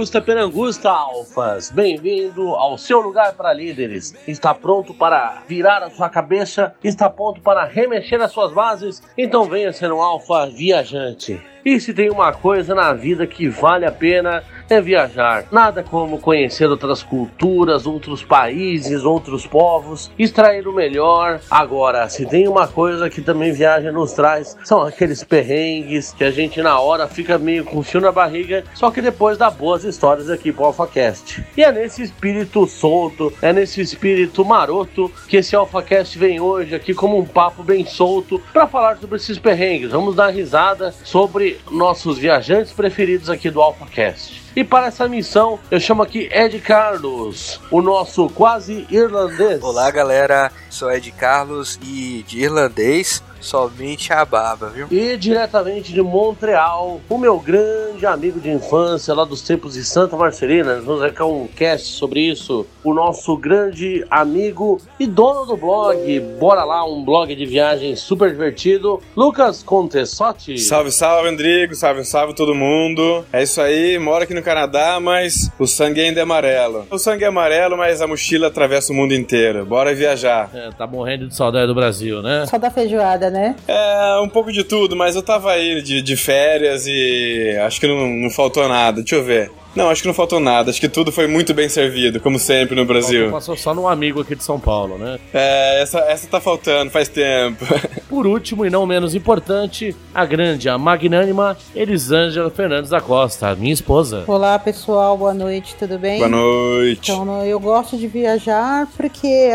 [0.00, 4.14] Arte Augusta Penangusta Alfas, bem-vindo ao seu lugar para líderes.
[4.26, 6.74] Está pronto para virar a sua cabeça?
[6.82, 9.02] Está pronto para remexer as suas bases?
[9.16, 11.38] Então venha ser um alfa viajante.
[11.62, 15.44] E se tem uma coisa na vida que vale a pena é viajar.
[15.50, 21.40] Nada como conhecer outras culturas, outros países, outros povos, extrair o melhor.
[21.50, 26.30] Agora, se tem uma coisa que também viagem nos traz, são aqueles perrengues que a
[26.30, 30.30] gente na hora fica meio com fio na barriga, só que depois dá boas histórias
[30.30, 31.44] aqui pro AlphaCast.
[31.56, 36.94] E é nesse espírito solto, é nesse espírito maroto que esse AlphaCast vem hoje aqui
[36.94, 39.90] como um papo bem solto para falar sobre esses perrengues.
[39.90, 44.49] Vamos dar risada sobre nossos viajantes preferidos aqui do AlphaCast.
[44.54, 49.62] E para essa missão, eu chamo aqui Ed Carlos, o nosso quase irlandês.
[49.62, 50.50] Olá, galera.
[50.68, 54.86] Sou Ed Carlos e de irlandês somente a baba, viu?
[54.90, 60.16] E diretamente de Montreal, o meu grande amigo de infância lá dos tempos de Santa
[60.16, 66.20] Marcelina, vamos ver um cast sobre isso, o nosso grande amigo e dono do blog,
[66.38, 70.58] bora lá, um blog de viagem super divertido, Lucas Contessotti.
[70.58, 73.24] Salve, salve, Andrigo, salve, salve todo mundo.
[73.32, 76.86] É isso aí, moro aqui no Canadá, mas o sangue ainda é amarelo.
[76.90, 79.64] O sangue é amarelo, mas a mochila atravessa o mundo inteiro.
[79.64, 80.50] Bora viajar.
[80.54, 82.46] É, tá morrendo de saudade do Brasil, né?
[82.46, 83.56] Só da feijoada, né?
[83.66, 87.86] É, um pouco de tudo, mas eu tava aí de, de férias e acho que
[87.86, 89.00] não, não faltou nada.
[89.00, 89.50] Deixa eu ver.
[89.74, 90.70] Não, acho que não faltou nada.
[90.70, 93.30] Acho que tudo foi muito bem servido, como sempre no Brasil.
[93.30, 95.18] Passou só num amigo aqui de São Paulo, né?
[95.32, 97.64] É, essa, essa tá faltando, faz tempo.
[98.08, 103.72] Por último e não menos importante, a grande, a magnânima Elisângela Fernandes da Costa, minha
[103.72, 104.24] esposa.
[104.26, 106.18] Olá, pessoal, boa noite, tudo bem?
[106.18, 107.12] Boa noite.
[107.12, 109.50] Então, eu gosto de viajar porque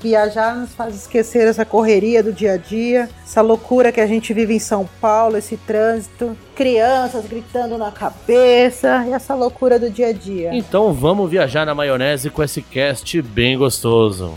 [0.00, 4.32] viajar nos faz esquecer essa correria do dia a dia, essa loucura que a gente
[4.32, 10.08] vive em São Paulo, esse trânsito, crianças gritando na cabeça e essa loucura do dia
[10.08, 10.50] a dia.
[10.54, 14.34] Então vamos viajar na maionese com esse cast bem gostoso.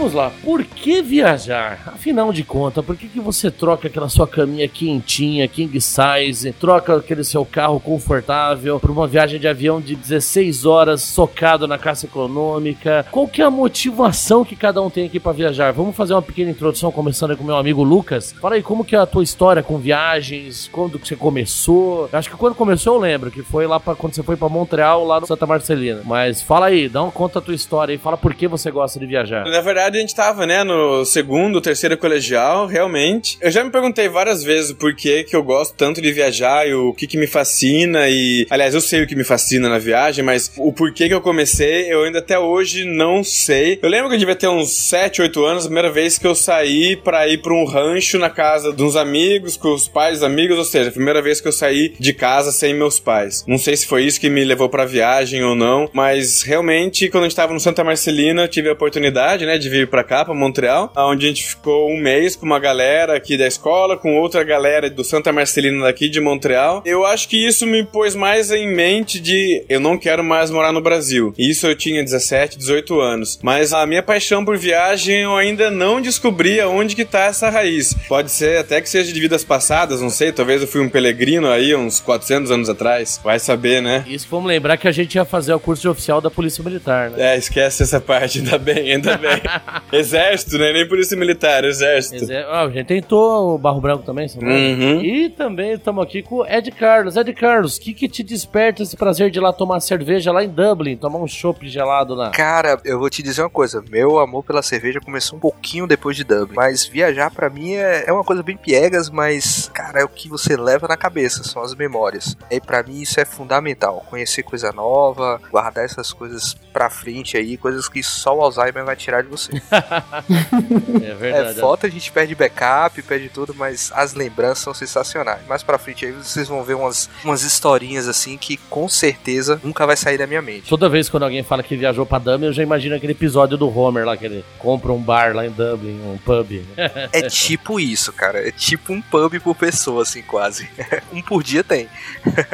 [0.00, 1.78] Vamos lá, por que viajar?
[1.88, 6.96] Afinal de contas, por que, que você troca aquela sua caminha quentinha, king size, troca
[6.96, 12.06] aquele seu carro confortável por uma viagem de avião de 16 horas socado na caça
[12.06, 13.04] econômica?
[13.10, 15.70] Qual que é a motivação que cada um tem aqui para viajar?
[15.70, 18.32] Vamos fazer uma pequena introdução, começando com meu amigo Lucas.
[18.40, 20.66] Fala aí, como que é a tua história com viagens?
[20.72, 22.08] Quando que você começou?
[22.10, 25.04] Acho que quando começou eu lembro, que foi lá para quando você foi para Montreal,
[25.04, 26.00] lá no Santa Marcelina.
[26.06, 28.98] Mas fala aí, dá uma conta a tua história e fala por que você gosta
[28.98, 29.44] de viajar.
[29.44, 33.38] Na verdade, a gente tava, né, no segundo, terceiro colegial, realmente.
[33.40, 36.74] Eu já me perguntei várias vezes o porquê que eu gosto tanto de viajar e
[36.74, 38.46] o que que me fascina e...
[38.50, 41.92] Aliás, eu sei o que me fascina na viagem, mas o porquê que eu comecei,
[41.92, 43.78] eu ainda até hoje não sei.
[43.82, 46.34] Eu lembro que eu devia ter uns 7, 8 anos, a primeira vez que eu
[46.34, 50.58] saí pra ir pra um rancho na casa de uns amigos, com os pais amigos,
[50.58, 53.44] ou seja, a primeira vez que eu saí de casa sem meus pais.
[53.46, 57.24] Não sei se foi isso que me levou pra viagem ou não, mas realmente, quando
[57.24, 60.24] a gente tava no Santa Marcelina, eu tive a oportunidade, né, de vir pra cá,
[60.24, 64.18] pra Montreal, onde a gente ficou um mês com uma galera aqui da escola, com
[64.18, 66.82] outra galera do Santa Marcelina daqui de Montreal.
[66.84, 70.72] Eu acho que isso me pôs mais em mente de eu não quero mais morar
[70.72, 71.34] no Brasil.
[71.38, 73.38] Isso eu tinha 17, 18 anos.
[73.42, 77.94] Mas a minha paixão por viagem eu ainda não descobri aonde que tá essa raiz.
[78.08, 81.48] Pode ser até que seja de vidas passadas, não sei, talvez eu fui um peregrino
[81.48, 83.20] aí uns 400 anos atrás.
[83.22, 84.04] Vai saber, né?
[84.06, 87.10] Isso, vamos lembrar que a gente ia fazer o curso de oficial da Polícia Militar,
[87.10, 87.34] né?
[87.34, 89.30] É, esquece essa parte, ainda bem, ainda bem.
[89.92, 90.72] Exército, né?
[90.72, 92.16] Nem polícia militar, exército.
[92.24, 94.44] Exé- Ah, a gente tentou o Barro Branco também, sabe?
[94.46, 95.00] Uhum.
[95.02, 97.16] E também estamos aqui com o Ed Carlos.
[97.16, 100.42] Ed Carlos, o que, que te desperta esse prazer de ir lá tomar cerveja lá
[100.44, 102.30] em Dublin, tomar um chopp gelado lá?
[102.30, 103.82] Cara, eu vou te dizer uma coisa.
[103.90, 106.54] Meu amor pela cerveja começou um pouquinho depois de Dublin.
[106.56, 110.28] Mas viajar pra mim é, é uma coisa bem piegas, mas, cara, é o que
[110.28, 112.36] você leva na cabeça, são as memórias.
[112.50, 114.04] E pra mim isso é fundamental.
[114.08, 118.96] Conhecer coisa nova, guardar essas coisas pra frente aí, coisas que só o Alzheimer vai
[118.96, 119.59] tirar de você.
[121.02, 121.58] É verdade.
[121.58, 125.40] É, foto a gente perde backup, perde tudo, mas as lembranças são sensacionais.
[125.48, 129.86] Mais pra frente aí vocês vão ver umas, umas historinhas assim que com certeza nunca
[129.86, 130.68] vai sair da minha mente.
[130.68, 133.76] Toda vez quando alguém fala que viajou pra Dublin, eu já imagino aquele episódio do
[133.76, 136.62] Homer lá, que ele compra um bar lá em Dublin, um pub.
[137.12, 138.46] É tipo isso, cara.
[138.46, 140.68] É tipo um pub por pessoa, assim, quase.
[141.12, 141.88] um por dia tem.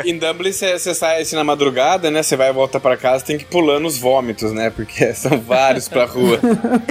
[0.04, 2.22] Em Dublin você sai assim na madrugada, né?
[2.22, 4.70] Você vai e volta pra casa, tem que ir pulando os vômitos, né?
[4.70, 6.40] Porque são vários pra rua.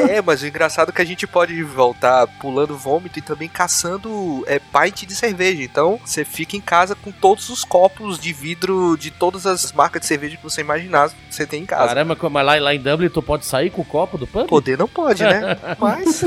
[0.09, 4.43] É, mas o engraçado é que a gente pode voltar pulando vômito e também caçando
[4.47, 5.63] é, pint de cerveja.
[5.63, 10.01] Então, você fica em casa com todos os copos de vidro de todas as marcas
[10.01, 11.87] de cerveja que você imaginar que você tem em casa.
[11.87, 14.47] Caramba, mas lá, lá em Dublin tu pode sair com o copo do pub?
[14.47, 15.57] Poder não pode, né?
[15.79, 16.23] Mas,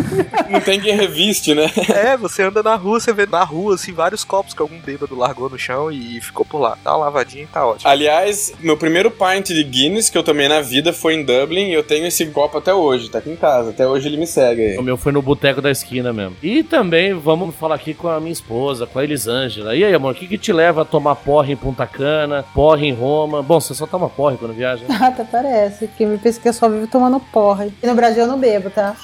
[0.51, 1.71] Não tem quem reviste, né?
[1.89, 5.17] é, você anda na rua, você vê na rua, assim, vários copos que algum bêbado
[5.17, 6.77] largou no chão e ficou por lá.
[6.83, 7.91] Dá uma lavadinha e tá ótimo.
[7.91, 11.75] Aliás, meu primeiro pint de Guinness que eu tomei na vida foi em Dublin e
[11.75, 13.68] eu tenho esse copo até hoje, tá aqui em casa.
[13.71, 14.79] Até hoje ele me segue aí.
[14.79, 16.37] O meu foi no boteco da esquina mesmo.
[16.43, 19.75] E também vamos falar aqui com a minha esposa, com a Elisângela.
[19.75, 22.87] E aí, amor, o que, que te leva a tomar porre em Punta Cana, porre
[22.87, 23.43] em Roma?
[23.43, 24.85] Bom, você só toma porre quando viaja.
[24.87, 24.97] né?
[25.01, 27.67] Até parece, que me pensa que eu só vivo tomando porra.
[27.83, 28.97] E no Brasil eu não bebo, tá?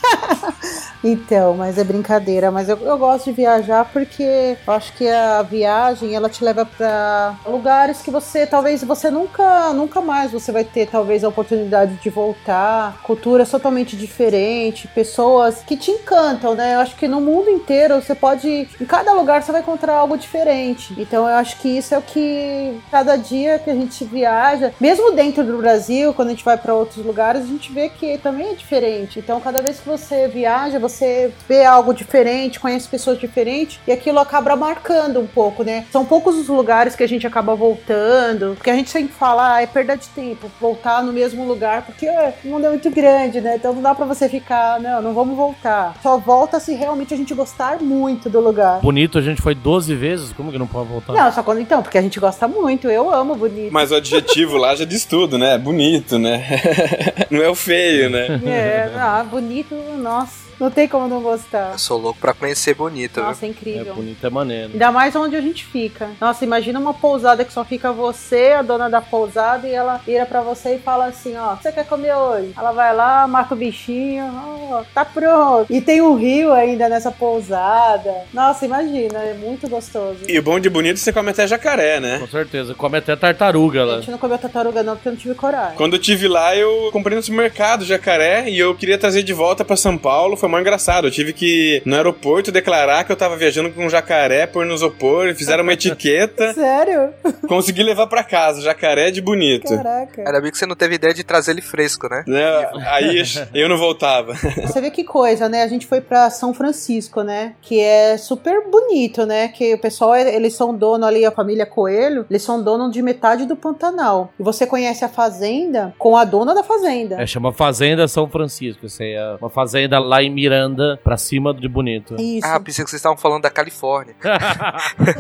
[1.03, 2.51] então, mas é brincadeira.
[2.51, 6.65] Mas eu, eu gosto de viajar porque eu acho que a viagem ela te leva
[6.65, 11.95] pra lugares que você talvez você nunca, nunca mais você vai ter talvez a oportunidade
[11.97, 13.01] de voltar.
[13.03, 14.54] Culturas totalmente diferentes,
[14.95, 16.75] pessoas que te encantam, né?
[16.75, 20.17] Eu acho que no mundo inteiro você pode, em cada lugar você vai encontrar algo
[20.17, 20.95] diferente.
[20.99, 25.13] Então eu acho que isso é o que cada dia que a gente viaja, mesmo
[25.13, 28.51] dentro do Brasil, quando a gente vai para outros lugares, a gente vê que também
[28.51, 29.19] é diferente.
[29.19, 34.19] Então cada vez que você viaja, você vê algo diferente, conhece pessoas diferentes e aquilo
[34.19, 35.87] acaba marcando um pouco, né?
[35.91, 39.63] São poucos os lugares que a gente acaba voltando, porque a gente sempre fala, ah,
[39.63, 43.41] é perda de tempo, voltar no mesmo lugar, porque é, o mundo é muito grande,
[43.41, 43.57] né?
[43.57, 44.44] Então não dá pra você ficar,
[44.81, 45.95] não, não vamos voltar.
[46.03, 48.81] Só volta se realmente a gente gostar muito do lugar.
[48.81, 51.13] Bonito, a gente foi 12 vezes, como que não pode voltar?
[51.13, 53.73] Não, só quando então, porque a gente gosta muito, eu amo bonito.
[53.73, 55.57] Mas o adjetivo lá já diz tudo, né?
[55.59, 56.45] Bonito, né?
[57.31, 58.41] Não é o feio, né?
[58.45, 61.73] É, ah, bonito, nossa, não tem como não gostar.
[61.73, 63.25] Eu sou louco pra conhecer bonito, viu?
[63.25, 63.95] Nossa, é É incrível.
[63.95, 64.71] bonito, é maneiro.
[64.73, 66.11] Ainda mais onde a gente fica.
[66.21, 70.27] Nossa, imagina uma pousada que só fica você, a dona da pousada, e ela vira
[70.27, 72.53] pra você e fala assim: ó, você quer comer hoje?
[72.57, 74.25] Ela vai lá, marca o bichinho,
[74.71, 75.67] ó, tá pronto.
[75.73, 78.13] E tem um rio ainda nessa pousada.
[78.33, 80.19] Nossa, imagina, é muito gostoso.
[80.29, 82.19] E o bom de bonito você come até jacaré, né?
[82.19, 83.97] Com certeza, come até tartaruga A lá.
[84.01, 85.77] gente não comeu tartaruga não, porque eu não tive coragem.
[85.77, 89.65] Quando eu tive lá, eu comprei no supermercado jacaré e eu queria trazer de volta
[89.65, 90.37] pra São Paulo.
[90.45, 91.07] Foi muito engraçado.
[91.07, 94.75] Eu tive que, no aeroporto, declarar que eu tava viajando com um jacaré, pôr no
[94.75, 96.53] isopor, fizeram uma etiqueta.
[96.55, 97.15] Sério?
[97.49, 99.75] Consegui levar pra casa, jacaré de bonito.
[99.75, 100.21] Caraca.
[100.21, 102.25] Ainda bem que você não teve ideia de trazer ele fresco, né?
[102.27, 102.71] Né?
[102.89, 103.23] Aí
[103.55, 104.35] eu não voltava.
[104.67, 105.63] Você vê que coisa, né?
[105.63, 107.55] A gente foi pra São Francisco, né?
[107.63, 109.49] Que é super bonito, né?
[109.49, 113.47] Que o pessoal, eles são dono ali, a família Coelho, eles são dono de metade
[113.47, 114.33] do Pantanal.
[114.39, 117.21] E você conhece a fazenda com a dona da fazenda.
[117.23, 118.85] É, chama Fazenda São Francisco.
[118.85, 122.17] Isso aí é uma fazenda lá em Miranda, pra cima de Bonito.
[122.21, 122.47] Isso.
[122.47, 124.15] Ah, pensei que vocês estavam falando da Califórnia.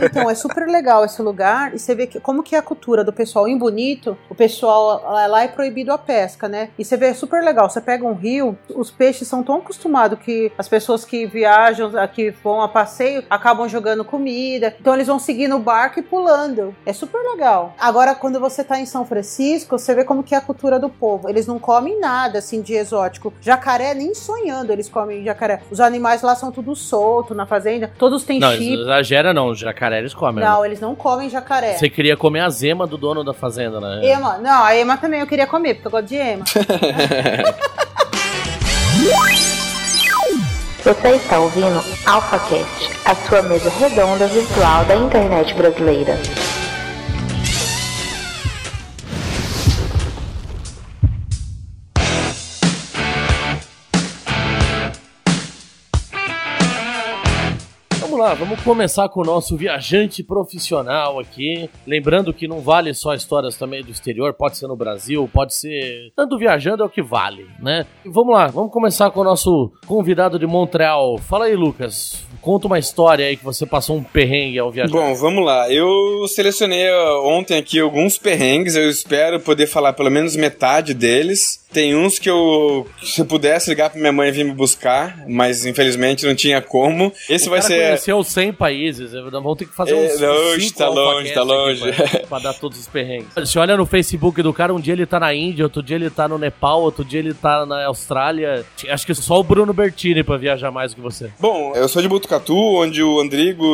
[0.02, 1.74] Então, é super legal esse lugar.
[1.74, 4.16] E você vê que, como que é a cultura do pessoal em Bonito.
[4.28, 6.70] O pessoal lá, lá é proibido a pesca, né?
[6.78, 7.68] E você vê, é super legal.
[7.68, 12.30] Você pega um rio, os peixes são tão acostumados que as pessoas que viajam, que
[12.30, 14.74] vão a passeio, acabam jogando comida.
[14.80, 16.74] Então, eles vão seguindo o barco e pulando.
[16.84, 17.74] É super legal.
[17.78, 20.88] Agora, quando você tá em São Francisco, você vê como que é a cultura do
[20.88, 21.28] povo.
[21.28, 23.32] Eles não comem nada, assim, de exótico.
[23.40, 25.60] Jacaré, nem sonhando eles comem jacaré.
[25.70, 27.90] Os animais lá são tudo solto na fazenda.
[27.98, 28.74] Todos têm Não, chip.
[28.74, 30.44] exagera não, jacaré eles comem.
[30.44, 31.74] Não, eles não comem jacaré.
[31.74, 34.00] Você queria comer a zema do dono da fazenda, né?
[34.06, 36.44] Ema, não, a Ema também eu queria comer, porque eu gosto de Ema.
[40.82, 46.18] Você está ouvindo AlphaCast, a sua mesa redonda virtual da internet brasileira.
[58.24, 61.68] Lá, vamos começar com o nosso viajante profissional aqui.
[61.86, 66.10] Lembrando que não vale só histórias também do exterior, pode ser no Brasil, pode ser.
[66.16, 67.86] Tanto viajando é o que vale, né?
[68.04, 71.18] E vamos lá, vamos começar com o nosso convidado de Montreal.
[71.18, 72.24] Fala aí, Lucas.
[72.40, 74.92] Conta uma história aí que você passou um perrengue ao viajar.
[74.92, 75.70] Bom, vamos lá.
[75.70, 78.76] Eu selecionei ó, ontem aqui alguns perrengues.
[78.76, 81.63] Eu espero poder falar pelo menos metade deles.
[81.74, 85.66] Tem uns que eu, se eu pudesse ligar pra minha mãe vir me buscar, mas
[85.66, 87.12] infelizmente não tinha como.
[87.28, 87.74] Esse o vai ser.
[87.76, 91.92] conheceu 100 países, vamos ter que fazer É, uns longe, cinco tá longe, tá longe.
[91.92, 93.26] Pra, pra dar todos os perrengues.
[93.34, 96.10] Você olha no Facebook do cara, um dia ele tá na Índia, outro dia ele
[96.10, 98.64] tá no Nepal, outro dia ele tá na Austrália.
[98.88, 101.28] Acho que só o Bruno Bertini pra viajar mais do que você.
[101.40, 103.64] Bom, eu sou de Botucatu, onde o Andrigo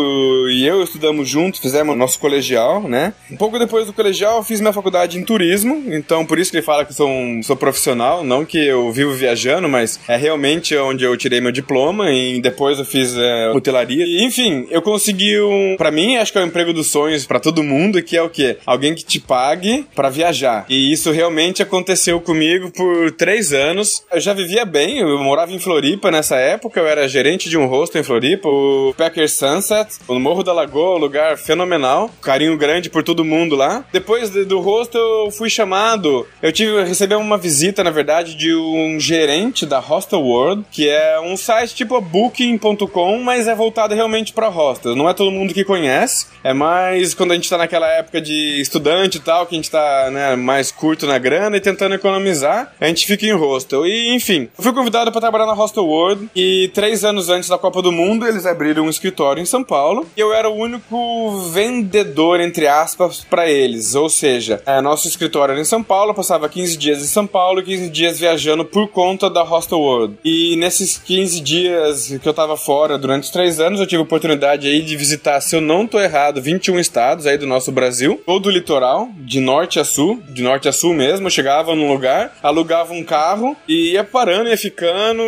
[0.49, 3.13] e eu estudamos juntos, fizemos nosso colegial, né?
[3.31, 6.57] Um pouco depois do colegial, eu fiz minha faculdade em turismo, então por isso que
[6.57, 10.17] ele fala que eu sou, um, sou profissional, não que eu vivo viajando, mas é
[10.17, 14.05] realmente onde eu tirei meu diploma e depois eu fiz é, hotelaria.
[14.07, 15.77] E, enfim, eu consegui um.
[15.77, 18.29] Pra mim, acho que é o emprego dos sonhos pra todo mundo, que é o
[18.29, 18.57] quê?
[18.67, 20.65] Alguém que te pague pra viajar.
[20.69, 24.03] E isso realmente aconteceu comigo por três anos.
[24.13, 27.67] Eu já vivia bem, eu morava em Floripa nessa época, eu era gerente de um
[27.67, 32.89] hostel em Floripa, o Packer Sunset, no Morro da Lagoa, um lugar fenomenal, carinho grande
[32.91, 33.85] por todo mundo lá.
[33.93, 38.55] Depois de- do hostel, eu fui chamado, eu tive, recebi uma visita, na verdade, de
[38.55, 43.95] um gerente da Hostel World, que é um site tipo a Booking.com, mas é voltado
[43.95, 44.97] realmente pra hostels.
[44.97, 48.61] Não é todo mundo que conhece, é mais quando a gente tá naquela época de
[48.61, 52.73] estudante e tal, que a gente tá né, mais curto na grana e tentando economizar,
[52.81, 53.87] a gente fica em hostel.
[53.87, 57.59] E enfim, eu fui convidado pra trabalhar na Hostel World e três anos antes da
[57.59, 61.39] Copa do Mundo eles abriram um escritório em São Paulo e eu era o único
[61.53, 63.95] vendedor, entre aspas, pra eles.
[63.95, 67.63] Ou seja, é, nosso escritório era em São Paulo, passava 15 dias em São Paulo
[67.71, 70.17] 15 dias viajando por conta da Hostel World.
[70.25, 74.05] E nesses 15 dias que eu tava fora durante os três anos, eu tive a
[74.05, 78.21] oportunidade aí de visitar, se eu não tô errado, 21 estados aí do nosso Brasil,
[78.27, 81.27] todo o litoral, de norte a sul, de norte a sul mesmo.
[81.27, 85.23] Eu chegava num lugar, alugava um carro e ia parando, ia ficando,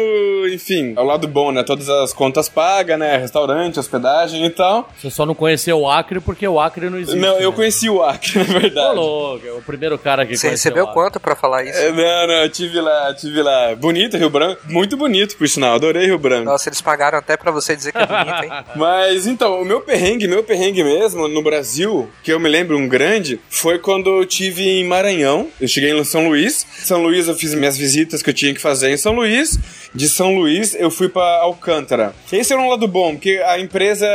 [0.52, 1.62] enfim, ao lado bom, né?
[1.62, 3.16] Todas as contas pagas, né?
[3.18, 4.88] Restaurante, hospedagem e tal.
[5.00, 7.18] Você só não conheceu o Acre porque o Acre não existe.
[7.20, 7.56] não, eu né?
[7.56, 8.96] conheci o Acre, na Ô, verdade.
[8.96, 11.00] louco, é o primeiro cara que Você conheceu recebeu o Acre.
[11.02, 11.78] quanto pra falar isso?
[11.78, 13.74] É, Não, não, eu tive lá, tive lá.
[13.74, 16.44] Bonito Rio Branco, muito bonito, por sinal, adorei Rio Branco.
[16.44, 18.50] Nossa, eles pagaram até pra você dizer que é bonito, hein?
[18.76, 22.88] Mas então, o meu perrengue, meu perrengue mesmo no Brasil, que eu me lembro um
[22.88, 25.48] grande, foi quando eu tive em Maranhão.
[25.60, 26.66] Eu cheguei em São Luís.
[26.82, 29.58] São Luís eu fiz minhas visitas que eu tinha que fazer em São Luís.
[29.94, 32.14] De São Luís eu fui pra Alcântara.
[32.32, 34.06] Esse era um lado bom, porque a empresa,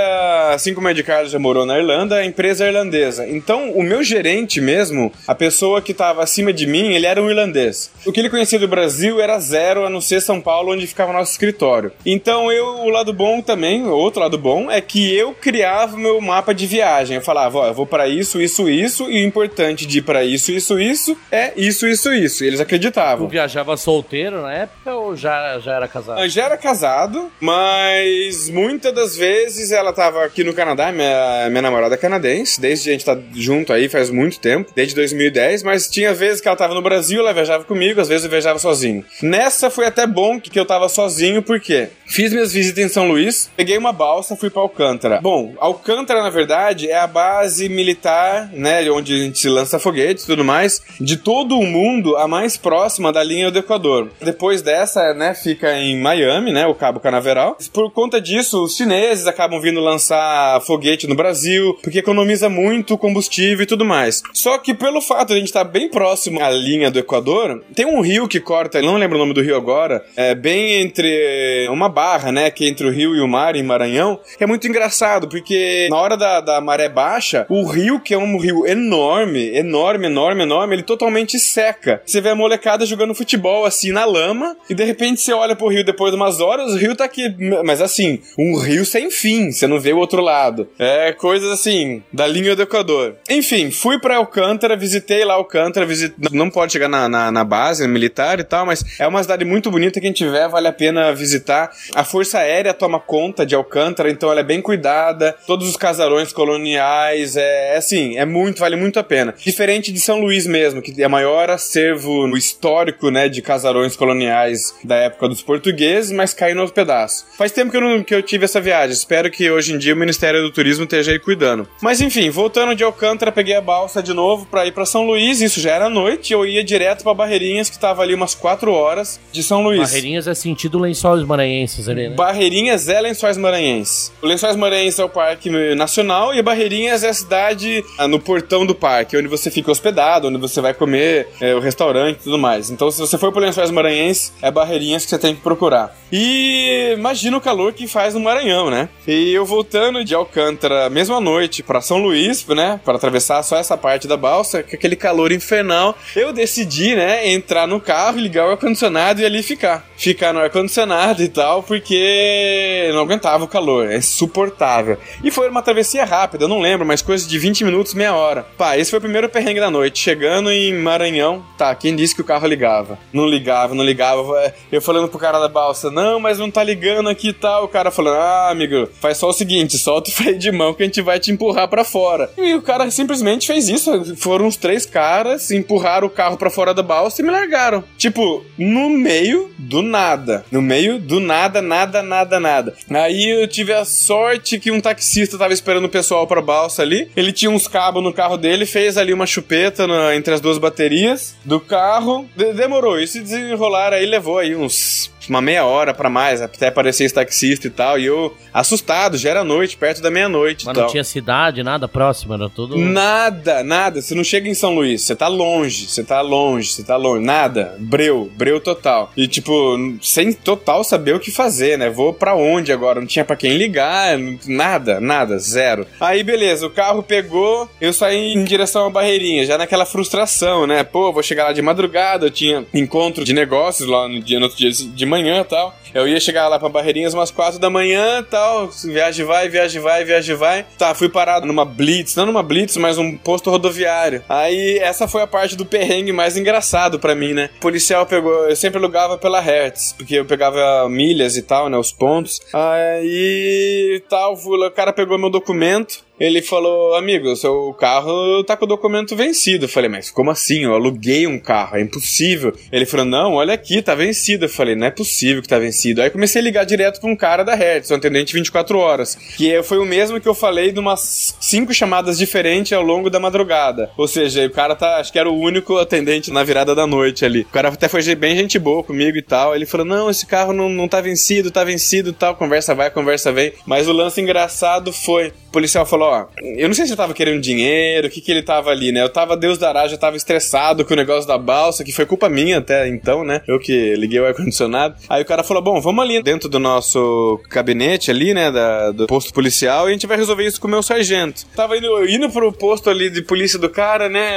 [0.54, 3.28] assim como a Ed Carlos já morou na Irlanda, a empresa é irlandesa.
[3.28, 7.30] Então, o meu gerente mesmo, a pessoa que tava acima de mim, ele era um
[7.30, 7.92] irlandês.
[8.06, 11.12] O que ele conhecia do Brasil era zero, a não ser São Paulo, onde ficava
[11.14, 11.92] nosso escritório.
[12.06, 16.00] Então, eu, o lado bom também, o outro lado bom, é que eu criava o
[16.00, 17.18] meu mapa de viagem.
[17.18, 20.24] Eu falava, ó, eu vou pra isso, isso, isso, e o importante de ir pra
[20.24, 22.44] isso, isso, isso, é isso, isso, isso.
[22.44, 23.28] E eles Tu acreditavam.
[23.28, 26.22] viajava solteiro na época ou já, já era casado?
[26.22, 31.62] Eu já era casado, mas muitas das vezes ela tava aqui no Canadá, minha, minha
[31.62, 35.88] namorada é canadense, desde a gente tá junto aí faz muito tempo, desde 2010, mas
[35.88, 39.04] tinha vezes que ela tava no Brasil, ela viajava comigo, às vezes eu viajava sozinho.
[39.22, 43.50] Nessa foi até bom que, eu tava sozinho, porque fiz minhas visitas em São Luís,
[43.56, 45.20] peguei uma balsa, fui pra Alcântara.
[45.22, 50.28] Bom, Alcântara, na verdade, é a base militar, né, onde a gente lança foguetes e
[50.28, 54.10] tudo mais, de todo o mundo, a mais próxima da linha do Equador.
[54.22, 57.58] Depois dessa, né, fica em Miami, né, o Cabo Canaveral.
[57.72, 63.64] Por conta disso, os chineses acabam vindo lançar foguete no Brasil, porque economiza muito combustível
[63.64, 64.22] e tudo mais.
[64.34, 67.86] Só que pelo fato de a gente estar bem próximo à linha do Equador, tem
[67.86, 71.88] um rio que corta, não lembro o nome do rio agora, é bem entre uma
[71.88, 75.28] barra, né, que é entre o rio e o mar em Maranhão, é muito engraçado,
[75.30, 80.08] porque na hora da, da maré baixa, o rio, que é um rio enorme, enorme,
[80.08, 82.02] enorme, enorme, ele totalmente seca.
[82.04, 85.68] Você vê a molecada jogando futebol assim na lama, e de repente você olha pro
[85.68, 87.32] rio depois de umas horas, o rio tá aqui,
[87.64, 90.68] mas assim, um rio sem fim, você não vê o outro lado.
[90.80, 93.18] É coisas assim, da linha do Equador.
[93.30, 96.16] Enfim, fui pra Alcântara, visitei lá Alcântara, visit...
[96.32, 99.70] não pode chegar na, na, na base militar e tal, mas é uma cidade muito
[99.70, 101.70] bonita, quem tiver vale a pena visitar.
[101.94, 106.32] A Força Aérea toma conta de Alcântara, então ela é bem cuidada, todos os casarões
[106.32, 109.34] coloniais, é, é assim, é muito, vale muito a pena.
[109.38, 114.74] Diferente de São Luís mesmo, que é o maior acervo histórico, né, de casarões coloniais
[114.84, 117.26] da época dos portugueses, mas caiu no pedaço.
[117.38, 119.94] Faz tempo que eu, não, que eu tive essa viagem, espero que hoje em dia
[119.94, 121.68] o Ministério do Turismo esteja aí cuidando.
[121.82, 125.42] Mas enfim, voltando de Alcântara, peguei a balsa de novo pra ir pra São Luís,
[125.42, 127.14] isso já era noite, eu ia direto pra
[127.58, 129.80] Barreirinhas, que tava ali umas 4 horas de São Luís.
[129.80, 132.16] Barreirinhas é sentido lençóis maranhenses ali, né?
[132.16, 134.12] Barreirinhas é Lençóis Maranhenses.
[134.22, 138.66] O Lençóis Maranhenses é o parque nacional e Barreirinhas é a cidade ah, no portão
[138.66, 142.38] do parque, onde você fica hospedado, onde você vai comer, é, o restaurante e tudo
[142.38, 142.70] mais.
[142.70, 145.96] Então, se você for pro Lençóis Maranhenses, é Barreirinhas que você tem que procurar.
[146.12, 148.90] E imagina o calor que faz no Maranhão, né?
[149.08, 152.80] E eu voltando de Alcântara, mesma noite, pra São Luís, né?
[152.84, 157.66] Para atravessar só essa parte da balsa, com aquele calor infernal, eu decidi, né, entrar
[157.66, 159.88] no carro, ligar o ar-condicionado e ali ficar.
[159.96, 164.98] Ficar no ar-condicionado e tal, porque não aguentava o calor, é insuportável.
[165.24, 168.46] E foi uma travessia rápida, eu não lembro, mas coisa de 20 minutos, meia hora.
[168.58, 170.00] Pá, esse foi o primeiro perrengue da noite.
[170.00, 173.00] Chegando em Maranhão, tá, quem disse que o carro ligava?
[173.14, 174.54] Não ligava, não ligava.
[174.70, 177.64] Eu falando pro cara da balsa, não, mas não tá ligando aqui e tal.
[177.64, 180.84] O cara falando, ah, amigo, faz só o seguinte, solta o freio de mão que
[180.84, 182.30] a gente vai te empurrar para fora.
[182.38, 184.18] E o cara simplesmente fez isso.
[184.18, 187.84] Foram uns três caras, empurraram o carro para fora da balsa e me largaram.
[187.98, 190.46] Tipo, no meio do nada.
[190.52, 192.74] No meio do nada, nada, nada, nada.
[192.90, 197.10] Aí eu tive a sorte que um taxista tava esperando o pessoal pra balsa ali.
[197.16, 200.58] Ele tinha uns cabos no carro dele, fez ali uma chupeta na, entre as duas
[200.58, 202.28] baterias do carro.
[202.36, 203.00] De demorou.
[203.00, 207.14] E se desenrolar aí levou aí uns uma meia hora para mais, até aparecer esse
[207.14, 208.00] taxista e tal.
[208.00, 210.66] E eu, assustado, já era noite, perto da meia-noite.
[210.66, 212.78] Mas não tinha cidade, nada próximo, era tudo.
[212.78, 214.02] Nada, nada.
[214.02, 217.24] Você não chega em São Luís, você tá longe, você tá longe, você tá longe.
[217.24, 217.76] Nada.
[217.80, 219.12] Breu, breu total.
[219.16, 219.54] E, tipo,
[220.02, 221.90] sem total saber o que fazer, né?
[221.90, 223.00] Vou para onde agora?
[223.00, 224.18] Não tinha para quem ligar,
[224.48, 225.86] nada, nada, zero.
[226.00, 230.84] Aí, beleza, o carro pegou, eu saí em direção à barreirinha, já naquela frustração, né?
[230.84, 234.46] Pô, vou chegar lá de madrugada, eu tinha encontro de negócios lá no, dia, no
[234.46, 235.76] outro dia de manhã manhã tal.
[235.94, 238.68] Eu ia chegar lá pra Barreirinhas umas quatro da manhã tal.
[238.68, 240.66] Viagem vai, viagem vai, viagem vai.
[240.78, 244.24] Tá, fui parado numa blitz, não numa blitz, mas um posto rodoviário.
[244.30, 247.50] Aí essa foi a parte do perrengue mais engraçado para mim, né?
[247.58, 251.78] O policial pegou, eu sempre alugava pela Hertz, porque eu pegava milhas e tal, né?
[251.78, 252.40] Os pontos.
[252.54, 256.06] Aí tal, o cara pegou meu documento.
[256.20, 259.66] Ele falou, amigo, seu carro tá com o documento vencido.
[259.66, 260.64] Eu falei, mas como assim?
[260.64, 262.54] Eu aluguei um carro, é impossível.
[262.72, 264.46] Ele falou, não, olha aqui, tá vencido.
[264.46, 266.02] Eu falei, não é possível que tá vencido.
[266.02, 269.16] Aí comecei a ligar direto pra um cara da Hertz, um atendente 24 horas.
[269.38, 273.20] Que foi o mesmo que eu falei de umas cinco chamadas diferentes ao longo da
[273.20, 273.92] madrugada.
[273.96, 277.26] Ou seja, o cara tá, acho que era o único atendente na virada da noite
[277.26, 277.42] ali.
[277.42, 279.56] O cara até foi bem gente boa comigo e tal.
[279.56, 282.36] Ele falou, não, esse carro não, não tá vencido, tá vencido e tal.
[282.36, 283.54] Conversa vai, conversa vem.
[283.68, 287.14] Mas o lance engraçado foi, o policial falou, ó, eu não sei se ele tava
[287.14, 289.02] querendo dinheiro, o que que ele tava ali, né?
[289.02, 292.30] Eu tava, Deus dará, já tava estressado com o negócio da balsa, que foi culpa
[292.30, 293.42] minha até então, né?
[293.48, 294.96] Eu que liguei o ar-condicionado.
[295.10, 299.08] Aí o cara falou, bom, vamos ali dentro do nosso gabinete ali, né, da, do
[299.08, 301.46] posto policial, e a gente vai resolver isso com o meu sargento.
[301.56, 304.30] Tava indo, indo pro posto ali de polícia do cara, né,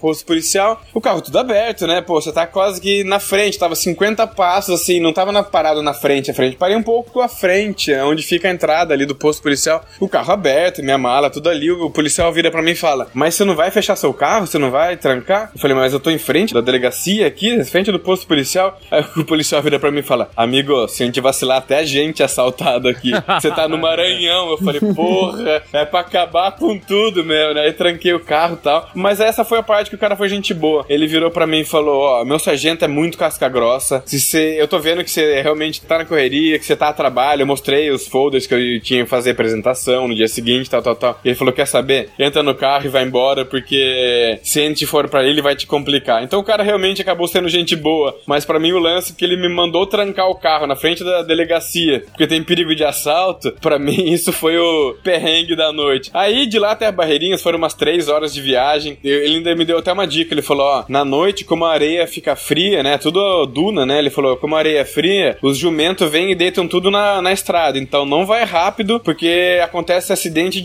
[0.00, 3.74] posto policial, o carro tudo aberto, né, pô, você tá quase que na frente, tava
[3.74, 7.28] 50 passos, assim, não tava na, parado na frente, a frente, parei um pouco à
[7.28, 11.48] frente, onde fica a entrada ali do posto policial, o carro aberto, minha mala, tudo
[11.48, 11.70] ali.
[11.70, 14.46] O policial vira para mim e fala: Mas você não vai fechar seu carro?
[14.46, 15.50] Você não vai trancar?
[15.54, 18.78] Eu falei: Mas eu tô em frente da delegacia aqui, em frente do posto policial.
[18.90, 21.84] Aí o policial vira para mim e fala: Amigo, se a gente vacilar, até a
[21.84, 23.10] gente é assaltado aqui.
[23.40, 24.50] Você tá no Maranhão.
[24.50, 27.62] Eu falei: Porra, é pra acabar com tudo mesmo, né?
[27.62, 28.90] Aí tranquei o carro e tal.
[28.94, 30.84] Mas essa foi a parte que o cara foi gente boa.
[30.88, 34.02] Ele virou para mim e falou: Ó, meu sargento é muito casca grossa.
[34.06, 36.92] Se você, eu tô vendo que você realmente tá na correria, que você tá a
[36.92, 37.42] trabalho.
[37.42, 40.89] Eu mostrei os folders que eu tinha que fazer apresentação no dia seguinte, tal, tal,
[40.94, 41.20] tal.
[41.24, 42.10] E ele falou: Quer saber?
[42.18, 45.66] Entra no carro e vai embora, porque se a gente for para ele, vai te
[45.66, 46.22] complicar.
[46.22, 48.16] Então o cara realmente acabou sendo gente boa.
[48.26, 51.04] Mas para mim o lance é que ele me mandou trancar o carro na frente
[51.04, 53.52] da delegacia, porque tem perigo de assalto.
[53.60, 56.10] Para mim, isso foi o perrengue da noite.
[56.12, 58.98] Aí de lá até a Barreirinhas foram umas três horas de viagem.
[59.02, 60.34] Ele ainda me deu até uma dica.
[60.34, 62.98] Ele falou: Ó, na noite, como a areia fica fria, né?
[62.98, 63.98] Tudo duna, né?
[63.98, 67.32] Ele falou: Como a areia é fria, os jumentos vêm e deitam tudo na, na
[67.32, 67.78] estrada.
[67.78, 70.60] Então não vai rápido, porque acontece acidente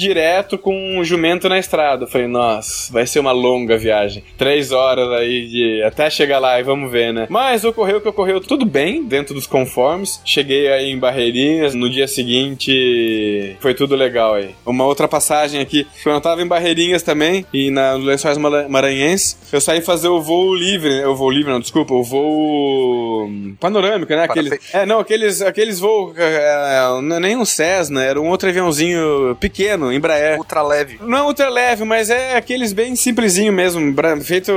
[0.58, 2.06] com um jumento na estrada.
[2.06, 4.24] Eu falei, nossa, vai ser uma longa viagem.
[4.38, 7.28] Três horas aí de até chegar lá e vamos ver, né?
[7.30, 10.22] Mas ocorreu que ocorreu tudo bem dentro dos conformes.
[10.26, 14.50] Cheguei aí em Barreirinhas, no dia seguinte foi tudo legal aí.
[14.66, 19.62] Uma outra passagem aqui, quando eu tava em Barreirinhas também e na Lençóis Maranhenses, eu
[19.62, 24.24] saí fazer o voo livre, o voo livre, não, desculpa, o voo panorâmico, né?
[24.24, 28.50] Aqueles, é, não, aqueles, aqueles voos, é, não é nem um Cessna, era um outro
[28.50, 30.38] aviãozinho pequeno, Embraer.
[30.38, 31.00] Ultra leve.
[31.02, 34.52] Não é ultra leve, mas é aqueles bem simplesinho mesmo, feito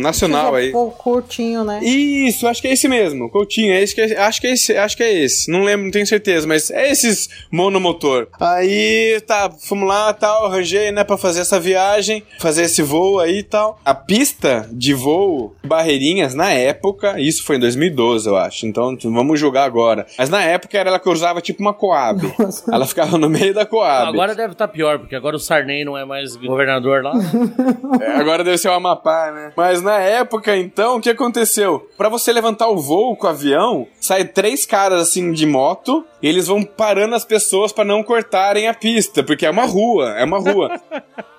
[0.00, 0.72] nacional aí.
[0.74, 1.80] Um curtinho, né?
[1.82, 4.76] Isso, acho que é esse mesmo, Coutinho, é esse que é, acho que é esse,
[4.76, 5.50] acho que é esse.
[5.50, 8.28] Não lembro, não tenho certeza, mas é esses monomotor.
[8.40, 13.38] Aí, tá, fomos lá, tal, arranjei, né, para fazer essa viagem, fazer esse voo aí
[13.38, 13.80] e tal.
[13.84, 18.66] A pista de voo Barreirinhas na época, isso foi em 2012, eu acho.
[18.66, 20.06] Então, vamos julgar agora.
[20.18, 22.22] Mas na época era ela que usava tipo uma Coab.
[22.38, 22.72] Nossa.
[22.72, 24.08] Ela ficava no meio da Coab.
[24.08, 27.12] Agora deve estar tá pior, porque agora o Sarney não é mais governador lá.
[28.00, 29.52] é, agora deve ser o Amapá, né?
[29.56, 31.88] Mas na época, então, o que aconteceu?
[31.96, 36.28] Para você levantar o voo com o avião, sai três caras assim de moto e
[36.28, 40.24] eles vão parando as pessoas para não cortarem a pista, porque é uma rua, é
[40.24, 40.80] uma rua.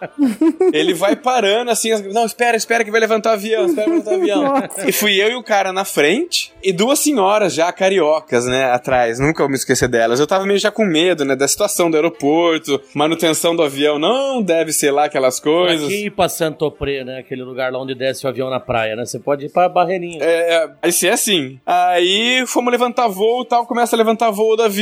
[0.74, 4.16] ele vai parando assim, não, espera, espera que vai levantar o avião, espera levantar o
[4.16, 4.44] avião.
[4.44, 4.90] Nossa.
[4.90, 9.20] E fui eu e o cara na frente e duas senhoras já cariocas, né, atrás.
[9.20, 10.20] Nunca vou me esquecer delas.
[10.20, 14.42] Eu tava meio já com medo, né, da situação do aeroporto, manutenção do avião, não
[14.42, 15.88] deve ser lá aquelas coisas.
[15.88, 17.20] que ir pra Santopré, né?
[17.20, 19.06] Aquele lugar lá onde desce o avião na praia, né?
[19.06, 20.24] Você pode ir pra Barreirinha.
[20.24, 21.60] É, é, aí se é assim.
[21.66, 24.73] Aí fomos levantar voo e tal, começa a levantar voo do avião,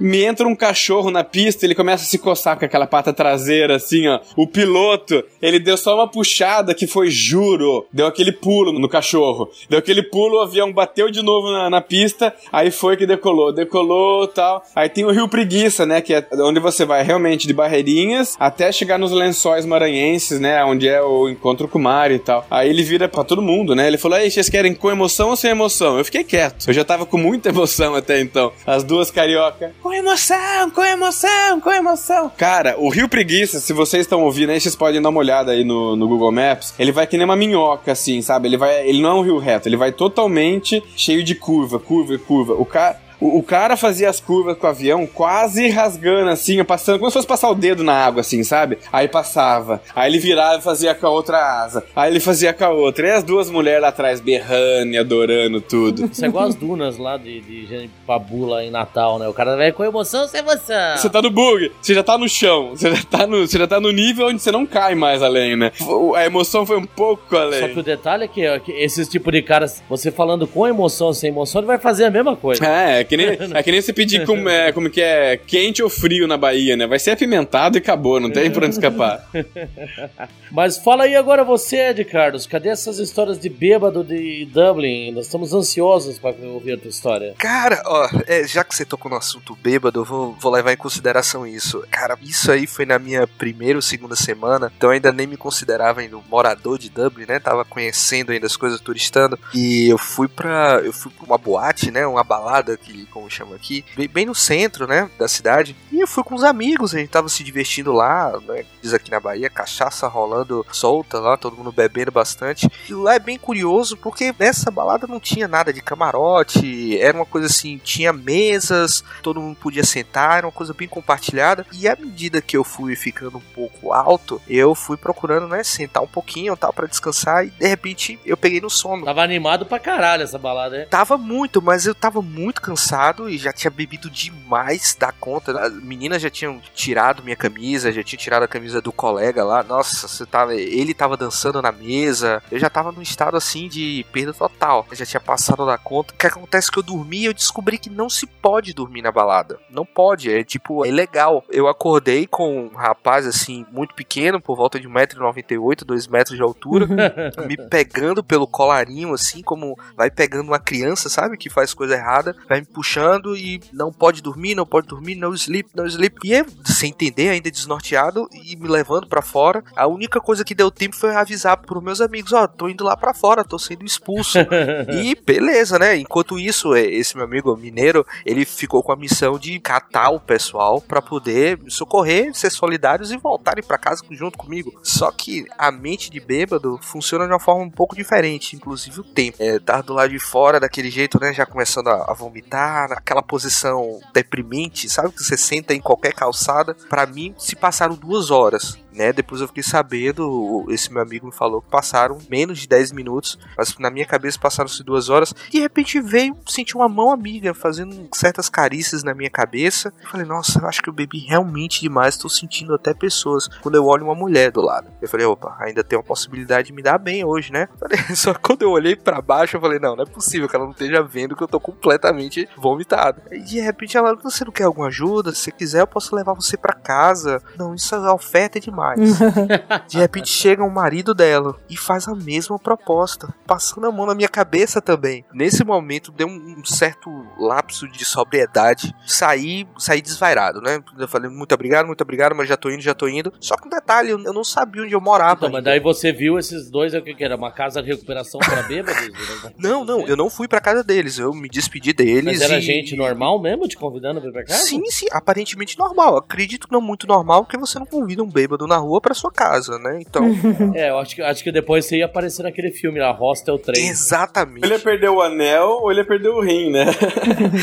[0.00, 3.76] me entra um cachorro na pista, ele começa a se coçar com aquela pata traseira,
[3.76, 4.20] assim, ó.
[4.36, 9.50] O piloto, ele deu só uma puxada que foi, juro, deu aquele pulo no cachorro.
[9.68, 13.52] Deu aquele pulo, o avião bateu de novo na, na pista, aí foi que decolou.
[13.52, 14.62] Decolou tal.
[14.74, 18.70] Aí tem o Rio Preguiça, né, que é onde você vai realmente de Barreirinhas até
[18.72, 22.46] chegar nos lençóis maranhenses, né, onde é o encontro com o mar e tal.
[22.50, 25.36] Aí ele vira pra todo mundo, né, ele falou, aí, vocês querem com emoção ou
[25.36, 25.98] sem emoção?
[25.98, 26.68] Eu fiquei quieto.
[26.68, 28.52] Eu já tava com muita emoção até então.
[28.66, 32.32] As duas carioca, com emoção, com emoção, com emoção.
[32.36, 35.64] Cara, o Rio Preguiça, se vocês estão ouvindo aí, vocês podem dar uma olhada aí
[35.64, 36.74] no, no Google Maps.
[36.78, 38.48] Ele vai que nem uma minhoca, assim, sabe?
[38.48, 42.14] Ele vai, ele não é um rio reto, ele vai totalmente cheio de curva, curva
[42.14, 42.54] e curva.
[42.54, 43.07] O cara.
[43.20, 47.14] O, o cara fazia as curvas com o avião quase rasgando, assim, passando, como se
[47.14, 48.78] fosse passar o dedo na água, assim, sabe?
[48.92, 49.80] Aí passava.
[49.94, 51.84] Aí ele virava e fazia com a outra asa.
[51.94, 53.08] Aí ele fazia com a outra.
[53.08, 56.06] E as duas mulheres lá atrás berrando e adorando tudo.
[56.06, 59.28] Isso é igual as dunas lá de, de Genipabu lá em Natal, né?
[59.28, 60.96] O cara vai com emoção sem emoção?
[60.96, 63.66] Você tá no bug, você já tá no chão, você já tá no, você já
[63.66, 65.72] tá no nível onde você não cai mais além, né?
[66.14, 67.60] A emoção foi um pouco além.
[67.60, 70.66] Só que o detalhe é que, ó, que esses tipo de caras, você falando com
[70.66, 72.64] emoção sem emoção, ele vai fazer a mesma coisa.
[72.64, 75.82] É, é que nem, é que nem você pedir como, é, como que é quente
[75.82, 76.86] ou frio na Bahia, né?
[76.86, 79.28] Vai ser apimentado e acabou, não tem por onde escapar.
[80.50, 85.12] Mas fala aí agora você, Ed Carlos, cadê essas histórias de bêbado de Dublin?
[85.12, 87.34] Nós estamos ansiosos pra ouvir a tua história.
[87.38, 90.76] Cara, ó, é, já que você tocou no assunto bêbado, eu vou, vou levar em
[90.76, 91.84] consideração isso.
[91.90, 95.36] Cara, isso aí foi na minha primeira ou segunda semana, então eu ainda nem me
[95.36, 97.38] considerava ainda um morador de Dublin, né?
[97.38, 99.38] Tava conhecendo ainda as coisas turistando.
[99.54, 100.80] E eu fui pra.
[100.84, 102.06] Eu fui pra uma boate, né?
[102.06, 105.10] Uma balada, que, como chama aqui, bem, bem no centro, né?
[105.18, 105.76] Da cidade.
[105.92, 108.64] E eu fui com os amigos, a gente tava se divertindo lá, né?
[108.82, 112.68] Diz aqui na Bahia, cachaça rolando solta lá, todo mundo bebendo bastante.
[112.88, 117.26] E lá é bem curioso porque nessa balada não tinha nada de camarote, era uma
[117.26, 121.66] coisa assim, tinha mesas, todo mundo podia sentar, era uma coisa bem compartilhada.
[121.72, 126.02] E à medida que eu fui ficando um pouco alto, eu fui procurando, né, sentar
[126.02, 129.04] um pouquinho, tal, para descansar e de repente eu peguei no sono.
[129.04, 130.84] Tava animado pra caralho essa balada, né?
[130.86, 132.87] Tava muito, mas eu tava muito cansado
[133.28, 135.58] e já tinha bebido demais da conta.
[135.60, 139.62] As meninas já tinham tirado minha camisa, já tinham tirado a camisa do colega lá.
[139.62, 142.42] Nossa, você tava, ele tava dançando na mesa.
[142.50, 144.86] Eu já tava num estado assim de perda total.
[144.90, 146.14] Eu já tinha passado da conta.
[146.14, 149.02] O que acontece é que eu dormi e eu descobri que não se pode dormir
[149.02, 149.58] na balada.
[149.70, 151.44] Não pode, é tipo, é ilegal.
[151.48, 156.42] Eu acordei com um rapaz assim, muito pequeno, por volta de 1,98m, 2 metros de
[156.42, 156.86] altura
[157.46, 161.36] me pegando pelo colarinho, assim, como vai pegando uma criança, sabe?
[161.36, 165.34] Que faz coisa errada, vai me puxando e não pode dormir, não pode dormir, não
[165.34, 166.16] sleep, não sleep.
[166.22, 169.64] E eu, sem entender, ainda desnorteado e me levando pra fora.
[169.74, 172.96] A única coisa que deu tempo foi avisar pros meus amigos: Ó, tô indo lá
[172.96, 174.38] pra fora, tô sendo expulso.
[175.02, 175.96] e beleza, né?
[175.96, 180.20] Enquanto isso, é, esse meu amigo mineiro, ele ficou com a missão de catar o
[180.20, 184.78] pessoal pra poder socorrer, ser solidários e voltarem pra casa junto comigo.
[184.84, 189.04] Só que a mente de bêbado funciona de uma forma um pouco diferente, inclusive o
[189.04, 189.36] tempo.
[189.40, 191.32] É, tá do lado de fora daquele jeito, né?
[191.32, 195.12] Já começando a, a vomitar, naquela posição deprimente, sabe?
[195.12, 196.74] Que você senta em qualquer calçada.
[196.88, 198.78] Pra mim, se passaram duas horas.
[198.98, 199.12] Né?
[199.12, 203.38] Depois eu fiquei sabendo, esse meu amigo me falou que passaram menos de 10 minutos,
[203.56, 205.32] mas na minha cabeça passaram-se duas horas.
[205.48, 209.94] E de repente veio, senti uma mão amiga fazendo certas carícias na minha cabeça.
[210.02, 213.46] Eu falei, nossa, eu acho que eu bebi realmente demais, tô sentindo até pessoas.
[213.62, 216.72] Quando eu olho uma mulher do lado, eu falei, opa, ainda tem uma possibilidade de
[216.72, 217.68] me dar bem hoje, né?
[218.16, 220.64] Só que quando eu olhei para baixo, eu falei, não, não é possível que ela
[220.64, 223.22] não esteja vendo que eu tô completamente vomitado.
[223.30, 225.32] E de repente ela, você não quer alguma ajuda?
[225.32, 227.40] Se quiser, eu posso levar você para casa.
[227.56, 228.60] Não, isso a oferta é
[229.88, 234.14] De repente chega o marido dela e faz a mesma proposta, passando a mão na
[234.14, 235.24] minha cabeça também.
[235.32, 240.80] Nesse momento deu um certo lapso de sobriedade, saí, saí desvairado, né?
[240.98, 243.32] Eu falei muito obrigado, muito obrigado, mas já tô indo, já tô indo.
[243.40, 245.38] Só que um detalhe, eu não sabia onde eu morava.
[245.38, 247.36] Então, mas daí você viu esses dois, é o que que era?
[247.36, 249.08] Uma casa de recuperação pra bêbados?
[249.58, 252.24] Não, não, eu não fui pra casa deles, eu me despedi deles.
[252.24, 254.62] Mas era e- gente normal mesmo te convidando pra casa?
[254.64, 256.16] Sim, sim, aparentemente normal.
[256.16, 259.30] Acredito que não muito normal, porque você não convida um bêbado na rua pra sua
[259.30, 260.00] casa, né?
[260.00, 260.28] Então.
[260.74, 263.78] É, eu acho que, acho que depois você ia aparecer naquele filme lá, Hostel 3.
[263.88, 264.64] Exatamente.
[264.64, 266.86] Ele ia perder o anel ou ele ia perder o rim, né?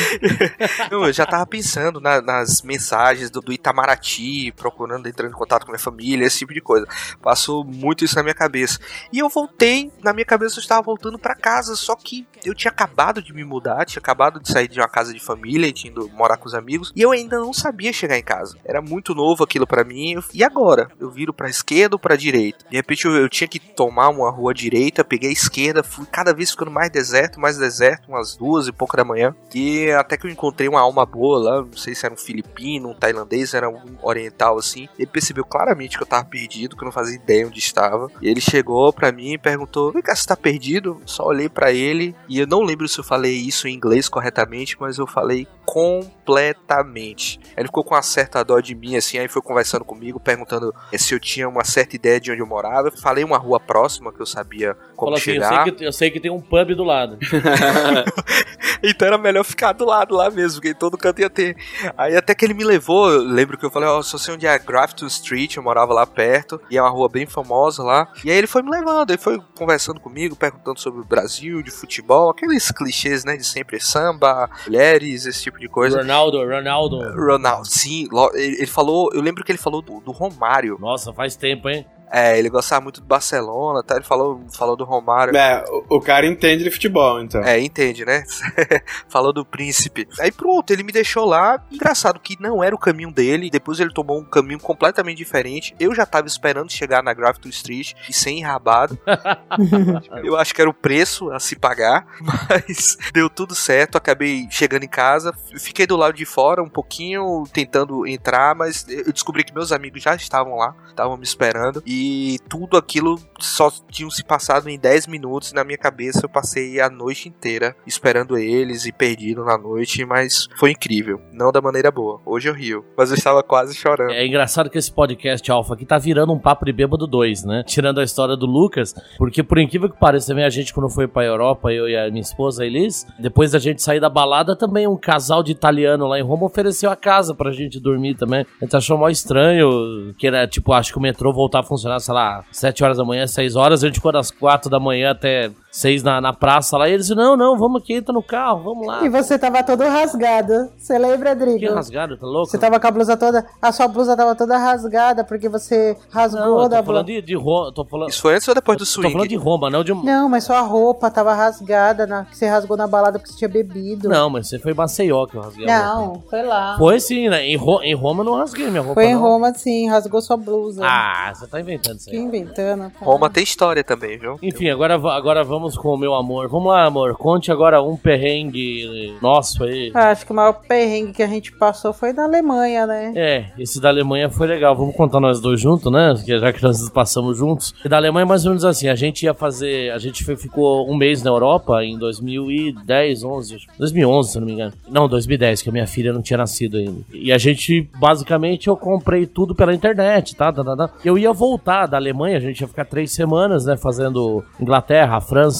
[0.91, 5.71] eu já tava pensando na, nas mensagens do, do, Itamaraty, procurando, entrando em contato com
[5.71, 6.87] minha família, esse tipo de coisa.
[7.21, 8.79] Passou muito isso na minha cabeça.
[9.13, 12.71] E eu voltei, na minha cabeça eu estava voltando para casa, só que eu tinha
[12.71, 16.09] acabado de me mudar, tinha acabado de sair de uma casa de família tinha ido
[16.13, 18.57] morar com os amigos, e eu ainda não sabia chegar em casa.
[18.63, 20.15] Era muito novo aquilo para mim.
[20.33, 20.89] E agora?
[20.99, 22.65] Eu viro pra esquerda ou pra direita?
[22.69, 26.33] De repente eu, eu tinha que tomar uma rua direita, peguei a esquerda, fui cada
[26.33, 29.35] vez ficando mais deserto, mais deserto, umas duas e pouco da manhã.
[29.53, 32.89] E até que eu encontrei uma alma boa lá, não sei se era um filipino,
[32.89, 34.87] um tailandês, era um oriental assim.
[34.97, 38.09] Ele percebeu claramente que eu tava perdido, que eu não fazia ideia onde estava.
[38.21, 41.01] E ele chegou pra mim e perguntou: Vem cá, você tá perdido?
[41.05, 44.75] Só olhei para ele e eu não lembro se eu falei isso em inglês corretamente,
[44.79, 47.39] mas eu falei completamente.
[47.55, 51.13] Ele ficou com uma certa dó de mim, assim, aí foi conversando comigo, perguntando se
[51.13, 52.91] eu tinha uma certa ideia de onde eu morava.
[52.91, 55.47] Falei uma rua próxima que eu sabia como Falou chegar.
[55.47, 57.17] Assim, eu, sei que, eu sei que tem um pub do lado.
[58.83, 61.55] então era melhor ficar do lado lá mesmo, porque todo canto ia ter.
[61.97, 64.33] Aí até que ele me levou, eu lembro que eu falei, ó, oh, só sei
[64.33, 68.11] onde é Grafton Street, eu morava lá perto, e é uma rua bem famosa lá.
[68.23, 71.71] E aí ele foi me levando, ele foi conversando comigo, perguntando sobre o Brasil, de
[71.71, 75.97] futebol, aqueles clichês, né, de sempre samba, mulheres, esse tipo de coisa.
[75.97, 76.97] Ronaldo, Ronaldo.
[77.13, 78.07] Ronaldo, sim.
[78.33, 80.77] Ele falou, eu lembro que ele falou do, do Romário.
[80.79, 81.85] Nossa, faz tempo, hein?
[82.15, 83.95] É, ele gostava muito do Barcelona, tá?
[83.95, 85.35] Ele falou, falou do Romário.
[85.35, 87.43] É, o, o cara entende de futebol, então.
[87.43, 88.23] É, entende, né?
[89.09, 90.07] falou do príncipe.
[90.17, 91.61] Aí pronto, ele me deixou lá.
[91.69, 93.49] Engraçado que não era o caminho dele.
[93.49, 95.75] Depois ele tomou um caminho completamente diferente.
[95.77, 98.97] Eu já tava esperando chegar na Grafton Street e sem enrabado.
[100.23, 102.07] Eu acho que era o preço a se pagar,
[102.49, 103.97] mas deu tudo certo.
[103.97, 109.11] Acabei chegando em casa, fiquei do lado de fora um pouquinho, tentando entrar, mas eu
[109.11, 111.83] descobri que meus amigos já estavam lá, estavam me esperando.
[111.85, 115.53] E e tudo aquilo só tinha se passado em 10 minutos.
[115.53, 120.47] Na minha cabeça eu passei a noite inteira esperando eles e perdido na noite, mas
[120.57, 121.19] foi incrível.
[121.33, 122.21] Não da maneira boa.
[122.25, 124.11] Hoje eu rio, mas eu estava quase chorando.
[124.11, 127.63] É engraçado que esse podcast Alpha aqui tá virando um papo de bêbado 2, né?
[127.65, 131.07] Tirando a história do Lucas, porque por incrível que pareça, também a gente quando foi
[131.07, 134.55] pra Europa, eu e a minha esposa a Elis, depois da gente sair da balada,
[134.55, 138.45] também um casal de italiano lá em Roma ofereceu a casa pra gente dormir também.
[138.61, 141.84] A gente achou mó estranho, que era tipo, acho que o metrô voltar a funcionar
[141.99, 145.11] sei lá, 7 horas da manhã, 6 horas, a gente ficou das 4 da manhã
[145.11, 148.63] até seis na, na praça lá, e eles não, não, vamos aqui, entra no carro,
[148.63, 149.03] vamos lá.
[149.03, 150.69] E você tava todo rasgado.
[150.77, 151.59] Você lembra, Drigo?
[151.59, 152.49] Que rasgado, tá louco?
[152.49, 153.45] Você tava com a blusa toda.
[153.61, 157.35] A sua blusa tava toda rasgada, porque você rasgou não, da tô falando de, de
[157.35, 157.73] Roma.
[157.73, 158.09] Tô falando...
[158.09, 159.09] Isso foi antes ou depois do swing?
[159.09, 159.93] Tô falando de Roma, não de.
[159.93, 162.23] Não, mas sua roupa tava rasgada, na...
[162.23, 164.07] que você rasgou na balada porque você tinha bebido.
[164.07, 165.65] Não, mas você foi em Maceió que eu rasguei.
[165.65, 166.77] Não, foi lá.
[166.77, 167.45] Foi sim, né?
[167.45, 167.81] Em, Ro...
[167.83, 169.01] em Roma eu não rasguei minha roupa.
[169.01, 169.21] Foi em não.
[169.21, 170.83] Roma, sim, rasgou sua blusa.
[170.85, 172.15] Ah, você tá inventando isso aí.
[172.15, 173.05] Que inventando, cara.
[173.05, 174.39] Roma tem história também, viu?
[174.41, 176.47] Enfim, agora, agora vamos com o meu amor.
[176.49, 177.15] Vamos lá, amor.
[177.15, 179.91] Conte agora um perrengue nosso aí.
[179.93, 183.13] Ah, acho que o maior perrengue que a gente passou foi da Alemanha, né?
[183.15, 184.75] É, esse da Alemanha foi legal.
[184.75, 186.15] Vamos contar nós dois juntos, né?
[186.25, 187.73] Já que nós passamos juntos.
[187.83, 189.91] E da Alemanha, mais ou menos assim, a gente ia fazer.
[189.91, 193.57] A gente ficou um mês na Europa em 2010, 11.
[193.77, 194.73] 2011, se não me engano.
[194.89, 197.01] Não, 2010, que a minha filha não tinha nascido ainda.
[197.13, 200.51] E a gente, basicamente, eu comprei tudo pela internet, tá?
[200.51, 200.89] tá, tá, tá.
[201.03, 203.75] Eu ia voltar da Alemanha, a gente ia ficar três semanas, né?
[203.77, 205.54] Fazendo Inglaterra, França,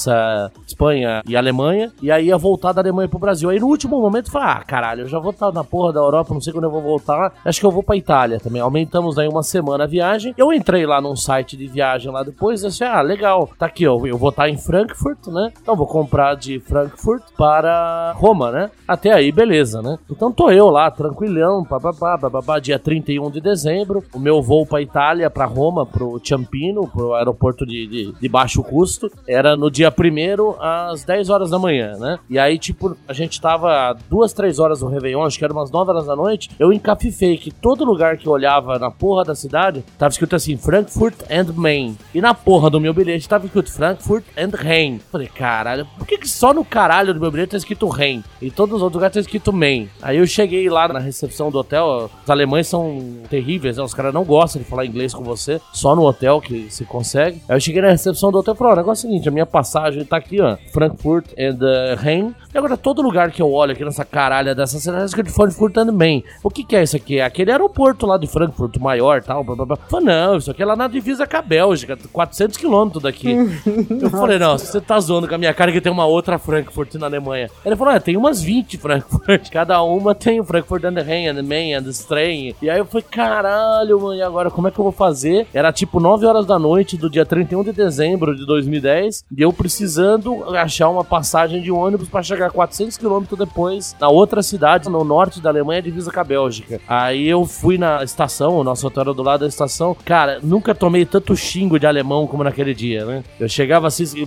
[0.68, 3.50] Espanha e Alemanha, e aí ia voltar da Alemanha pro Brasil.
[3.50, 6.34] Aí no último momento falei, ah, caralho, eu já vou estar na porra da Europa,
[6.34, 8.62] não sei quando eu vou voltar, acho que eu vou pra Itália também.
[8.62, 10.34] Aumentamos aí uma semana a viagem.
[10.38, 13.88] Eu entrei lá num site de viagem lá depois e achei, ah, legal, tá aqui,
[13.88, 15.52] ó, eu vou estar em Frankfurt, né?
[15.62, 18.72] Então vou comprar de Frankfurt para Roma, né?
[18.88, 19.98] Até aí, beleza, né?
[20.10, 24.82] Então tô eu lá, tranquilhão, papapá, papapá, dia 31 de dezembro, o meu voo pra
[24.82, 29.92] Itália, pra Roma, pro Ciampino, pro aeroporto de, de, de baixo custo, era no dia
[29.92, 32.18] primeiro às 10 horas da manhã, né?
[32.30, 35.70] E aí, tipo, a gente tava duas, três horas no Réveillon, acho que era umas
[35.70, 36.50] 9 horas da noite.
[36.58, 40.56] Eu encafifei que todo lugar que eu olhava na porra da cidade tava escrito assim:
[40.56, 41.98] Frankfurt and Main.
[42.14, 45.00] E na porra do meu bilhete tava escrito Frankfurt and Rhein.
[45.12, 48.24] Falei, caralho, por que, que só no caralho do meu bilhete tá escrito Rhein?
[48.42, 49.90] E todos os outros lugares tá escrito Main.
[50.02, 52.98] Aí eu cheguei lá na recepção do hotel, os alemães são
[53.30, 53.84] terríveis, né?
[53.84, 57.42] Os caras não gostam de falar inglês com você, só no hotel que se consegue.
[57.50, 59.32] Aí eu cheguei na recepção do hotel e falei: o negócio é o seguinte, a
[59.32, 60.56] minha passagem passagem, tá aqui, ó.
[60.72, 62.36] Frankfurt and uh, Rhein.
[62.54, 65.74] E agora, todo lugar que eu olho aqui nessa caralha dessa cidade é de Frankfurt
[65.74, 66.24] também.
[66.44, 67.20] O que que é isso aqui?
[67.20, 69.78] É aquele aeroporto lá de Frankfurt, maior tal, blá blá blá.
[69.90, 73.30] Falei, não, isso aqui é lá na divisa com a Bélgica, 400 quilômetros daqui.
[74.02, 76.94] eu falei, não, você tá zoando com a minha cara que tem uma outra Frankfurt
[76.96, 77.50] na Alemanha.
[77.66, 79.50] Ele falou, é, tem umas 20 Frankfurt.
[79.52, 82.56] Cada uma tem o Frankfurt and the Rhein, and the Main, and the Strain.
[82.62, 85.48] E aí eu falei, caralho, mano, e agora como é que eu vou fazer?
[85.54, 89.52] Era tipo 9 horas da noite do dia 31 de dezembro de 2010 e eu
[89.56, 95.04] precisando achar uma passagem de ônibus para chegar 400 quilômetros depois na outra cidade, no
[95.04, 96.80] norte da Alemanha, divisa com a Bélgica.
[96.88, 99.96] Aí eu fui na estação, o nosso hotel era do lado da estação.
[100.06, 103.24] Cara, nunca tomei tanto xingo de alemão como naquele dia, né?
[103.40, 104.22] Eu chegava assim, Sie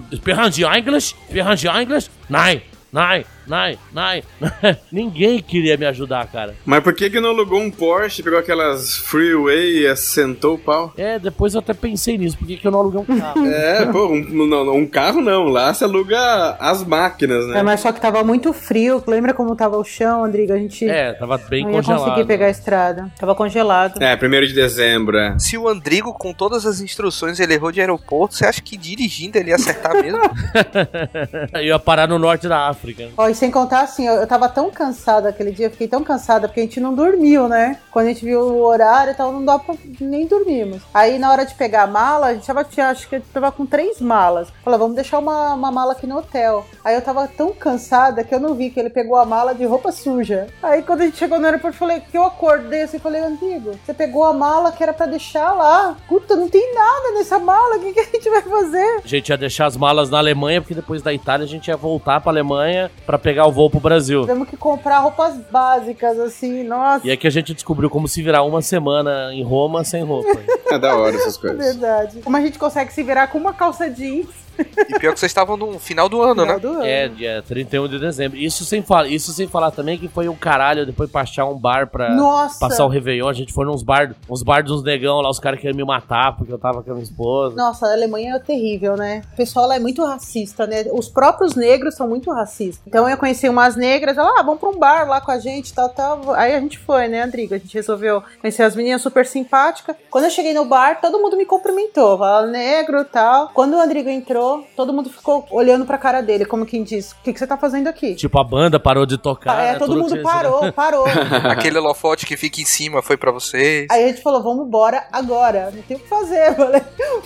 [0.65, 1.15] English?
[1.27, 2.11] Sprechen Sie English?
[2.29, 2.63] Nein,
[2.93, 4.23] nein, nein, nein.
[4.93, 6.55] Ninguém queria me ajudar, cara.
[6.65, 10.93] Mas por que que não alugou um Porsche, pegou aquelas freeway e assentou o pau?
[10.97, 13.39] É, depois eu até pensei nisso, por que que eu não aluguei um carro?
[13.49, 16.19] É, pô, um, não, não, um carro não, lá você aluga
[16.61, 17.63] as máquinas, É, né?
[17.63, 19.03] mas só que tava muito frio.
[19.07, 20.53] Lembra como tava o chão, Andrigo?
[20.53, 22.05] A gente É, tava bem não congelado.
[22.05, 23.11] conseguir pegar a estrada.
[23.19, 24.03] Tava congelado.
[24.03, 25.39] É, primeiro de dezembro, é.
[25.39, 29.39] Se o Andrigo, com todas as instruções, ele errou de aeroporto, você acha que dirigindo
[29.39, 30.19] ele ia acertar mesmo?
[31.55, 33.09] Eu ia parar no norte da África.
[33.17, 36.49] Ó, e sem contar assim, eu, eu tava tão cansada aquele dia, fiquei tão cansada
[36.49, 37.79] porque a gente não dormiu, né?
[37.91, 40.83] Quando a gente viu o horário e tal, não dá pra nem dormimos.
[40.93, 43.65] Aí na hora de pegar a mala, a gente tava, tinha- acho que tava com
[43.65, 44.49] três malas.
[44.65, 46.67] Falei, vamos deixar uma, uma mala aqui no hotel.
[46.85, 49.65] Aí eu tava tão cansada que eu não vi que ele pegou a mala de
[49.65, 50.47] roupa suja.
[50.63, 53.73] Aí quando a gente chegou no aeroporto, eu falei, que eu acordei assim, falei, Antigo,
[53.85, 55.97] você pegou a mala que era pra deixar lá.
[56.09, 59.01] Puta, não tem nada nessa mala, o que, que a gente vai fazer?
[59.05, 61.77] A gente ia deixar as malas na Alemanha, porque depois da Itália a gente ia
[61.77, 64.23] voltar pra Alemanha pra pegar o voo pro Brasil.
[64.23, 67.07] Tivemos que comprar roupas básicas, assim, nossa.
[67.07, 70.29] E é que a gente descobriu como se virar uma semana em Roma sem roupa.
[70.71, 71.59] É da hora essas coisas.
[71.59, 72.21] Verdade.
[72.21, 75.57] Como a gente consegue se virar com uma calça jeans E pior que vocês estavam
[75.57, 76.61] no final do ano, no final né?
[76.61, 76.85] do ano.
[76.85, 78.39] É, dia 31 de dezembro.
[78.39, 81.57] Isso sem, falar, isso sem falar também que foi um caralho depois pra achar um
[81.57, 82.59] bar pra Nossa!
[82.59, 83.29] passar o Réveillon.
[83.29, 86.37] A gente foi nos bar, uns bar dos negão lá, os caras queriam me matar
[86.37, 87.57] porque eu tava com a minha esposa.
[87.57, 89.23] Nossa, a Alemanha é terrível, né?
[89.33, 90.85] O pessoal lá é muito racista, né?
[90.93, 92.83] Os próprios negros são muito racistas.
[92.87, 95.73] Então eu conheci umas negras, ela, ah, vamos pra um bar lá com a gente,
[95.73, 96.35] tal, tal.
[96.35, 97.55] Aí a gente foi, né, Andrigo?
[97.55, 99.97] A gente resolveu conhecer as meninas super simpáticas.
[100.11, 103.51] Quando eu cheguei no bar, todo mundo me cumprimentou, falava negro tal.
[103.55, 107.17] Quando o Andrigo entrou, todo mundo ficou olhando pra cara dele, como quem diz: O
[107.23, 108.15] que, que você tá fazendo aqui?
[108.15, 109.63] Tipo, a banda parou de tocar.
[109.63, 109.79] é, né?
[109.79, 111.05] todo mundo parou, parou.
[111.51, 113.87] Aquele holofote que fica em cima foi pra vocês.
[113.91, 115.71] Aí a gente falou: Vamos embora agora.
[115.75, 116.83] Não tem o que fazer, eu falei: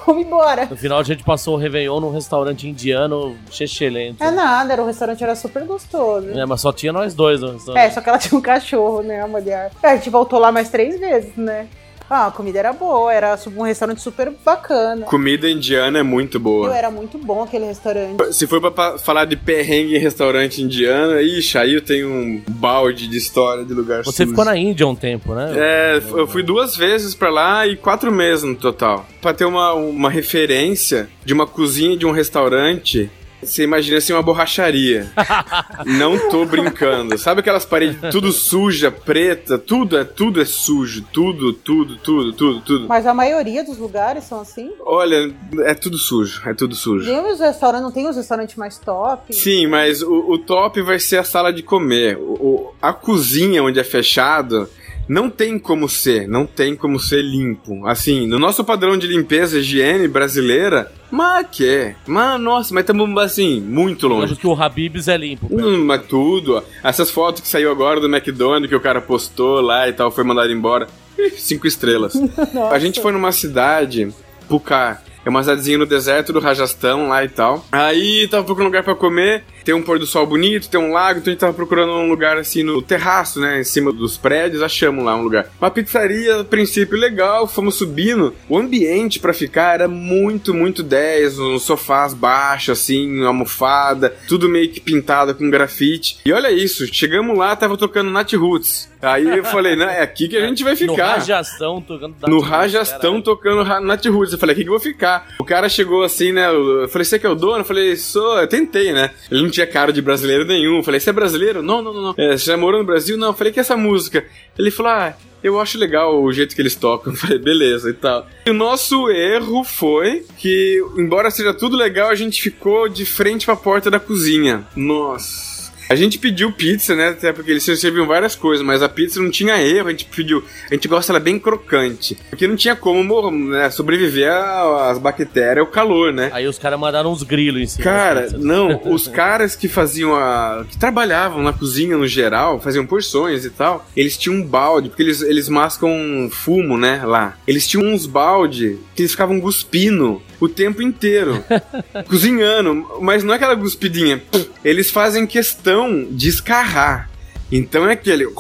[0.07, 0.67] Vamos embora.
[0.67, 4.23] No final a gente passou o Réveillon num restaurante indiano excelente.
[4.23, 6.31] É nada, era, o restaurante era super gostoso.
[6.31, 7.83] É, mas só tinha nós dois no restaurante.
[7.85, 9.71] É, só que ela tinha um cachorro, né, a mulher.
[9.83, 11.69] É, a gente voltou lá mais três vezes, né?
[12.15, 15.07] Ah, a comida era boa, era um restaurante super bacana.
[15.07, 16.77] Comida indiana é muito Eu boa.
[16.77, 18.35] era muito bom aquele restaurante.
[18.35, 23.09] Se for pra falar de perrengue em restaurante indiano, ixi, aí eu tenho um balde
[23.09, 24.29] de história de lugar Você sujo.
[24.29, 25.55] ficou na Índia um tempo, né?
[25.57, 29.07] É, eu fui duas vezes pra lá e quatro meses no total.
[29.23, 33.11] Pra ter uma, uma referência de uma cozinha de um restaurante,
[33.43, 35.11] você imagina assim uma borracharia.
[35.85, 37.17] Não tô brincando.
[37.19, 42.61] Sabe aquelas paredes tudo suja, preta, tudo é tudo é sujo, tudo, tudo, tudo, tudo,
[42.61, 42.89] tudo.
[42.89, 44.71] Mas a maioria dos lugares são assim.
[44.81, 47.05] Olha, é tudo sujo, é tudo sujo.
[47.07, 49.35] Tem os restaurantes, não tem os restaurantes mais top?
[49.35, 52.17] Sim, mas o, o top vai ser a sala de comer.
[52.19, 54.69] O, o- a cozinha onde é fechado
[55.09, 57.87] não tem como ser, não tem como ser limpo.
[57.87, 61.95] Assim, no nosso padrão de limpeza e higiene brasileira, mas que é.
[62.07, 64.33] Mas nossa, mas estamos assim, muito Eu longe.
[64.33, 65.49] acho que o Habib's é limpo.
[65.51, 66.57] Hum, mas tudo.
[66.57, 66.63] ó.
[66.83, 70.25] Essas fotos que saiu agora do McDonald's que o cara postou lá e tal, foi
[70.25, 70.87] mandado embora.
[71.19, 72.15] Ih, Cinco estrelas.
[72.71, 74.09] A gente foi numa cidade,
[74.49, 75.03] Pucar.
[75.25, 77.65] É uma cidadezinha no deserto do Rajastão lá e tal.
[77.71, 79.45] Aí tava procurando um lugar pra comer.
[79.65, 82.09] Tem um pôr do sol bonito, tem um lago, então a gente tava procurando um
[82.09, 83.61] lugar assim no terraço, né?
[83.61, 85.47] Em cima dos prédios, achamos lá um lugar.
[85.61, 88.35] Uma pizzaria, a princípio, legal, fomos subindo.
[88.49, 94.49] O ambiente pra ficar era muito, muito 10, uns sofás baixos, assim, uma almofada, tudo
[94.49, 96.19] meio que pintado com grafite.
[96.27, 98.91] E olha isso, chegamos lá, tava tocando Nat Roots.
[99.01, 101.15] Aí eu falei, não, é aqui que a gente vai No ficar.
[101.15, 104.33] Rajastão, tocando No Rajastão tocando Nat Roots.
[104.33, 105.12] Eu falei, aqui que eu vou ficar.
[105.39, 106.49] O cara chegou assim, né?
[106.49, 107.59] Eu falei, você que é o dono?
[107.59, 108.39] Eu falei, sou.
[108.39, 109.11] Eu tentei, né?
[109.31, 110.77] Ele não tinha cara de brasileiro nenhum.
[110.77, 111.63] Eu falei, você é brasileiro?
[111.63, 112.15] Não, não, não.
[112.17, 113.17] É, você já morou no Brasil?
[113.17, 113.29] Não.
[113.29, 114.25] Eu falei, que é essa música?
[114.59, 115.15] Ele falou, ah.
[115.43, 117.13] Eu acho legal o jeito que eles tocam.
[117.13, 118.29] Eu falei, beleza e tal.
[118.47, 123.45] E o nosso erro foi que, embora seja tudo legal, a gente ficou de frente
[123.45, 124.65] pra porta da cozinha.
[124.77, 125.52] Nossa.
[125.93, 127.11] A gente pediu pizza, né?
[127.11, 130.43] Até porque eles serviam várias coisas, mas a pizza não tinha erro, a gente pediu.
[130.71, 132.17] A gente gosta ela bem crocante.
[132.31, 136.31] Porque não tinha como né, sobreviver às bactérias, ao calor, né?
[136.33, 137.85] Aí os caras mandaram uns grilos em cima.
[137.85, 140.65] Cara, não, os caras que faziam a.
[140.67, 145.03] que trabalhavam na cozinha no geral, faziam porções e tal, eles tinham um balde, porque
[145.03, 145.93] eles, eles mascam
[146.31, 147.03] fumo, né?
[147.05, 147.37] Lá.
[147.47, 151.45] Eles tinham uns balde que eles ficavam cuspindo o tempo inteiro.
[152.09, 152.87] cozinhando.
[153.01, 154.23] Mas não é aquela cuspidinha.
[154.65, 157.09] Eles fazem questão de escarrar.
[157.51, 158.27] Então é aquele.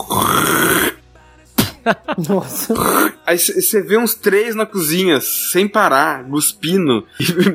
[2.29, 2.75] Nossa.
[3.27, 7.05] Aí você vê uns três na cozinha, sem parar, cuspindo,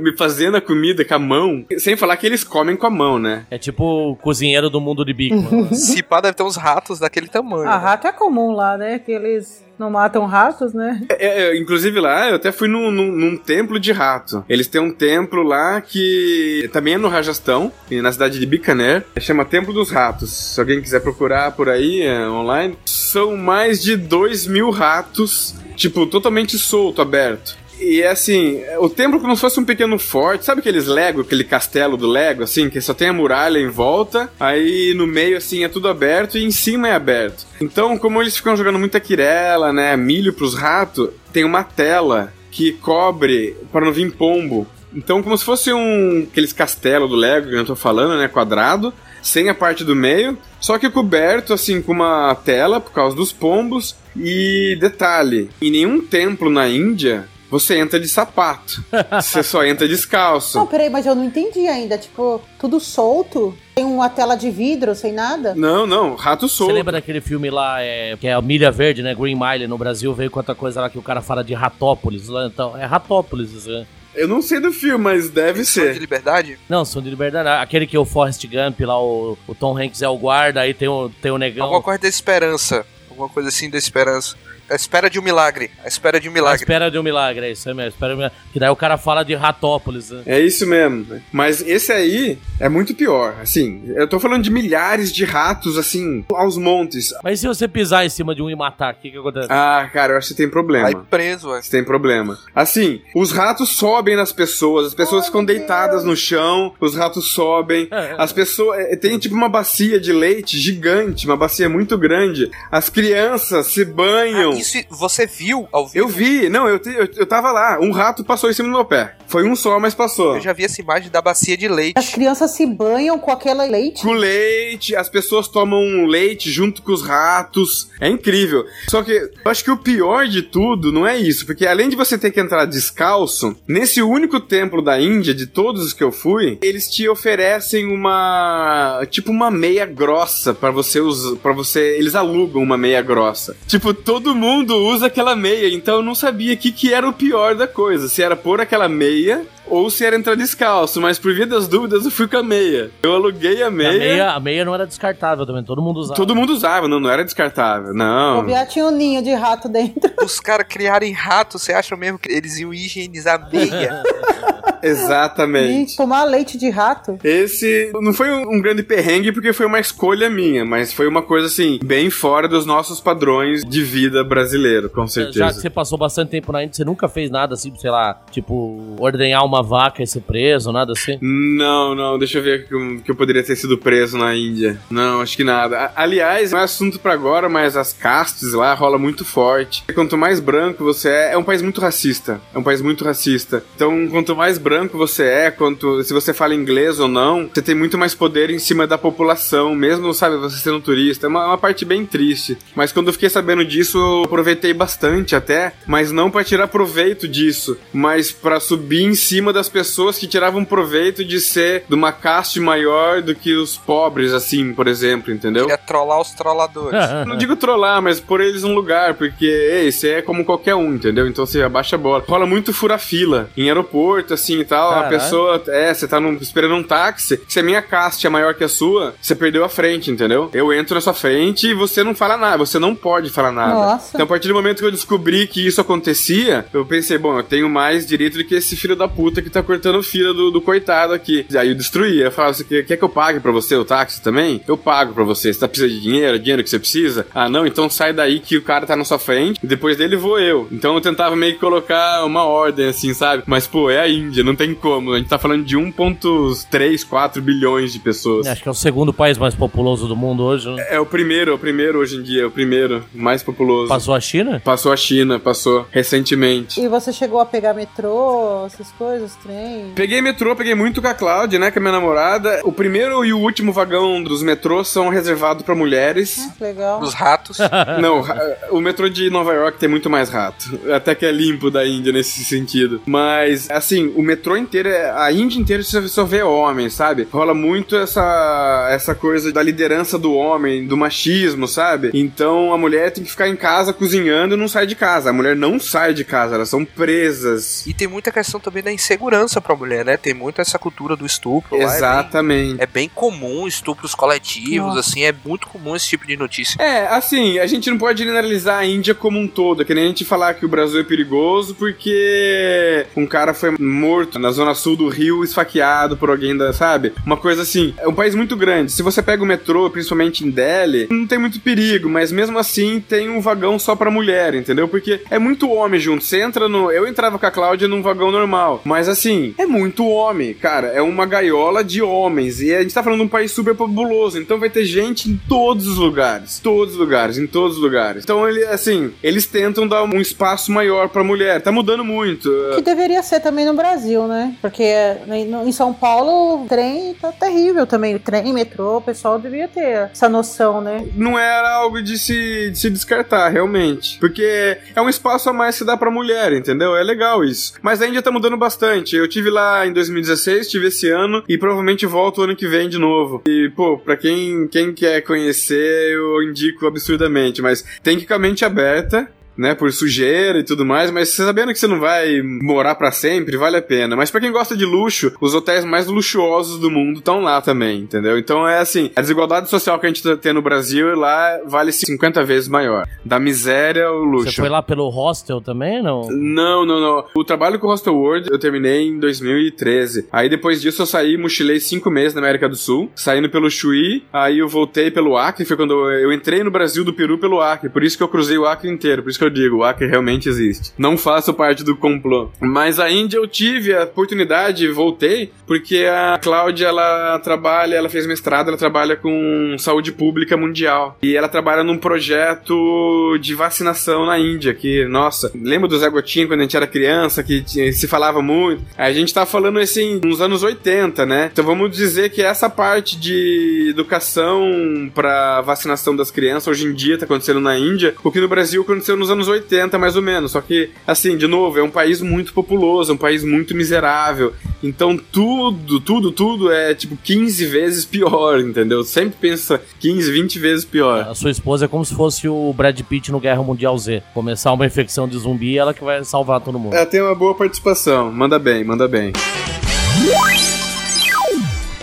[0.02, 1.66] me fazendo a comida com a mão.
[1.78, 3.46] Sem falar que eles comem com a mão, né?
[3.50, 5.74] É tipo o cozinheiro do mundo de bico.
[5.74, 7.70] Se pá, deve ter uns ratos daquele tamanho.
[7.70, 7.84] A né?
[7.84, 9.00] rato é comum lá, né?
[9.00, 11.02] Que eles não matam ratos, né?
[11.10, 14.44] É, é, inclusive lá, eu até fui num, num, num templo de rato.
[14.50, 19.06] Eles têm um templo lá que também é no Rajastão, na cidade de Bikaner.
[19.20, 20.32] Chama Templo dos Ratos.
[20.32, 22.78] Se alguém quiser procurar por aí, é, online.
[22.86, 27.58] São mais de dois mil ratos, tipo, totalmente solto, aberto.
[27.80, 31.44] E é assim, o templo como se fosse um pequeno forte, sabe aqueles Lego, aquele
[31.44, 35.64] castelo do Lego, assim, que só tem a muralha em volta, aí no meio, assim,
[35.64, 37.46] é tudo aberto e em cima é aberto.
[37.62, 42.72] Então, como eles ficam jogando muita quirela, né, milho pros ratos, tem uma tela que
[42.72, 44.68] cobre para não vir pombo.
[44.94, 48.94] Então, como se fosse um aqueles castelo do Lego que eu tô falando, né, quadrado,
[49.22, 53.32] sem a parte do meio, só que coberto assim com uma tela por causa dos
[53.32, 53.96] pombos.
[54.16, 58.84] E detalhe, em nenhum templo na Índia você entra de sapato.
[59.22, 60.58] Você só entra descalço.
[60.58, 61.98] Não, peraí, mas eu não entendi ainda.
[61.98, 63.58] Tipo, tudo solto?
[63.76, 65.54] Tem uma tela de vidro sem nada?
[65.56, 66.74] Não, não, rato Você solto.
[66.74, 69.14] lembra daquele filme lá, é, que é a Milha Verde, né?
[69.16, 72.28] Green Mile no Brasil, veio com outra coisa lá que o cara fala de Ratópolis.
[72.28, 73.86] lá, Então, é Ratópolis, né?
[74.16, 76.00] Eu não sei do filme, mas deve Som de ser.
[76.00, 76.58] liberdade?
[76.68, 77.48] Não, Som de Liberdade.
[77.62, 80.74] Aquele que é o Forrest Gump lá, o, o Tom Hanks é o guarda, aí
[80.74, 81.66] tem o, tem o negão.
[81.66, 82.84] Alguma coisa da esperança.
[83.12, 84.36] Alguma coisa assim da esperança.
[84.70, 85.70] A espera de um milagre.
[85.84, 86.62] A espera de um A milagre.
[86.62, 87.90] espera de um milagre, é isso aí mesmo.
[87.90, 88.38] Espera de um milagre.
[88.52, 90.22] Que daí o cara fala de Ratópolis, né?
[90.26, 91.06] É isso mesmo.
[91.32, 93.36] Mas esse aí é muito pior.
[93.42, 97.14] Assim, eu tô falando de milhares de ratos, assim, aos montes.
[97.24, 99.48] Mas e se você pisar em cima de um e matar, o que que acontece?
[99.50, 100.88] Ah, cara, eu acho que tem problema.
[100.88, 101.62] Aí preso, ué.
[101.62, 102.38] Você tem problema.
[102.56, 107.88] Assim, os ratos sobem nas pessoas, as pessoas ficam deitadas no chão, os ratos sobem,
[108.18, 108.80] as pessoas.
[108.80, 112.50] é, Tem tipo uma bacia de leite gigante, uma bacia muito grande.
[112.72, 114.57] As crianças se banham.
[114.60, 116.06] Isso você viu ao vivo?
[116.06, 118.74] Eu vi, não, eu, te- eu, eu tava lá, um rato passou em cima do
[118.76, 119.16] meu pé.
[119.28, 120.36] Foi um só, mas passou.
[120.36, 121.98] Eu já vi essa imagem da bacia de leite.
[121.98, 124.02] As crianças se banham com aquela leite?
[124.02, 127.90] Com leite, as pessoas tomam leite junto com os ratos.
[128.00, 128.66] É incrível.
[128.90, 131.96] Só que eu acho que o pior de tudo não é isso, porque além de
[131.96, 136.12] você ter que entrar descalço, nesse único templo da Índia, de todos os que eu
[136.12, 139.02] fui, eles te oferecem uma.
[139.10, 141.36] tipo uma meia grossa pra você usar.
[141.38, 141.98] para você.
[141.98, 143.56] Eles alugam uma meia grossa.
[143.68, 147.14] Tipo, todo mundo usa aquela meia, então eu não sabia o que, que era o
[147.14, 148.08] pior da coisa.
[148.08, 152.06] Se era pôr aquela meia ou se era entrar descalço, mas por via das dúvidas
[152.06, 152.90] eu fui com a meia.
[153.04, 154.00] Eu aluguei a A meia.
[154.00, 156.16] meia, a meia não era descartável também, todo mundo usava.
[156.16, 158.46] Todo mundo usava, não, não era descartável, O não.
[158.46, 160.14] Biá tinha um ninho de rato dentro.
[160.24, 164.02] Os caras criarem rato, você acha mesmo que eles iam higienizar a meia?
[164.88, 165.96] E Exatamente.
[165.96, 167.18] tomar leite de rato.
[167.24, 171.22] Esse não foi um, um grande perrengue porque foi uma escolha minha, mas foi uma
[171.22, 175.62] coisa assim, bem fora dos nossos padrões de vida brasileiro, com Já que certeza.
[175.62, 179.44] você passou bastante tempo na Índia, você nunca fez nada assim, sei lá, tipo, ordenhar
[179.46, 181.18] uma vaca e ser preso, nada assim?
[181.22, 184.80] Não, não, deixa eu ver que eu, que eu poderia ter sido preso na Índia.
[184.90, 185.78] Não, acho que nada.
[185.78, 189.84] A- aliás, não é assunto pra agora, mas as castes lá rola muito forte.
[189.94, 192.40] Quanto mais branco você é, é um país muito racista.
[192.54, 193.64] É um país muito racista.
[193.76, 194.67] Então, quanto mais branco
[194.98, 198.60] você é, quanto se você fala inglês ou não, você tem muito mais poder em
[198.60, 201.28] cima da população, mesmo, sabe, você sendo turista.
[201.28, 202.58] É uma, uma parte bem triste.
[202.76, 207.28] Mas quando eu fiquei sabendo disso, eu aproveitei bastante até, mas não pra tirar proveito
[207.28, 212.12] disso, mas pra subir em cima das pessoas que tiravam proveito de ser de uma
[212.12, 215.64] caste maior do que os pobres, assim, por exemplo, entendeu?
[215.64, 217.00] Queria trollar os trolladores.
[217.26, 220.94] Não digo trollar, mas pôr eles num lugar, porque, ei, você é como qualquer um,
[220.94, 221.28] entendeu?
[221.28, 222.24] Então você abaixa a bola.
[222.28, 224.90] Rola muito fura-fila em aeroporto, assim e tal.
[224.92, 225.10] A Caralho.
[225.10, 227.40] pessoa, é, você tá num- esperando um táxi.
[227.48, 230.50] Se a minha caste é maior que a sua, você perdeu a frente, entendeu?
[230.54, 233.74] Eu entro na sua frente e você não fala nada, você não pode falar nada.
[233.74, 234.12] Nossa.
[234.14, 237.44] Então a partir do momento que eu descobri que isso acontecia, eu pensei, bom, eu
[237.44, 240.62] tenho mais direito do que esse filho da puta que tá cortando fila do, do
[240.62, 241.46] coitado aqui.
[241.58, 242.26] Aí eu destruía.
[242.26, 244.62] Eu falava, você quer, quer que eu pague pra você o táxi também?
[244.68, 245.52] Eu pago pra você.
[245.54, 246.40] Você tá precisando de dinheiro?
[246.40, 247.26] Dinheiro que você precisa?
[247.34, 250.16] Ah, não, então sai daí que o cara tá na sua frente e depois dele
[250.16, 250.68] vou eu.
[250.72, 253.44] Então eu tentava meio que colocar uma ordem assim, sabe?
[253.46, 255.14] Mas, pô, é a Índia, não tem como.
[255.14, 258.48] A gente tá falando de 1,3, 4 bilhões de pessoas.
[258.48, 260.86] Acho que é o segundo país mais populoso do mundo hoje, né?
[260.90, 263.90] É o primeiro, é o primeiro hoje em dia, é o primeiro mais populoso.
[263.90, 264.62] Passou a China?
[264.64, 266.80] Passou a China, passou recentemente.
[266.80, 269.92] E você chegou a pegar metrô, essas coisas, trem?
[269.96, 272.62] Peguei metrô, peguei muito com a Cláudia, né, com a minha namorada.
[272.64, 276.48] O primeiro e o último vagão dos metrôs são reservados pra mulheres.
[276.48, 277.00] Ah, que legal.
[277.00, 277.58] Dos ratos.
[278.02, 278.24] Não,
[278.72, 280.80] o metrô de Nova York tem muito mais rato.
[280.94, 283.02] Até que é limpo da Índia nesse sentido.
[283.06, 287.28] Mas, assim, o metrô inteiro, é- a Índia inteira você só vê homens, sabe?
[287.32, 292.12] Rola muito essa, essa coisa da liderança do homem, do machismo, sabe?
[292.14, 295.30] Então a mulher tem que ficar em casa cozinhando e não sai de casa.
[295.30, 297.86] A mulher não sai de casa, elas são presas.
[297.88, 300.18] E tem muita questão também da insegurança pra mulher, né?
[300.18, 301.78] Tem muito essa cultura do estupro.
[301.78, 302.82] lá, é bem- Exatamente.
[302.82, 305.00] É bem comum estupros coletivos, Nossa.
[305.00, 306.82] assim, é muito comum esse tipo de notícia.
[306.82, 310.06] É, assim, a gente não pode generalizar a Índia como um todo, é que nem
[310.06, 314.74] a gente falar que o Brasil é perigoso porque um cara foi morto na zona
[314.74, 317.14] sul do Rio, esfaqueado por alguém da, sabe?
[317.26, 318.92] Uma coisa assim, é um país muito grande.
[318.92, 323.04] Se você pega o metrô, principalmente em Delhi, não tem muito perigo, mas mesmo assim
[323.08, 324.88] tem um vagão só pra mulher, entendeu?
[324.88, 326.24] Porque é muito homem junto.
[326.24, 326.92] Você entra no.
[326.92, 330.88] Eu entrava com a Cláudia num vagão normal, mas assim, é muito homem, cara.
[330.88, 332.62] É uma gaiola de homens.
[332.62, 335.40] E a gente tá falando de um país super populoso, então vai ter gente em
[335.48, 336.60] todos os lugares.
[336.60, 338.24] Todos os lugares, em todos os lugares.
[338.24, 341.62] Então, ele, assim, eles tentam dar um espaço maior pra mulher.
[341.62, 342.52] Tá mudando muito.
[342.76, 344.56] Que deveria ser também no Brasil, né?
[344.62, 344.86] Porque
[345.28, 348.16] né, em São Paulo o trem tá terrível também.
[348.16, 351.06] O trem, metrô, o pessoal devia ter essa noção, né?
[351.14, 354.18] não era algo de se, de se descartar, realmente.
[354.20, 356.96] Porque é um espaço a mais que dá pra mulher, entendeu?
[356.96, 357.74] É legal isso.
[357.82, 359.16] Mas a Índia tá mudando bastante.
[359.16, 362.98] Eu tive lá em 2016, tive esse ano e provavelmente volto ano que vem de
[362.98, 363.44] novo.
[363.48, 367.62] E, pô, pra quem, quem quer conhecer, eu indico absurdamente.
[367.62, 369.28] Mas tem que a mente aberta.
[369.58, 373.12] Né, por sujeira e tudo mais, mas você sabendo que você não vai morar pra
[373.12, 374.16] sempre, vale a pena.
[374.16, 378.02] Mas pra quem gosta de luxo, os hotéis mais luxuosos do mundo estão lá também,
[378.02, 378.38] entendeu?
[378.38, 381.92] Então é assim, a desigualdade social que a gente tá- tem no Brasil lá vale
[381.92, 383.08] 50 vezes maior.
[383.26, 384.52] Da miséria ao luxo.
[384.52, 386.28] Você foi lá pelo hostel também, não?
[386.30, 387.26] Não, não, não.
[387.36, 390.28] O trabalho com o Hostel World eu terminei em 2013.
[390.32, 394.24] Aí depois disso eu saí, mochilei cinco meses na América do Sul, saindo pelo Chuí,
[394.32, 397.62] aí eu voltei pelo Acre, foi quando eu, eu entrei no Brasil do Peru pelo
[397.62, 399.84] Acre, por isso que eu cruzei o Acre inteiro, por isso que eu digo, o
[399.84, 400.92] Acre realmente existe.
[400.98, 402.50] Não faço parte do complô.
[402.60, 408.26] Mas a Índia eu tive a oportunidade, voltei, porque a Cláudia, ela trabalha, ela fez
[408.26, 411.18] mestrado, ela trabalha com saúde pública mundial.
[411.22, 416.48] E ela trabalha num projeto de vacinação na Índia, que, nossa, lembra do Zé Gotinho
[416.48, 418.84] quando a gente era criança, que se falava muito?
[418.98, 421.50] A gente tá falando assim, nos anos 80, né?
[421.52, 427.18] Então vamos dizer que essa parte de educação pra vacinação das crianças hoje em dia
[427.18, 430.54] tá acontecendo na Índia, o que no Brasil aconteceu nos anos 80, mais ou menos.
[430.54, 434.54] Só que, assim, de novo, é um país muito populoso, é um país muito miserável.
[434.82, 439.04] Então tudo, tudo, tudo é tipo 15 vezes pior, entendeu?
[439.04, 441.28] Sempre pensa 15, 20 vezes pior.
[441.28, 444.22] A sua esposa é como se fosse o Brad Pitt no Guerra Mundial Z.
[444.34, 446.96] Começar uma infecção de zumbi e ela que vai salvar todo mundo.
[446.96, 448.32] Ela tem uma boa participação.
[448.32, 449.34] Manda bem, manda bem.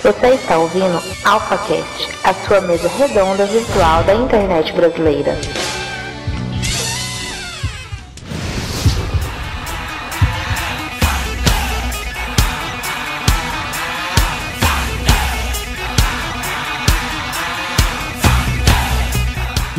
[0.02, 5.34] Você está ouvindo AlphaCast, a sua mesa redonda virtual da internet brasileira.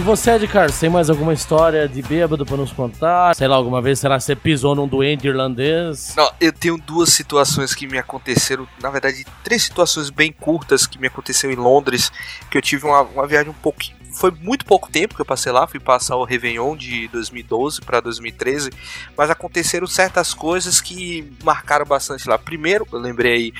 [0.06, 3.36] Você, Edgar, tem mais alguma história de bêbado pra nos contar?
[3.36, 6.14] Sei lá, alguma vez, será que você pisou num doente irlandês?
[6.16, 11.00] Não, eu tenho duas situações que me aconteceram, na verdade, três situações bem curtas que
[11.00, 12.12] me aconteceu em Londres,
[12.52, 13.98] que eu tive uma, uma viagem um pouquinho.
[14.14, 18.00] Foi muito pouco tempo que eu passei lá, fui passar o Réveillon de 2012 para
[18.00, 18.70] 2013,
[19.18, 22.38] mas aconteceram certas coisas que marcaram bastante lá.
[22.38, 23.54] Primeiro, eu lembrei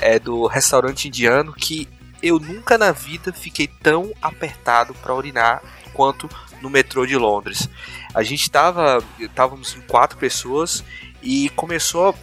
[0.00, 1.88] é, do restaurante indiano que
[2.20, 5.62] eu nunca na vida fiquei tão apertado para urinar
[5.94, 6.28] quanto
[6.60, 7.70] no metrô de Londres.
[8.14, 10.84] A gente estava, estávamos em quatro pessoas
[11.22, 12.14] e começou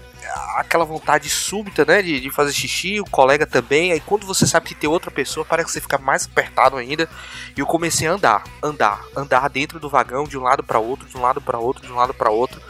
[0.55, 3.91] aquela vontade súbita, né, de, de fazer xixi, o colega também.
[3.91, 7.09] Aí quando você sabe que tem outra pessoa, parece que você fica mais apertado ainda.
[7.55, 11.07] E eu comecei a andar, andar, andar dentro do vagão de um lado para outro,
[11.07, 12.61] de um lado para outro, de um lado para outro.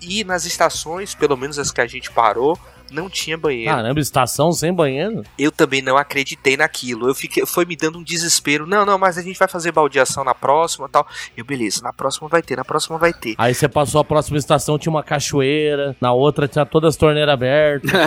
[0.00, 2.58] E nas estações, pelo menos as que a gente parou,
[2.90, 3.70] não tinha banheiro.
[3.70, 5.22] Caramba, estação sem banheiro?
[5.38, 7.08] Eu também não acreditei naquilo.
[7.08, 8.66] Eu fiquei, foi me dando um desespero.
[8.66, 11.06] Não, não, mas a gente vai fazer baldeação na próxima, tal.
[11.36, 13.34] Eu beleza, na próxima vai ter, na próxima vai ter.
[13.38, 17.32] Aí você passou a próxima estação, tinha uma cachoeira, na outra tinha todas as torneiras
[17.32, 17.90] abertas.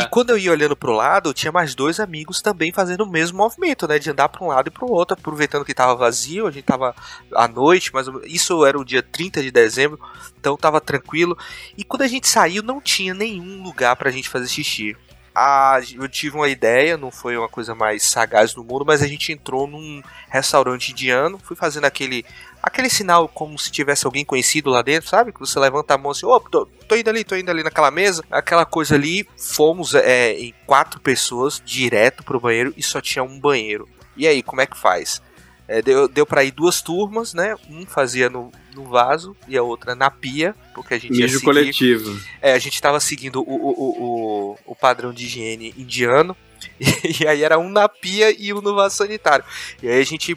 [0.00, 3.38] E quando eu ia olhando pro lado, tinha mais dois amigos também fazendo o mesmo
[3.38, 3.98] movimento, né?
[3.98, 6.94] De andar pra um lado e pro outro, aproveitando que tava vazio, a gente tava
[7.34, 9.98] à noite, mas isso era o dia 30 de dezembro,
[10.38, 11.36] então tava tranquilo.
[11.76, 14.96] E quando a gente saiu, não tinha nenhum lugar pra gente fazer xixi.
[15.34, 19.06] A, eu tive uma ideia, não foi uma coisa mais sagaz do mundo, mas a
[19.06, 22.24] gente entrou num restaurante indiano, fui fazendo aquele
[22.62, 25.32] aquele sinal como se tivesse alguém conhecido lá dentro, sabe?
[25.32, 27.90] Que você levanta a mão assim, oh, tô, tô, indo ali, tô indo ali naquela
[27.90, 29.26] mesa, aquela coisa ali.
[29.36, 33.88] Fomos é, em quatro pessoas direto pro banheiro e só tinha um banheiro.
[34.16, 35.22] E aí, como é que faz?
[35.66, 37.54] É, deu deu para ir duas turmas, né?
[37.68, 38.50] Um fazia no,
[38.80, 42.20] no vaso e a outra na pia, porque a gente Mijo ia seguir, coletivo.
[42.40, 46.36] É, a gente estava seguindo o, o, o, o, padrão de higiene indiano,
[46.80, 49.44] e, e aí era um na pia e um no vaso sanitário.
[49.82, 50.36] E aí a gente,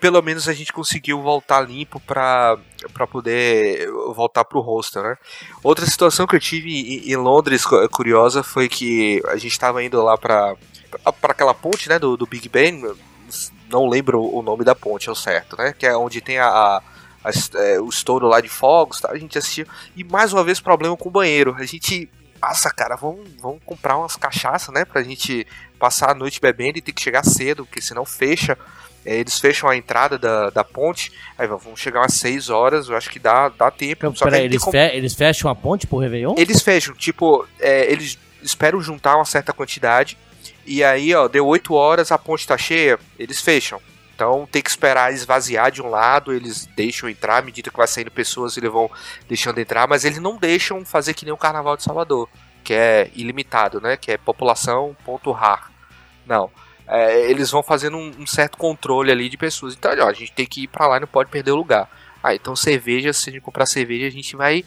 [0.00, 2.58] pelo menos a gente conseguiu voltar limpo para
[3.10, 5.16] poder voltar pro hostel, né?
[5.62, 10.02] Outra situação que eu tive em, em Londres curiosa foi que a gente estava indo
[10.02, 10.56] lá para
[11.20, 12.80] para aquela ponte, né, do, do Big Ben,
[13.68, 15.74] não lembro o nome da ponte, é o certo, né?
[15.76, 16.82] Que é onde tem a, a,
[17.24, 19.10] a é, o estouro lá de fogos, tá?
[19.10, 19.66] A gente assistiu.
[19.96, 21.56] E mais uma vez problema com o banheiro.
[21.58, 22.08] A gente
[22.40, 24.84] passa, cara, vamos, vamos comprar umas cachaças, né?
[24.84, 25.46] Pra gente
[25.78, 28.58] passar a noite bebendo e ter que chegar cedo, porque senão fecha.
[29.06, 32.96] É, eles fecham a entrada da, da ponte, aí vamos chegar umas 6 horas, eu
[32.96, 34.06] acho que dá, dá tempo.
[34.06, 36.34] Então, peraí, eles, fe eles fecham a ponte pro Réveillon?
[36.38, 40.16] Eles fecham, tipo, é, eles esperam juntar uma certa quantidade
[40.66, 43.80] e aí, ó, deu 8 horas, a ponte tá cheia, eles fecham.
[44.14, 47.86] Então tem que esperar esvaziar de um lado, eles deixam entrar, à medida que vai
[47.86, 48.90] saindo pessoas, eles vão
[49.28, 52.28] deixando entrar, mas eles não deixam fazer que nem o Carnaval de Salvador,
[52.62, 53.96] que é ilimitado, né?
[53.96, 55.70] Que é população ponto rar.
[56.26, 56.50] Não.
[56.86, 59.74] É, eles vão fazendo um, um, certo controle ali de pessoas.
[59.74, 61.90] Então, ó, a gente tem que ir para lá e não pode perder o lugar.
[62.22, 64.64] Ah, então cerveja, se a gente comprar cerveja, a gente vai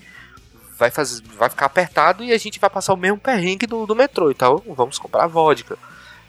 [0.78, 3.96] vai fazer, vai ficar apertado e a gente vai passar o mesmo perrengue do, do
[3.96, 4.30] metrô.
[4.30, 5.78] Então vamos comprar vodka.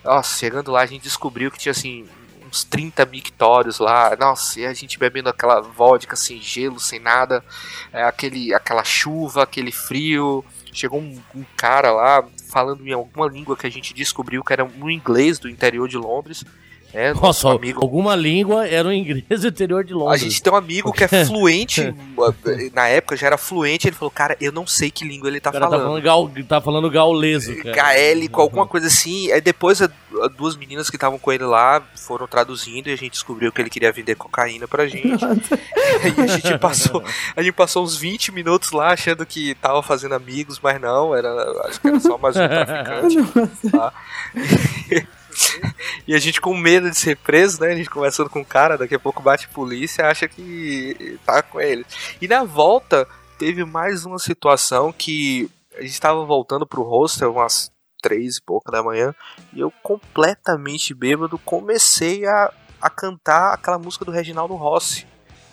[0.05, 2.07] Nossa, chegando lá a gente descobriu que tinha assim
[2.49, 4.17] uns 30 mictórios lá.
[4.19, 7.45] Nossa, e a gente bebendo aquela vodka sem gelo, sem nada.
[7.93, 10.45] É, aquele, aquela chuva, aquele frio.
[10.73, 14.65] Chegou um, um, cara lá falando em alguma língua que a gente descobriu que era
[14.65, 16.45] um inglês do interior de Londres.
[16.93, 17.83] É, Nossa, amigo...
[17.83, 20.23] alguma língua era o inglês do interior de Londres.
[20.23, 21.95] A gente tem um amigo que é fluente,
[22.73, 25.53] na época já era fluente, ele falou, cara, eu não sei que língua ele tá
[25.53, 25.81] cara falando.
[25.81, 27.75] Tá falando, gal, tá falando gauleso, cara.
[27.75, 29.31] Gaélico, alguma coisa assim.
[29.33, 29.91] Aí depois a,
[30.23, 33.61] a duas meninas que estavam com ele lá foram traduzindo e a gente descobriu que
[33.61, 35.09] ele queria vender cocaína pra gente.
[35.25, 37.05] e a gente passou,
[37.37, 41.29] a gente passou uns 20 minutos lá achando que tava fazendo amigos, mas não, era,
[41.67, 43.17] acho que era só mais um traficante.
[43.71, 43.93] tá?
[46.07, 47.73] e a gente com medo de ser preso, né?
[47.73, 51.61] A gente conversando com o cara, daqui a pouco bate polícia acha que tá com
[51.61, 51.85] ele.
[52.21, 53.07] E na volta,
[53.39, 57.71] teve mais uma situação que a gente estava voltando pro hostel umas
[58.03, 59.15] três e pouca da manhã
[59.53, 65.07] e eu completamente bêbado comecei a, a cantar aquela música do Reginaldo Rossi,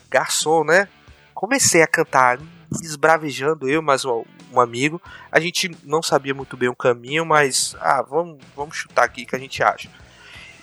[0.09, 0.87] Garçom, né?
[1.33, 2.39] Comecei a cantar
[2.81, 4.23] esbravejando eu mais um,
[4.55, 5.01] um, amigo.
[5.31, 9.35] A gente não sabia muito bem o caminho, mas ah, vamos, vamos chutar aqui que
[9.35, 9.89] a gente acha.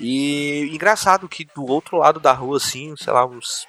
[0.00, 3.66] E engraçado que do outro lado da rua, assim, sei lá, uns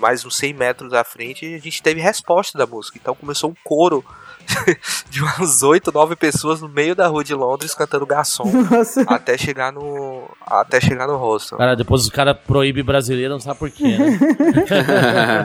[0.00, 2.98] mais uns 100 metros à frente, a gente teve resposta da música.
[3.00, 4.04] Então começou um coro
[5.10, 9.02] de umas 8, 9 pessoas no meio da rua de Londres cantando garçom Nossa.
[9.06, 11.56] até chegar no até chegar no rosto.
[11.56, 14.18] Cara, depois os caras proíbem brasileiro, não sabe por quê, né?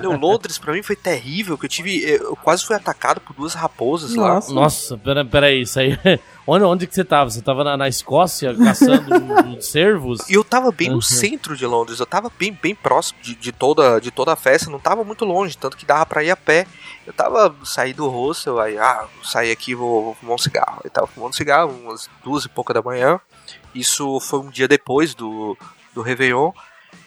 [0.25, 4.15] Londres pra mim foi terrível, que eu tive eu quase fui atacado por duas raposas
[4.15, 4.49] Nossa.
[4.49, 4.61] lá.
[4.61, 5.97] Nossa, pera, pera aí, isso aí
[6.47, 7.29] Onde, onde que você tava?
[7.29, 9.09] Você tava na, na Escócia caçando
[9.63, 10.29] cervos?
[10.29, 11.01] E eu tava bem no uhum.
[11.01, 14.69] centro de Londres, eu tava bem, bem próximo de, de, toda, de toda a festa,
[14.69, 16.67] não tava muito longe, tanto que dava pra ir a pé.
[17.05, 20.81] Eu tava saí do hostel, aí, ah, saí aqui vou, vou fumar um cigarro.
[20.83, 23.19] Eu tava fumando cigarro, umas duas e pouca da manhã.
[23.73, 25.57] Isso foi um dia depois do,
[25.93, 26.51] do Réveillon.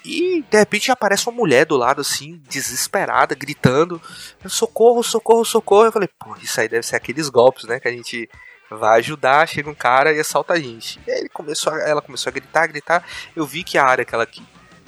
[0.04, 4.00] E de repente aparece uma mulher do lado, assim, desesperada, gritando:
[4.46, 5.86] socorro, socorro, socorro.
[5.86, 7.78] Eu falei, pô, isso aí deve ser aqueles golpes, né?
[7.78, 8.28] Que a gente
[8.70, 11.00] vai ajudar, chega um cara e assalta a gente.
[11.06, 13.04] E aí ele começou ela começou a gritar, a gritar.
[13.34, 14.42] Eu vi que a área que ela que,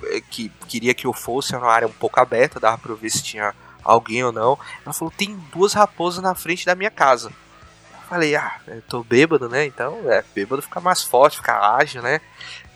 [0.05, 2.97] eh, que queria que eu fosse era uma área um pouco aberta, dava pra eu
[2.97, 3.55] ver se tinha
[3.85, 4.59] alguém ou não.
[4.85, 7.28] Ela falou: tem duas raposas na frente da minha casa.
[7.28, 9.66] Eu falei, ah, eu tô bêbado, né?
[9.66, 12.20] Então, é, bêbado fica mais forte, fica ágil, né?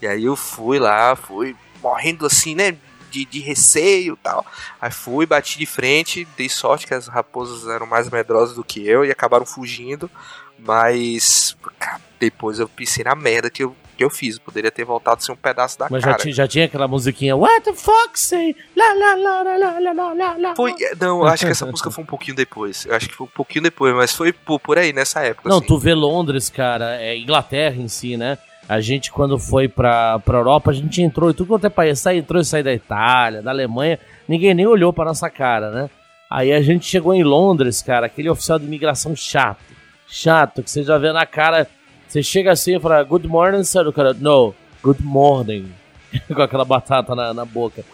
[0.01, 2.77] E aí eu fui lá, fui morrendo assim, né?
[3.11, 4.45] De, de receio tal.
[4.81, 8.85] Aí fui, bati de frente, dei sorte que as raposas eram mais medrosas do que
[8.87, 10.11] eu e acabaram fugindo.
[10.59, 14.37] Mas cara, depois eu pensei na merda que eu, que eu fiz.
[14.37, 16.17] Eu poderia ter voltado a ser um pedaço da Mas cara.
[16.19, 18.57] Mas já, já tinha aquela musiquinha What the fuck say?
[18.75, 20.57] La, la, la, la, la, la, la, la.
[20.57, 22.87] Foi, não, eu acho que essa música foi um pouquinho depois.
[22.87, 25.49] Eu acho que foi um pouquinho depois, mas foi por, por aí, nessa época.
[25.49, 25.67] Não, assim.
[25.67, 28.39] tu vê Londres, cara, é Inglaterra em si, né?
[28.67, 32.01] A gente, quando foi pra, pra Europa, a gente entrou e tudo quanto é país,
[32.01, 35.91] sai, entrou e saiu da Itália, da Alemanha, ninguém nem olhou pra nossa cara, né?
[36.31, 39.74] Aí a gente chegou em Londres, cara, aquele oficial de imigração chato
[40.07, 41.67] chato, que você já vê na cara.
[42.09, 43.87] Você chega assim e fala, good morning, sir.
[43.87, 45.73] O cara, no, good morning.
[46.33, 47.85] Com aquela batata na, na boca.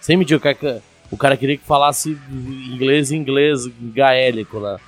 [0.00, 4.78] Sem medir, o cara, o cara queria que falasse inglês inglês gaélico lá.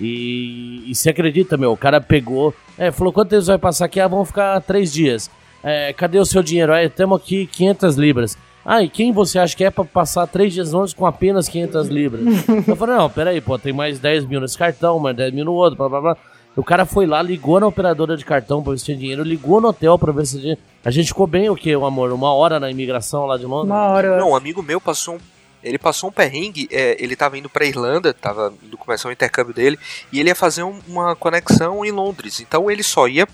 [0.00, 1.72] E, e você acredita, meu?
[1.72, 4.00] O cara pegou, é, falou: quanto tempo vai passar aqui?
[4.00, 5.30] Ah, vão ficar três dias.
[5.62, 6.72] É, cadê o seu dinheiro?
[6.72, 8.38] Aí, temos aqui 500 libras.
[8.64, 11.88] Ah, e quem você acha que é pra passar três dias longe com apenas 500
[11.88, 12.22] libras?
[12.66, 15.52] eu falei, não, peraí, pô, tem mais 10 mil nesse cartão, mais 10 mil no
[15.52, 16.16] outro, blá blá blá.
[16.54, 19.60] O cara foi lá, ligou na operadora de cartão pra ver se tinha dinheiro, ligou
[19.60, 20.58] no hotel pra ver se tinha.
[20.84, 22.12] A gente ficou bem o quê, amor?
[22.12, 23.70] Uma hora na imigração lá de Londres?
[23.70, 24.18] Uma hora.
[24.18, 25.18] Não, um amigo meu passou um
[25.62, 29.54] ele passou um perrengue, é, ele estava indo para Irlanda, estava indo começar o intercâmbio
[29.54, 29.78] dele,
[30.12, 32.40] e ele ia fazer um, uma conexão em Londres.
[32.40, 33.28] Então ele só ia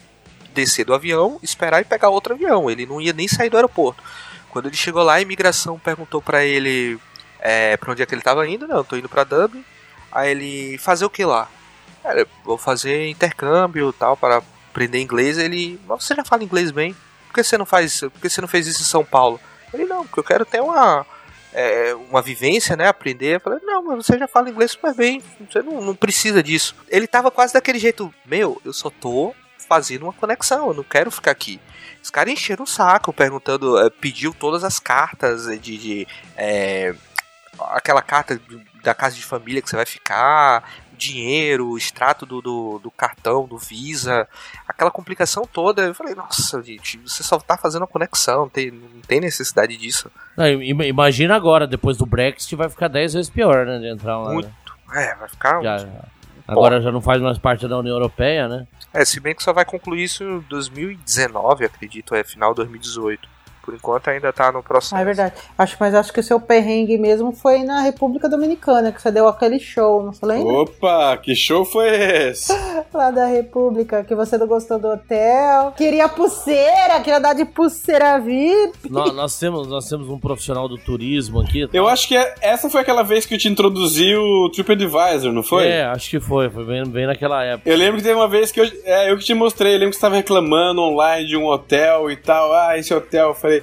[0.55, 2.71] descer do avião, esperar e pegar outro avião.
[2.71, 4.03] Ele não ia nem sair do aeroporto.
[4.59, 6.99] Quando ele chegou lá, a imigração perguntou para ele
[7.39, 8.67] é, para onde é que ele estava indo.
[8.67, 9.65] Não, estou indo para Dublin.
[10.11, 11.49] Aí ele fazer o que lá?
[12.03, 15.39] Cara, vou fazer intercâmbio tal para aprender inglês.
[15.39, 16.93] Ele, você já fala inglês bem?
[17.29, 18.01] Por que você não faz?
[18.01, 19.39] Por que você não fez isso em São Paulo?
[19.73, 21.07] Ele não, porque eu quero ter uma
[21.53, 22.89] é, uma vivência, né?
[22.89, 23.37] Aprender.
[23.37, 26.75] Eu falei, não, mas você já fala inglês super bem, você não, não precisa disso.
[26.89, 29.33] Ele tava quase daquele jeito, meu, eu só tô
[29.69, 31.61] fazendo uma conexão, eu não quero ficar aqui.
[32.09, 35.77] Os caras encheram o saco perguntando, é, pediu todas as cartas de.
[35.77, 36.95] de é,
[37.73, 38.41] aquela carta
[38.83, 40.65] da casa de família que você vai ficar,
[40.97, 44.27] dinheiro, o extrato do, do, do, cartão, do Visa,
[44.67, 45.83] aquela complicação toda.
[45.83, 49.77] Eu falei, nossa, gente, você só tá fazendo a conexão, não tem, não tem necessidade
[49.77, 50.11] disso.
[50.35, 53.81] Não, imagina agora, depois do Brexit, vai ficar 10 vezes pior, né?
[53.81, 54.33] De entrar lá.
[54.33, 54.49] Muito.
[54.89, 55.11] Né?
[55.11, 55.63] É, vai ficar.
[55.63, 56.05] Já, já.
[56.47, 58.67] Agora já não faz mais parte da União Europeia, né?
[58.99, 63.38] É, se bem que só vai concluir isso em 2019, acredito, é final 2018
[63.69, 64.97] por enquanto ainda tá no processo.
[64.97, 65.35] Ah, é verdade.
[65.59, 69.29] Acho, mas acho que o seu perrengue mesmo foi na República Dominicana, que você deu
[69.29, 70.55] aquele show, não foi lembra?
[70.55, 72.51] Opa, que show foi esse?
[72.95, 75.73] Lá da República, que você não gostou do hotel.
[75.77, 78.91] Queria pulseira, queria dar de pulseira VIP.
[78.91, 81.67] Nós, nós temos, nós temos um profissional do turismo aqui.
[81.67, 81.77] Tá?
[81.77, 85.43] Eu acho que é, essa foi aquela vez que eu te introduzi o TripAdvisor, não
[85.43, 85.67] foi?
[85.67, 87.69] É, acho que foi, foi bem, bem naquela época.
[87.69, 89.91] Eu lembro que teve uma vez que eu, é, eu que te mostrei, eu lembro
[89.91, 92.55] que você estava reclamando online de um hotel e tal.
[92.55, 93.58] Ah, esse hotel, eu falei,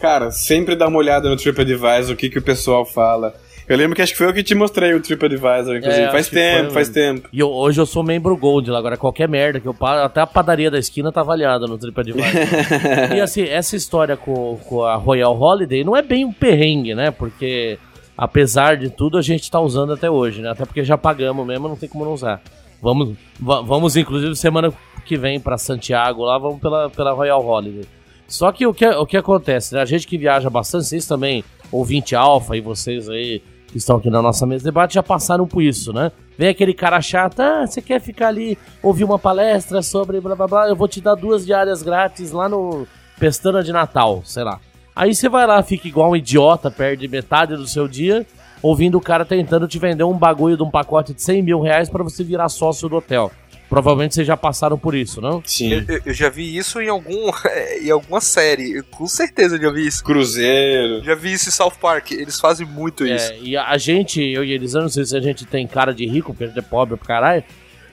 [0.00, 3.34] Cara, sempre dá uma olhada no TripAdvisor, o que, que o pessoal fala.
[3.68, 6.02] Eu lembro que acho que foi eu que te mostrei o TripAdvisor, inclusive.
[6.02, 7.28] É, faz tempo, foi, faz tempo.
[7.32, 10.20] E eu, hoje eu sou membro Gold lá, agora qualquer merda que eu pago, até
[10.20, 12.24] a padaria da esquina tá avaliada no TripAdvisor.
[13.14, 17.10] e assim, essa história com, com a Royal Holiday não é bem um perrengue, né?
[17.10, 17.78] Porque,
[18.16, 20.50] apesar de tudo, a gente tá usando até hoje, né?
[20.50, 22.40] Até porque já pagamos mesmo, não tem como não usar.
[22.82, 24.72] Vamos, vamos inclusive, semana
[25.04, 27.99] que vem para Santiago lá, vamos pela, pela Royal Holiday.
[28.30, 29.82] Só que o que, o que acontece, né?
[29.82, 34.08] A gente que viaja bastante, vocês também, ouvinte alfa e vocês aí que estão aqui
[34.08, 36.12] na nossa mesa de debate já passaram por isso, né?
[36.38, 40.46] Vem aquele cara chato, ah, você quer ficar ali, ouvir uma palestra sobre blá blá
[40.46, 42.86] blá, eu vou te dar duas diárias grátis lá no
[43.18, 44.60] Pestana de Natal, sei lá.
[44.94, 48.24] Aí você vai lá, fica igual um idiota, perde metade do seu dia,
[48.62, 51.90] ouvindo o cara tentando te vender um bagulho de um pacote de 100 mil reais
[51.90, 53.32] para você virar sócio do hotel.
[53.70, 55.40] Provavelmente vocês já passaram por isso, não?
[55.46, 55.72] Sim.
[55.74, 57.30] Eu, eu, já vi isso em algum
[57.80, 58.72] em alguma série.
[58.72, 60.02] Eu, com certeza eu já vi isso.
[60.02, 61.04] Cruzeiro.
[61.04, 62.10] Já vi isso em South Park.
[62.10, 63.32] Eles fazem muito é, isso.
[63.40, 66.04] E a gente, eu e eles, eu não sei se a gente tem cara de
[66.04, 67.44] rico, porque a gente é pobre pra caralho.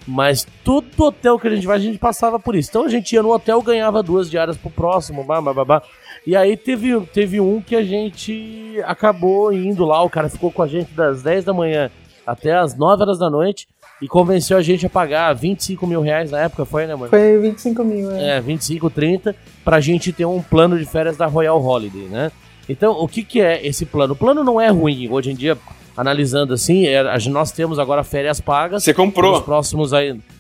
[0.07, 2.69] Mas todo hotel que a gente vai, a gente passava por isso.
[2.71, 5.83] Então a gente ia no hotel, ganhava duas diárias pro próximo, babá.
[6.25, 10.63] E aí teve, teve um que a gente acabou indo lá, o cara ficou com
[10.63, 11.91] a gente das 10 da manhã
[12.25, 13.67] até as 9 horas da noite
[14.01, 17.09] e convenceu a gente a pagar 25 mil reais na época, foi, né, mano?
[17.09, 18.37] Foi 25 mil, é.
[18.37, 19.35] É, 25, 30,
[19.65, 22.31] pra gente ter um plano de férias da Royal Holiday, né?
[22.69, 24.13] Então, o que que é esse plano?
[24.13, 25.57] O plano não é ruim, hoje em dia,
[25.95, 28.83] analisando assim, é, nós temos agora férias pagas.
[28.83, 29.31] Você comprou?
[29.31, 29.91] Pelos próximos,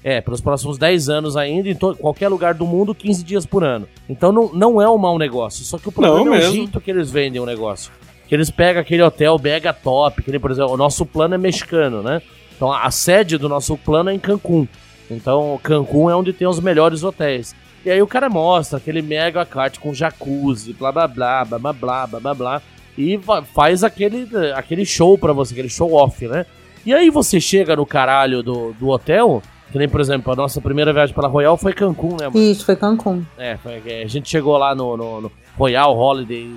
[0.03, 3.87] é, pelos próximos 10 anos ainda, em qualquer lugar do mundo, 15 dias por ano.
[4.07, 6.51] Então, não, não é um mau negócio, só que o problema não é mesmo.
[6.51, 7.91] o jeito que eles vendem o negócio.
[8.27, 11.37] Que eles pegam aquele hotel mega top, que nem, por exemplo, o nosso plano é
[11.37, 12.21] mexicano, né?
[12.57, 14.67] Então a sede do nosso plano é em Cancún.
[15.09, 17.55] Então Cancún é onde tem os melhores hotéis.
[17.85, 21.73] E aí o cara mostra aquele mega kart com jacuzzi, blá blá blá, blá blá
[21.73, 22.61] blá, blá blá blá.
[22.97, 23.17] E
[23.53, 26.45] faz aquele, aquele show pra você, aquele show off, né?
[26.83, 29.41] E aí você chega no caralho do, do hotel,
[29.71, 32.27] que nem, por exemplo, a nossa primeira viagem para Royal foi Cancún, né?
[32.27, 32.39] Mano?
[32.39, 33.23] Isso, foi Cancún.
[33.37, 36.49] É, foi, a gente chegou lá no, no, no Royal Holiday,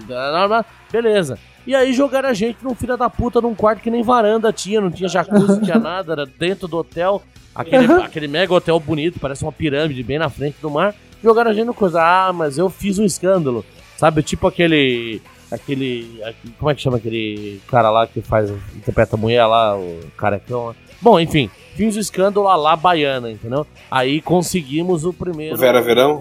[0.90, 1.38] beleza.
[1.66, 4.80] E aí jogaram a gente num filho da puta num quarto que nem varanda tinha,
[4.80, 7.22] não tinha jacuzzi, não tinha nada, era dentro do hotel,
[7.54, 8.02] aquele, uhum.
[8.02, 10.94] aquele mega hotel bonito, parece uma pirâmide bem na frente do mar.
[11.22, 13.64] Jogaram a gente no coisa, ah, mas eu fiz um escândalo,
[13.96, 14.22] sabe?
[14.22, 15.20] Tipo aquele.
[15.50, 16.22] Aquele.
[16.58, 18.50] Como é que chama aquele cara lá que faz.
[18.74, 20.74] interpreta a mulher lá, o carecão?
[21.02, 23.66] Bom, enfim, fins o escândalo a lá baiana, entendeu?
[23.90, 25.56] Aí conseguimos o primeiro.
[25.56, 26.20] O Vera Verão?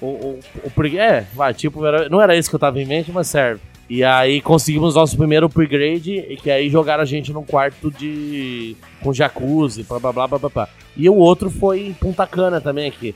[0.00, 2.86] O, o, o, o é, vai, tipo, Vera- não era isso que eu tava em
[2.86, 3.60] mente, mas serve.
[3.88, 8.76] E aí conseguimos nosso primeiro upgrade, e que aí jogaram a gente num quarto de.
[9.02, 10.68] com jacuzzi, blá blá blá blá blá.
[10.96, 13.14] E o outro foi em Punta Cana também, que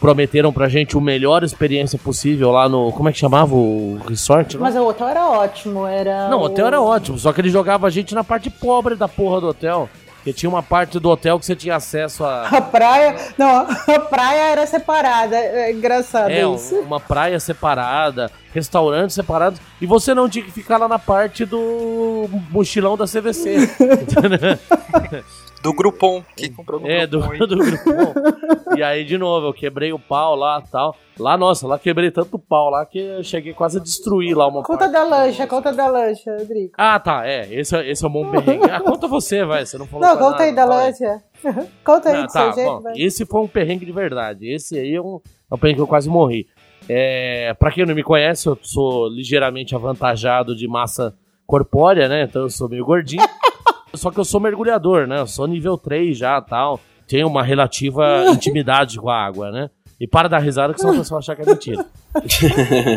[0.00, 2.92] prometeram pra gente a melhor experiência possível lá no.
[2.92, 4.56] Como é que chamava o resort?
[4.56, 4.62] lá?
[4.62, 6.28] Mas o hotel era ótimo, era.
[6.28, 9.08] Não, o hotel era ótimo, só que ele jogava a gente na parte pobre da
[9.08, 9.88] porra do hotel.
[10.24, 12.48] Porque tinha uma parte do hotel que você tinha acesso a.
[12.48, 13.14] A praia.
[13.36, 15.36] Não, a praia era separada.
[15.36, 16.76] É engraçado É, isso.
[16.76, 22.26] uma praia separada, restaurantes separados, e você não tinha que ficar lá na parte do
[22.50, 23.68] mochilão da CVC.
[25.64, 26.22] Do Groupon.
[26.36, 27.38] Quem comprou no é, do, Groupon aí?
[27.48, 28.76] do grupo.
[28.76, 30.94] E aí, de novo, eu quebrei o pau lá e tal.
[31.18, 34.62] Lá, nossa, lá quebrei tanto pau lá que eu cheguei quase a destruir lá uma
[34.62, 34.92] Conta parte.
[34.92, 36.72] da lancha, conta da lancha, Rodrigo.
[36.76, 38.70] Ah, tá, é, esse, é- esse é um bom perrengue.
[38.70, 40.86] Ah, conta você, vai, você não falou Não, conta aí nada, da vai.
[40.86, 41.22] lancha.
[41.82, 42.92] conta aí Não, do tá, seu jeito, bom, vai.
[42.98, 44.52] esse foi um perrengue de verdade.
[44.52, 45.18] Esse aí é um,
[45.50, 46.46] é um perrengue que eu quase morri.
[46.86, 51.14] É, pra quem não me conhece, eu sou ligeiramente avantajado de massa
[51.46, 52.24] corpórea, né?
[52.24, 53.22] Então eu sou meio gordinho.
[53.94, 55.20] Só que eu sou mergulhador, né?
[55.20, 56.80] Eu sou nível 3 já tal.
[57.06, 59.70] Tenho uma relativa intimidade com a água, né?
[60.00, 61.86] E para dar risada que senão o pessoal achar que é mentira.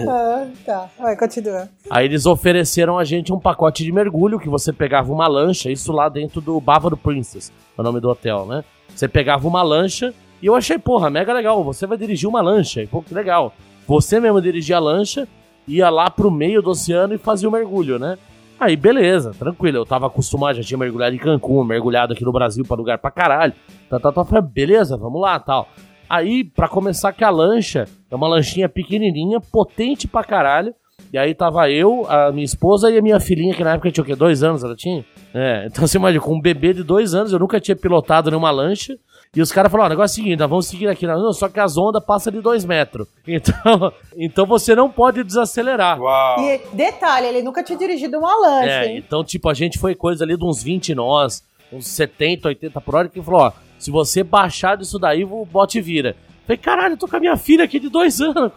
[0.08, 1.68] Ah, tá, vai, continua.
[1.90, 5.92] Aí eles ofereceram a gente um pacote de mergulho que você pegava uma lancha, isso
[5.92, 8.64] lá dentro do Bávaro Princess, é o nome do hotel, né?
[8.96, 12.84] Você pegava uma lancha e eu achei, porra, mega legal, você vai dirigir uma lancha,
[12.84, 13.54] e pô, que legal.
[13.88, 15.28] Você mesmo dirigia a lancha,
[15.68, 18.20] ia lá pro meio do oceano e fazia o mergulho, né?
[18.60, 22.66] Aí, beleza, tranquilo, eu tava acostumado, já tinha mergulhado em Cancún, mergulhado aqui no Brasil
[22.66, 23.54] pra lugar pra caralho.
[23.88, 25.70] Tá, tá, tá, falei, beleza, vamos lá, tal.
[26.10, 30.74] Aí, pra começar que a lancha é uma lanchinha pequenininha, potente pra caralho.
[31.14, 34.04] E aí tava eu, a minha esposa e a minha filhinha, que na época tinha
[34.04, 34.16] o quê?
[34.16, 35.06] Dois anos ela tinha?
[35.34, 38.50] É, então você imagina, com um bebê de dois anos, eu nunca tinha pilotado nenhuma
[38.50, 38.98] lancha.
[39.36, 41.06] E os caras falaram, ó, o negócio é o seguinte, nós vamos seguir aqui.
[41.06, 43.08] Não, só que as ondas passam de dois metros.
[43.28, 46.02] Então, então você não pode desacelerar.
[46.02, 46.40] Uau.
[46.40, 48.98] E detalhe, ele nunca tinha dirigido uma lancha, É, hein?
[49.06, 52.96] então, tipo, a gente foi coisa ali de uns 20 nós, uns 70, 80 por
[52.96, 56.16] hora, que falou, ó, se você baixar disso daí, o bote vira.
[56.46, 58.52] Falei, caralho, eu tô com a minha filha aqui de dois anos.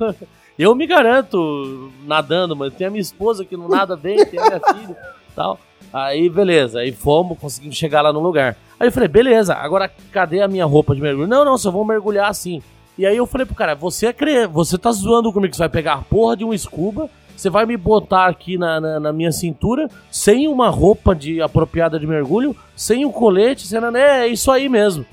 [0.58, 4.44] Eu me garanto nadando, mas tem a minha esposa que não nada bem, tem a
[4.46, 4.96] minha filha
[5.28, 5.58] e tal.
[5.92, 8.56] Aí, beleza, aí fomos, conseguimos chegar lá no lugar.
[8.78, 11.26] Aí eu falei, beleza, agora cadê a minha roupa de mergulho?
[11.26, 12.62] Não, não, só vou mergulhar assim.
[12.96, 15.94] E aí eu falei pro cara, você é você tá zoando comigo você vai pegar
[15.94, 19.88] a porra de um scuba, você vai me botar aqui na, na, na minha cintura,
[20.10, 23.98] sem uma roupa de apropriada de mergulho, sem o colete, sem nada.
[23.98, 25.06] É, é isso aí mesmo.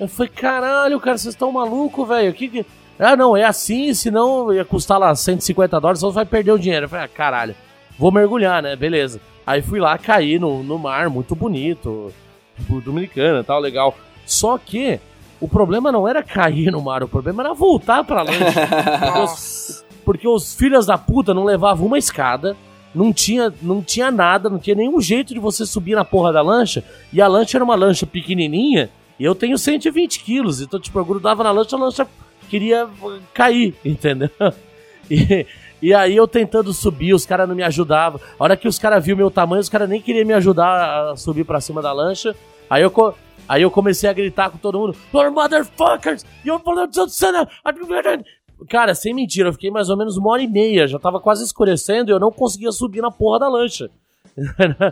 [0.00, 2.32] Eu falei, caralho, cara, vocês estão malucos, velho.
[2.32, 2.66] Que que...
[2.98, 6.86] Ah, não, é assim, senão ia custar lá 150 dólares, só vai perder o dinheiro.
[6.86, 7.54] Eu falei, ah, caralho,
[7.98, 8.74] vou mergulhar, né?
[8.74, 9.20] Beleza.
[9.46, 12.12] Aí fui lá, caí no, no mar, muito bonito,
[12.56, 13.96] tipo, dominicana tal, legal.
[14.26, 14.98] Só que
[15.40, 18.66] o problema não era cair no mar, o problema era voltar pra lancha.
[19.04, 22.54] Porque os- porque os filhos da puta não levavam uma escada,
[22.94, 26.42] não tinha, não tinha nada, não tinha nenhum jeito de você subir na porra da
[26.42, 26.84] lancha.
[27.10, 31.04] E a lancha era uma lancha pequenininha, e eu tenho 120 quilos, então, tipo, eu
[31.06, 32.06] grudava na lancha, a lancha
[32.50, 32.86] queria
[33.32, 34.28] cair, entendeu?
[35.10, 35.46] E,
[35.84, 38.18] e aí eu tentando subir, os caras não me ajudavam.
[38.38, 41.14] A hora que os caras viram meu tamanho, os caras nem queriam me ajudar a
[41.14, 42.34] subir pra cima da lancha.
[42.70, 43.14] Aí eu,
[43.46, 46.24] aí eu comecei a gritar com todo mundo: Your motherfuckers!
[46.42, 48.24] Your motherfuckers!
[48.70, 51.44] Cara, sem mentira, eu fiquei mais ou menos uma hora e meia, já tava quase
[51.44, 53.90] escurecendo e eu não conseguia subir na porra da lancha.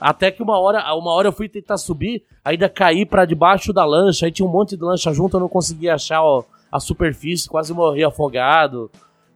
[0.00, 3.84] Até que uma hora, uma hora eu fui tentar subir, ainda caí pra debaixo da
[3.84, 7.48] lancha, aí tinha um monte de lancha junto, eu não conseguia achar ó, a superfície,
[7.48, 8.88] quase morri afogado.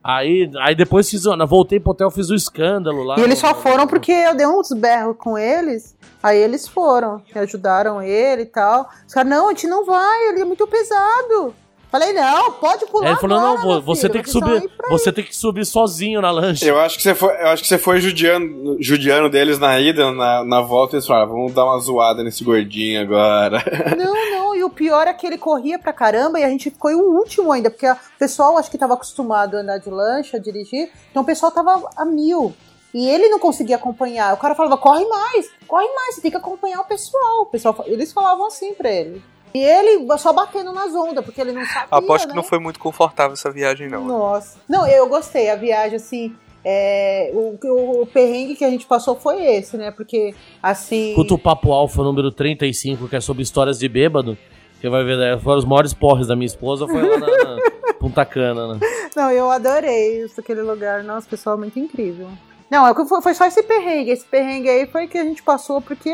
[0.06, 3.16] Aí, aí depois fiz, voltei pro hotel, fiz o escândalo lá.
[3.18, 5.96] E eles só foram porque eu dei uns berros com eles.
[6.22, 8.88] Aí eles foram, e ajudaram ele e tal.
[9.04, 11.52] Os caras, não, a gente não vai, ele é muito pesado.
[11.90, 13.06] Falei, não, pode pular.
[13.06, 14.46] Aí ele falou: agora, não, você filho, tem que subir.
[14.46, 16.64] vão ir Você tem que subir sozinho na lancha.
[16.64, 20.12] Eu acho que você foi, eu acho que você foi judiando, judiando deles na ida,
[20.12, 23.64] na, na volta, eles falaram, vamos dar uma zoada nesse gordinho agora.
[23.96, 26.90] Não, não, e o pior é que ele corria pra caramba e a gente ficou
[26.92, 30.40] o último ainda, porque o pessoal acho que tava acostumado a andar de lancha, a
[30.40, 32.54] dirigir, então o pessoal tava a mil.
[32.94, 34.32] E ele não conseguia acompanhar.
[34.32, 37.42] O cara falava, corre mais, corre mais, você tem que acompanhar o pessoal.
[37.42, 39.22] O pessoal eles falavam assim pra ele.
[39.52, 41.88] E ele só batendo nas ondas, porque ele não sabia.
[41.90, 42.36] Aposto que né?
[42.36, 44.04] não foi muito confortável essa viagem, não.
[44.04, 44.58] Nossa.
[44.68, 45.50] Não, eu gostei.
[45.50, 46.36] A viagem, assim.
[46.68, 49.92] É, o, o, o perrengue que a gente passou foi esse, né?
[49.92, 51.10] Porque, assim.
[51.10, 54.36] Escuta o Papo Alfa número 35, que é sobre histórias de bêbado.
[54.74, 57.58] Você vai ver, né, foram os maiores porres da minha esposa, foi lá na, na
[58.00, 58.80] Punta Cana, né?
[59.14, 61.04] Não, eu adorei isso, aquele lugar.
[61.04, 62.28] Nossa, pessoal, muito incrível.
[62.68, 64.10] Não, é foi, foi só esse perrengue.
[64.10, 66.12] Esse perrengue aí foi que a gente passou porque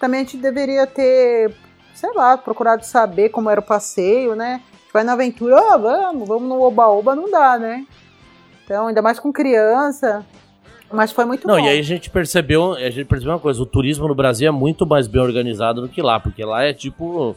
[0.00, 1.54] também a gente deveria ter,
[1.94, 4.62] sei lá, procurado saber como era o passeio, né?
[4.94, 7.84] Vai na aventura, oh, vamos, vamos no oba-oba, não dá, né?
[8.64, 10.24] Então, ainda mais com criança.
[10.92, 11.64] Mas foi muito Não, bom.
[11.64, 14.50] e aí a gente percebeu, a gente percebeu uma coisa, o turismo no Brasil é
[14.50, 17.34] muito mais bem organizado do que lá, porque lá é tipo,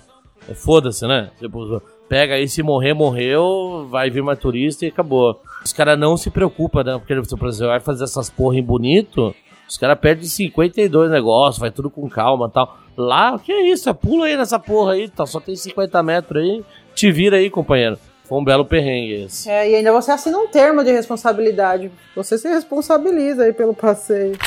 [0.47, 1.31] é foda-se, né?
[1.39, 5.41] Tipo, pega aí, se morrer, morreu, vai vir mais turista e acabou.
[5.63, 6.97] Os caras não se preocupam, né?
[6.99, 9.33] Porque, por exemplo, vai fazer essas porra em bonito,
[9.67, 12.77] os caras perdem 52 negócios, vai tudo com calma e tal.
[12.95, 13.93] Lá, o que é isso?
[13.95, 16.63] Pula aí nessa porra aí, tá, só tem 50 metros aí,
[16.95, 17.97] te vira aí, companheiro.
[18.27, 19.49] Foi um belo perrengue esse.
[19.49, 21.89] É, e ainda você assina um termo de responsabilidade.
[22.13, 24.37] Você se responsabiliza aí pelo passeio.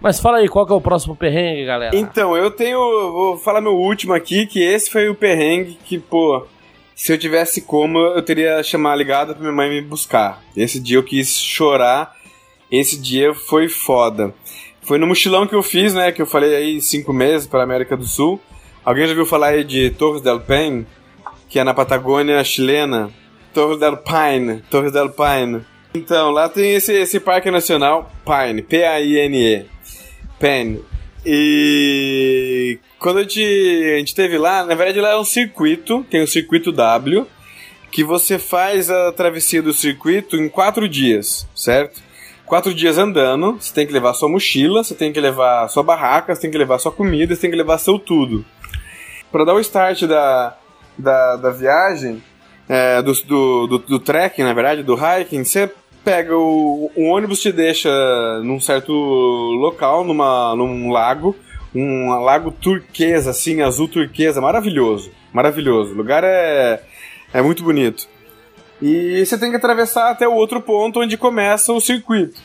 [0.00, 1.96] Mas fala aí, qual que é o próximo perrengue, galera?
[1.96, 2.78] Então, eu tenho.
[2.78, 6.46] Vou falar meu último aqui, que esse foi o perrengue que, pô.
[6.94, 10.42] Se eu tivesse como, eu teria chamar ligado pra minha mãe me buscar.
[10.56, 12.14] Esse dia eu quis chorar.
[12.70, 14.34] Esse dia foi foda.
[14.82, 16.12] Foi no mochilão que eu fiz, né?
[16.12, 18.40] Que eu falei aí cinco meses para América do Sul.
[18.84, 20.86] Alguém já viu falar aí de Torres del Paine?
[21.48, 23.10] Que é na Patagônia chilena.
[23.52, 24.62] Torres del Paine.
[24.70, 25.64] Torres del Paine.
[25.94, 29.66] Então, lá tem esse, esse parque nacional, Pine, P-A-I-N-E.
[30.38, 30.80] Pen.
[31.24, 36.22] E quando a gente, a gente teve lá, na verdade lá é um circuito, tem
[36.22, 37.26] o circuito W,
[37.90, 42.00] que você faz a travessia do circuito em quatro dias, certo?
[42.44, 46.34] Quatro dias andando, você tem que levar sua mochila, você tem que levar sua barraca,
[46.34, 48.44] você tem que levar sua comida, você tem que levar seu tudo.
[49.32, 50.56] Para dar o start da,
[50.98, 52.22] da, da viagem,
[52.68, 55.70] é, do, do, do, do trekking, na verdade, do hiking, você
[56.04, 57.90] pega o, o ônibus te deixa
[58.42, 61.34] num certo local, numa, num lago,
[61.74, 65.92] um lago turquesa, assim, azul turquesa, maravilhoso, maravilhoso.
[65.92, 66.82] O lugar é,
[67.32, 68.08] é muito bonito.
[68.80, 72.40] E você tem que atravessar até o outro ponto onde começa o circuito.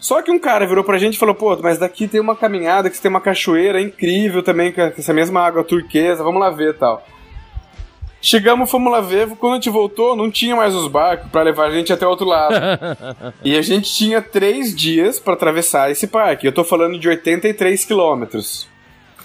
[0.00, 2.90] Só que um cara virou pra gente e falou: pô, mas daqui tem uma caminhada,
[2.90, 7.06] que tem uma cachoeira incrível também, com essa mesma água turquesa, vamos lá ver tal.
[8.24, 11.66] Chegamos, fomos lá ver, quando a gente voltou, não tinha mais os barcos para levar
[11.66, 12.54] a gente até o outro lado.
[13.44, 16.46] e a gente tinha três dias para atravessar esse parque.
[16.46, 18.66] Eu tô falando de 83 quilômetros.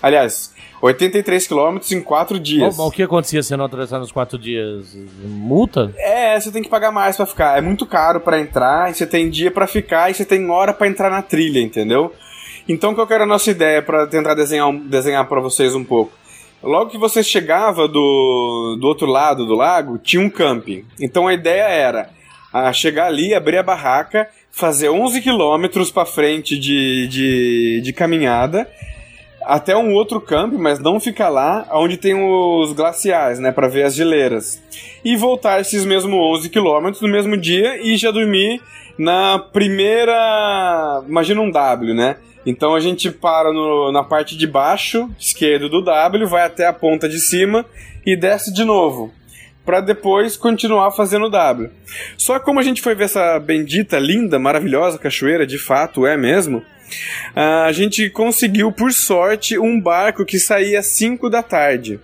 [0.04, 2.76] Aliás, 83 quilômetros em quatro dias.
[2.76, 4.94] Mas o que acontecia se não atravessar nos quatro dias?
[5.24, 5.94] Multa?
[5.96, 7.58] É, você tem que pagar mais para ficar.
[7.58, 10.74] É muito caro para entrar, e você tem dia para ficar, e você tem hora
[10.74, 12.14] para entrar na trilha, entendeu?
[12.68, 16.19] Então, qual que era a nossa ideia para tentar desenhar, desenhar para vocês um pouco?
[16.62, 20.86] Logo que você chegava do, do outro lado do lago, tinha um camping.
[21.00, 22.10] Então a ideia era
[22.52, 28.68] a chegar ali, abrir a barraca, fazer 11 quilômetros para frente de, de, de caminhada
[29.50, 33.84] até um outro camping, mas não ficar lá, onde tem os glaciais, né, para ver
[33.84, 34.62] as geleiras.
[35.04, 38.62] E voltar esses mesmos 11 quilômetros no mesmo dia e já dormir
[38.98, 42.18] na primeira, imagina um W, né?
[42.50, 46.74] Então a gente para no, na parte de baixo, esquerdo do W, vai até a
[46.74, 47.64] ponta de cima
[48.04, 49.14] e desce de novo.
[49.64, 51.70] Para depois continuar fazendo W.
[52.18, 56.64] Só como a gente foi ver essa bendita, linda, maravilhosa cachoeira, de fato é mesmo,
[57.36, 62.00] a gente conseguiu, por sorte, um barco que saía às 5 da tarde.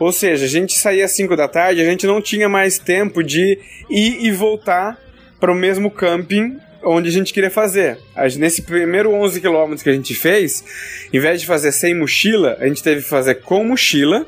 [0.00, 3.22] Ou seja, a gente saía às 5 da tarde, a gente não tinha mais tempo
[3.22, 3.56] de
[3.88, 4.98] ir e voltar
[5.38, 7.98] para o mesmo camping onde a gente queria fazer.
[8.38, 10.64] Nesse primeiro 11 quilômetros que a gente fez,
[11.12, 14.26] em vez de fazer sem mochila, a gente teve que fazer com mochila.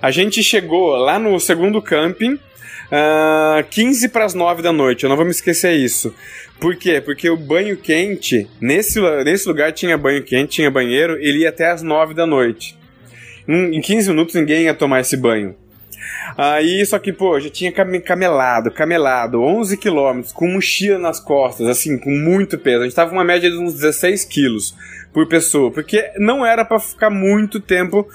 [0.00, 5.04] A gente chegou lá no segundo camping, uh, 15 para as 9 da noite.
[5.04, 6.14] Eu não vou me esquecer isso.
[6.60, 7.00] Por quê?
[7.00, 11.70] Porque o banho quente, nesse, nesse lugar tinha banho quente, tinha banheiro, ele ia até
[11.70, 12.76] as 9 da noite.
[13.48, 15.54] Em 15 minutos ninguém ia tomar esse banho.
[16.36, 21.98] Aí, só que, pô, já tinha camelado, camelado, 11 quilômetros, com mochila nas costas, assim,
[21.98, 22.82] com muito peso.
[22.82, 24.74] A gente tava uma média de uns 16 quilos
[25.12, 28.06] por pessoa, porque não era para ficar muito tempo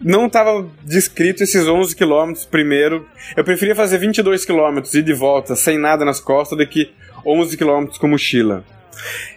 [0.00, 3.06] não estava descrito esses 11 quilômetros primeiro.
[3.36, 6.92] Eu preferia fazer 22 quilômetros e de volta sem nada nas costas do que
[7.26, 8.64] 11 quilômetros com mochila.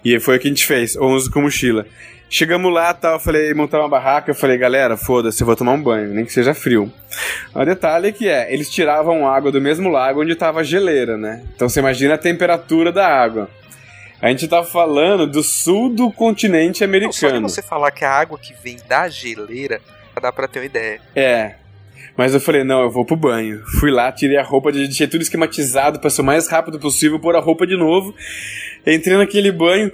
[0.04, 1.86] E foi o que a gente fez, 11 com mochila.
[2.34, 5.74] Chegamos lá, tal, eu falei, montar uma barraca, eu falei, galera, foda-se, eu vou tomar
[5.74, 6.90] um banho, nem que seja frio.
[7.54, 11.18] O detalhe é que é, eles tiravam água do mesmo lago onde estava a geleira,
[11.18, 11.44] né?
[11.54, 13.50] Então você imagina a temperatura da água.
[14.22, 17.42] A gente tá falando do sul do continente americano.
[17.42, 19.82] Não, só você falar que a água que vem da geleira,
[20.22, 21.02] dá pra ter uma ideia.
[21.14, 21.56] É.
[22.16, 23.62] Mas eu falei, não, eu vou pro banho.
[23.78, 27.36] Fui lá, tirei a roupa, deixei tudo esquematizado pra ser o mais rápido possível, pôr
[27.36, 28.16] a roupa de novo.
[28.88, 29.92] Entrei naquele banho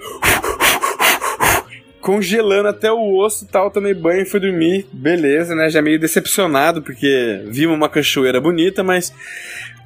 [2.08, 5.68] congelando até o osso e tal, tomei banho e fui dormir, beleza, né?
[5.68, 9.12] Já meio decepcionado, porque vimos uma cachoeira bonita, mas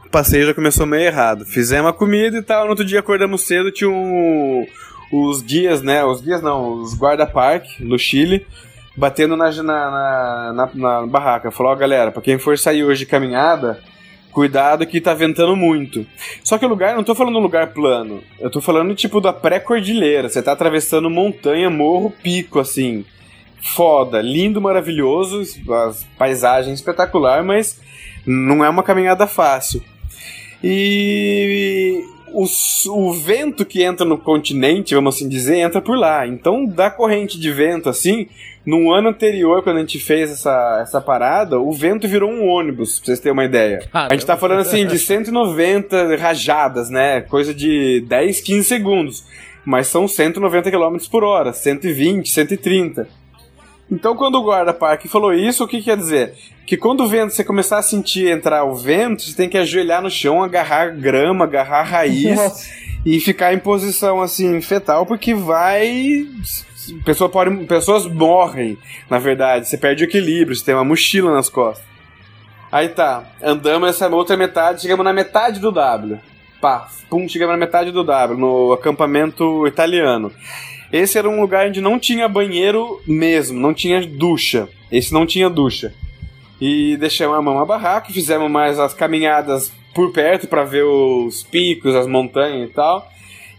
[0.07, 1.45] o passeio já começou meio errado.
[1.45, 4.65] Fizemos a comida e tal, no outro dia acordamos cedo, tinha um,
[5.11, 6.05] os guias, né?
[6.05, 8.47] Os guias não, os guarda-parque no Chile,
[8.97, 11.51] batendo na, na, na, na, na barraca.
[11.51, 13.81] Falou, ó, galera, pra quem for sair hoje de caminhada,
[14.33, 16.07] cuidado que tá ventando muito.
[16.43, 18.23] Só que o lugar, não tô falando um lugar plano.
[18.41, 20.29] Eu tô falando tipo da pré-cordilheira.
[20.29, 23.05] Você tá atravessando montanha, morro, pico, assim.
[23.61, 25.43] Foda, lindo, maravilhoso,
[25.87, 27.81] as paisagens espetacular, mas
[28.27, 29.81] não é uma caminhada fácil.
[30.63, 32.47] E o,
[32.89, 36.27] o vento que entra no continente, vamos assim dizer, entra por lá.
[36.27, 38.29] Então, da corrente de vento, assim,
[38.65, 42.99] no ano anterior, quando a gente fez essa, essa parada, o vento virou um ônibus,
[42.99, 43.81] pra vocês terem uma ideia.
[43.93, 47.21] A gente tá falando assim de 190 rajadas, né?
[47.23, 49.25] Coisa de 10, 15 segundos.
[49.65, 53.07] Mas são 190 km por hora, 120, 130.
[53.93, 56.33] Então, quando o guarda-parque falou isso, o que quer dizer?
[56.67, 60.01] Que quando o vento, você começar a sentir entrar o vento, você tem que ajoelhar
[60.01, 62.71] no chão, agarrar grama, agarrar raiz Nossa.
[63.05, 66.27] e ficar em posição assim, fetal, porque vai
[67.05, 68.79] pessoa pode, pessoas morrem,
[69.11, 69.69] na verdade.
[69.69, 71.85] Você perde o equilíbrio, você tem uma mochila nas costas.
[72.73, 76.19] Aí tá, andamos essa outra metade, chegamos na metade do W.
[76.63, 80.33] Pá, pum, chegamos na metade do W, no acampamento italiano.
[80.93, 84.69] Esse era um lugar onde não tinha banheiro mesmo, não tinha ducha.
[84.91, 85.95] Esse não tinha ducha.
[86.61, 92.07] E deixamos uma barraca, fizemos mais as caminhadas por perto para ver os picos, as
[92.07, 93.09] montanhas e tal.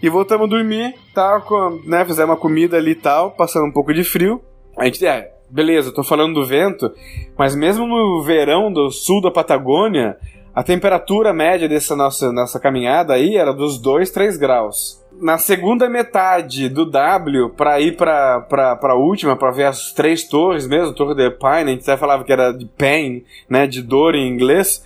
[0.01, 3.71] E voltamos a dormir, tal, com, né, fizemos uma comida ali e tal, passando um
[3.71, 4.41] pouco de frio.
[4.77, 6.91] A gente, é, beleza, tô falando do vento,
[7.37, 10.17] mas mesmo no verão do sul da Patagônia,
[10.53, 15.02] a temperatura média dessa nossa, nossa caminhada aí era dos 2, 3 graus.
[15.19, 20.27] Na segunda metade do W, para ir pra, pra, pra última, para ver as três
[20.27, 23.81] torres mesmo, Torre del Paine, a gente até falava que era de pain, né, de
[23.81, 24.83] dor em inglês,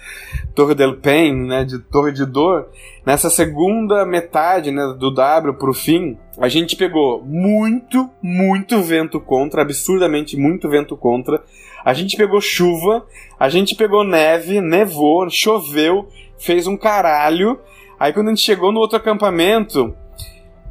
[0.53, 2.67] Torre del Pain, né, de torre de dor.
[3.05, 9.61] Nessa segunda metade né, do W pro fim, a gente pegou muito, muito vento contra,
[9.61, 11.41] absurdamente muito vento contra.
[11.83, 13.05] A gente pegou chuva,
[13.39, 17.57] a gente pegou neve, nevou, choveu, fez um caralho.
[17.97, 19.95] Aí quando a gente chegou no outro acampamento,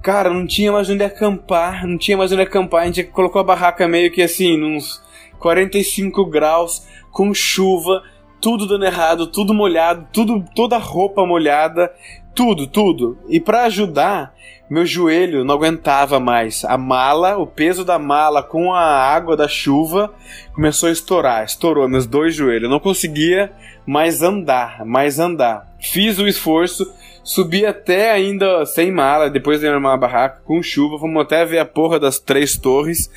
[0.03, 2.83] cara, não tinha mais onde acampar, não tinha mais onde acampar.
[2.83, 5.03] A gente colocou a barraca meio que assim, uns
[5.39, 8.03] 45 graus, com chuva,
[8.41, 11.93] tudo dando errado, tudo molhado, tudo, toda a roupa molhada,
[12.35, 13.19] tudo, tudo.
[13.29, 14.35] E para ajudar,
[14.69, 16.65] meu joelho não aguentava mais.
[16.65, 20.13] A mala, o peso da mala com a água da chuva
[20.53, 21.45] começou a estourar.
[21.45, 22.65] Estourou meus dois joelhos.
[22.65, 23.53] Eu não conseguia
[23.87, 25.73] mais andar, mais andar.
[25.79, 26.93] Fiz o esforço,
[27.27, 30.97] subi até ainda sem mala, depois de uma barraca com chuva.
[30.97, 33.11] Fomos até ver a porra das três torres.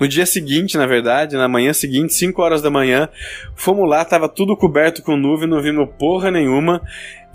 [0.00, 3.08] No dia seguinte, na verdade, na manhã seguinte, 5 horas da manhã,
[3.54, 6.80] fomos lá, tava tudo coberto com nuvem, não vimos porra nenhuma.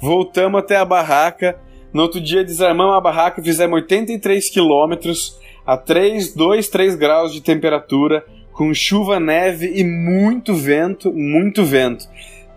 [0.01, 1.57] Voltamos até a barraca.
[1.93, 7.39] No outro dia desarmamos a barraca fizemos 83 quilômetros a 3, 2, 3 graus de
[7.39, 12.05] temperatura, com chuva, neve e muito vento, muito vento.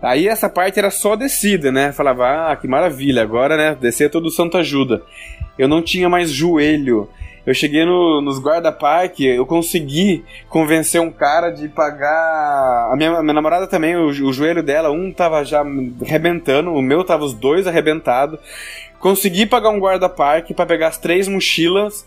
[0.01, 1.91] Aí essa parte era só descida, né?
[1.91, 3.77] Falava, ah, que maravilha, agora, né?
[3.79, 5.01] Descer todo o santo ajuda.
[5.57, 7.09] Eu não tinha mais joelho.
[7.45, 12.91] Eu cheguei no, nos guarda-parque, eu consegui convencer um cara de pagar.
[12.91, 15.63] A minha, minha namorada também, o, o, joelho dela, um tava já
[16.05, 18.39] arrebentando, o meu tava os dois arrebentados.
[18.99, 22.05] Consegui pagar um guarda-parque para pegar as três mochilas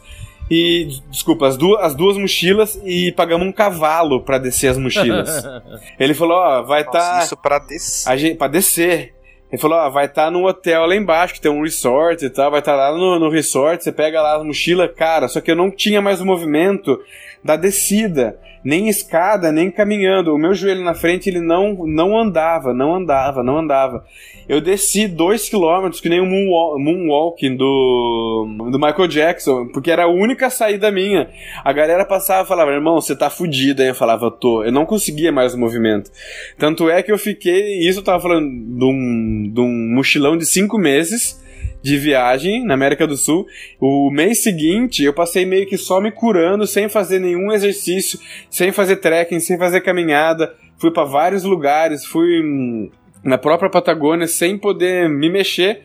[0.51, 5.45] e desculpa, as duas, as duas mochilas e pagamos um cavalo para descer as mochilas.
[5.99, 8.36] Ele falou, ó, vai estar tá, isso para descer.
[8.36, 9.14] Para descer.
[9.51, 12.30] Ele falou, ó, vai estar tá no hotel lá embaixo, que tem um resort e
[12.30, 15.43] tal, vai estar tá lá no, no resort, você pega lá a mochila, cara, só
[15.43, 16.99] que eu não tinha mais o movimento
[17.45, 20.32] da descida, nem escada, nem caminhando.
[20.32, 24.05] O meu joelho na frente, ele não, não andava, não andava, não andava.
[24.49, 30.09] Eu desci dois quilômetros, que nem moonwalk, moonwalking do, do Michael Jackson, porque era a
[30.09, 31.30] única saída minha.
[31.64, 33.82] A galera passava e falava, irmão, você tá fudido.
[33.82, 34.62] Aí eu falava, tô.
[34.62, 36.11] Eu não conseguia mais o movimento.
[36.59, 40.47] Tanto é que eu fiquei, isso eu tava falando de um, de um mochilão de
[40.47, 41.40] cinco meses,
[41.83, 43.47] de viagem na América do Sul.
[43.80, 48.18] O mês seguinte eu passei meio que só me curando, sem fazer nenhum exercício,
[48.49, 50.55] sem fazer trekking, sem fazer caminhada.
[50.78, 52.91] Fui para vários lugares, fui
[53.22, 55.83] na própria Patagônia sem poder me mexer,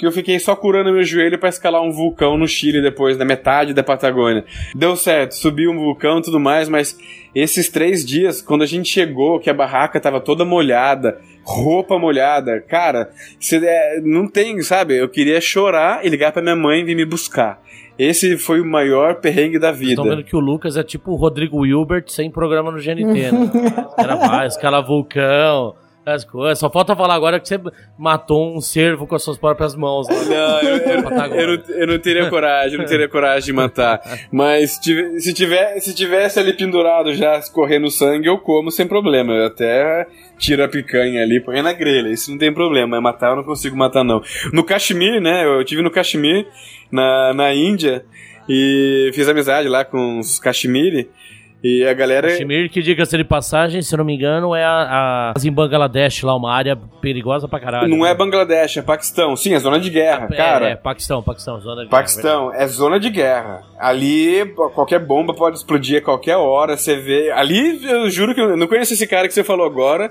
[0.00, 3.24] porque eu fiquei só curando meu joelho para escalar um vulcão no Chile depois, na
[3.26, 4.46] metade da Patagônia.
[4.74, 6.98] Deu certo, subi um vulcão e tudo mais, mas
[7.34, 12.62] esses três dias, quando a gente chegou, que a barraca tava toda molhada, roupa molhada,
[12.62, 14.96] cara, você é, não tem, sabe?
[14.96, 17.62] Eu queria chorar e ligar pra minha mãe vir me buscar.
[17.98, 19.92] Esse foi o maior perrengue da vida.
[19.92, 23.50] Estão vendo que o Lucas é tipo o Rodrigo Wilbert sem programa no GNT, né?
[23.98, 25.74] Era mais, escala vulcão,
[26.14, 26.58] As coisas.
[26.58, 27.58] Só falta falar agora que você
[27.98, 30.08] matou um cervo com as suas próprias mãos.
[30.08, 30.14] lá.
[30.24, 31.40] Não, eu, eu- Patagônia.
[31.42, 34.00] eu não, eu não teria coragem, eu não teria coragem de matar.
[34.32, 38.86] Mas se tive- se, tiver, se tivesse ali pendurado já escorrendo sangue, eu como sem
[38.86, 39.32] problema.
[39.32, 40.06] Eu até
[40.38, 42.88] tiro a picanha ali, põe na grelha, isso não tem problema.
[43.00, 44.22] Mas matar eu não consigo matar, não.
[44.52, 45.44] No Kashmir, né?
[45.44, 46.46] Eu tive no Kashmir,
[46.90, 48.04] na, na Índia,
[48.48, 51.08] e fiz amizade lá com os Kashmiri.
[51.62, 52.28] E a galera.
[52.28, 56.22] Kashmir, que diga-se de passagem, se eu não me engano, é a, a em Bangladesh
[56.22, 57.88] lá, uma área perigosa pra caralho.
[57.88, 58.14] Não é né?
[58.14, 59.36] Bangladesh, é Paquistão.
[59.36, 60.68] Sim, é zona de guerra, É, cara.
[60.70, 63.62] É, Paquistão, Paquistão, zona de guerra, Paquistão é zona de guerra.
[63.78, 66.76] Ali qualquer bomba pode explodir a qualquer hora.
[66.76, 67.30] Você vê.
[67.30, 70.10] Ali eu juro que eu não conheço esse cara que você falou agora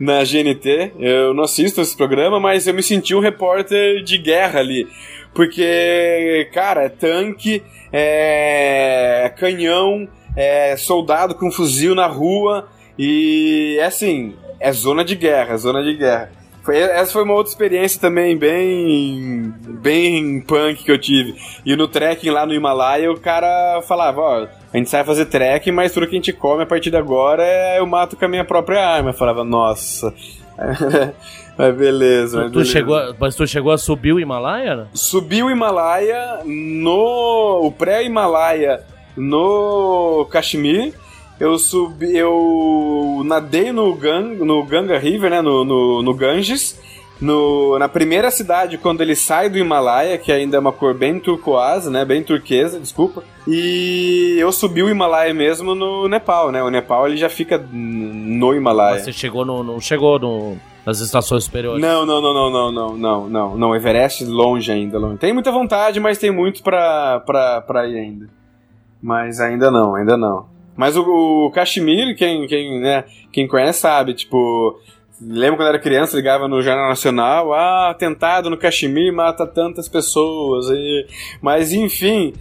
[0.00, 0.92] na GNT.
[0.98, 4.88] Eu não assisto esse programa, mas eu me senti um repórter de guerra ali.
[5.32, 10.06] Porque, cara, é tanque, é canhão,
[10.36, 12.68] é soldado com fuzil na rua.
[12.98, 16.30] E é assim, é zona de guerra, zona de guerra.
[16.62, 21.34] Foi- essa foi uma outra experiência também bem bem punk que eu tive.
[21.66, 25.72] E no trekking lá no Himalaia, o cara falava, ó, a gente sai fazer trekking,
[25.72, 28.28] mas tudo que a gente come a partir de agora é eu mato com a
[28.28, 29.10] minha própria arma.
[29.10, 30.14] Eu falava, nossa.
[31.58, 32.70] mas beleza, mas Tu, beleza.
[32.72, 34.76] chegou, a- mas tu chegou a subir o Himalaia?
[34.76, 34.86] né?
[34.94, 37.60] Subi o Himalaia no.
[37.66, 38.80] o pré-Himalaia
[39.16, 40.94] no Kashmir.
[41.40, 46.80] Eu subi, eu nadei no, Gang, no Ganga River, né, no, no, no Ganges.
[47.20, 51.20] No, na primeira cidade, quando ele sai do Himalaia, que ainda é uma cor bem
[51.20, 52.04] turquoise, né?
[52.04, 53.22] Bem turquesa, desculpa.
[53.46, 56.60] E eu subi o Himalaia mesmo no Nepal, né?
[56.64, 58.94] O Nepal ele já fica no Himalaia.
[58.94, 59.62] Mas você chegou no.
[59.62, 61.80] Não chegou no, nas estações superiores.
[61.80, 63.56] Não, não, não, não, não, não, não, não.
[63.56, 65.18] Não, Everest longe ainda, longe.
[65.18, 68.41] Tem muita vontade, mas tem muito para para pra ir ainda.
[69.02, 70.46] Mas ainda não, ainda não.
[70.76, 71.50] Mas o, o
[72.16, 74.78] quem, quem, né, quem conhece sabe, tipo.
[75.24, 80.66] Lembro quando era criança, ligava no Jornal Nacional, ah, atentado no Kashmir mata tantas pessoas.
[80.70, 81.06] E...
[81.40, 82.32] Mas enfim,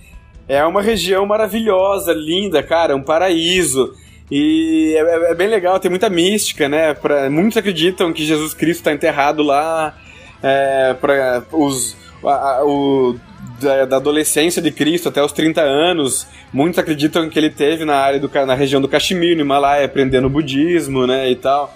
[0.48, 3.94] é uma região maravilhosa, linda, cara, um paraíso.
[4.32, 6.96] E é, é bem legal, tem muita mística, né?
[6.96, 9.96] Pra, muitos acreditam que Jesus Cristo está enterrado lá.
[10.42, 13.16] É, pra, os, a- a- o,
[13.62, 17.96] da, da adolescência de Cristo até os 30 anos, muitos acreditam que ele teve na
[17.96, 21.74] área do na região do Caxemir, no Himalaia, aprendendo budismo, né, e tal.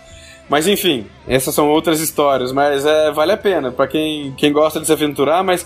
[0.48, 4.80] Mas enfim, essas são outras histórias, mas é, vale a pena para quem, quem gosta
[4.80, 5.66] de se aventurar, mas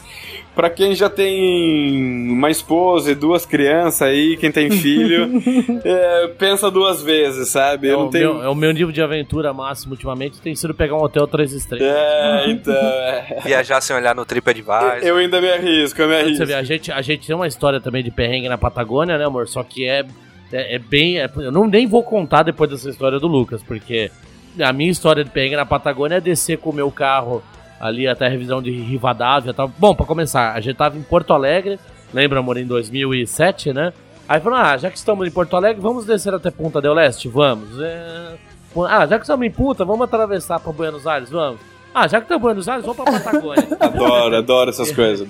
[0.56, 5.30] para quem já tem uma esposa e duas crianças aí, quem tem filho,
[5.84, 7.89] é, pensa duas vezes, sabe?
[7.89, 8.35] É Eu o, tenho.
[8.35, 11.51] meu, é o meu nível de aventura máximo ultimamente tem sido pegar um hotel três
[11.51, 11.85] estrelas.
[11.85, 12.73] É, então.
[12.73, 13.39] é.
[13.43, 14.99] Viajar sem olhar no TripAdvisor.
[15.01, 16.45] Eu ainda me arrisco, eu me Você arrisco.
[16.45, 19.47] vê, a gente, a gente tem uma história também de perrengue na Patagônia, né, amor?
[19.49, 20.06] Só que é,
[20.53, 21.19] é, é bem.
[21.19, 24.10] é- eu não nem vou contar depois dessa história do Lucas, porque
[24.59, 27.41] a minha história de perrengue na Patagônia é descer com o meu carro
[27.80, 29.71] ali até a revisão de Rivadavia e tal.
[29.77, 31.80] Bom, pra começar, a gente tava em Porto Alegre,
[32.13, 33.93] lembra, amor, em 2007, né?
[34.27, 37.27] Aí falou, ah, já que estamos em Porto Alegre, vamos descer até Punta del Este?
[37.27, 37.80] Vamos.
[37.81, 38.35] É...
[38.88, 41.30] Ah, já que estamos em Punta, vamos atravessar pra Buenos Aires?
[41.30, 41.59] Vamos.
[41.93, 43.67] Ah, já que estamos em Buenos Aires, vamos pra Patagônia.
[43.80, 45.27] Adoro, adoro essas coisas.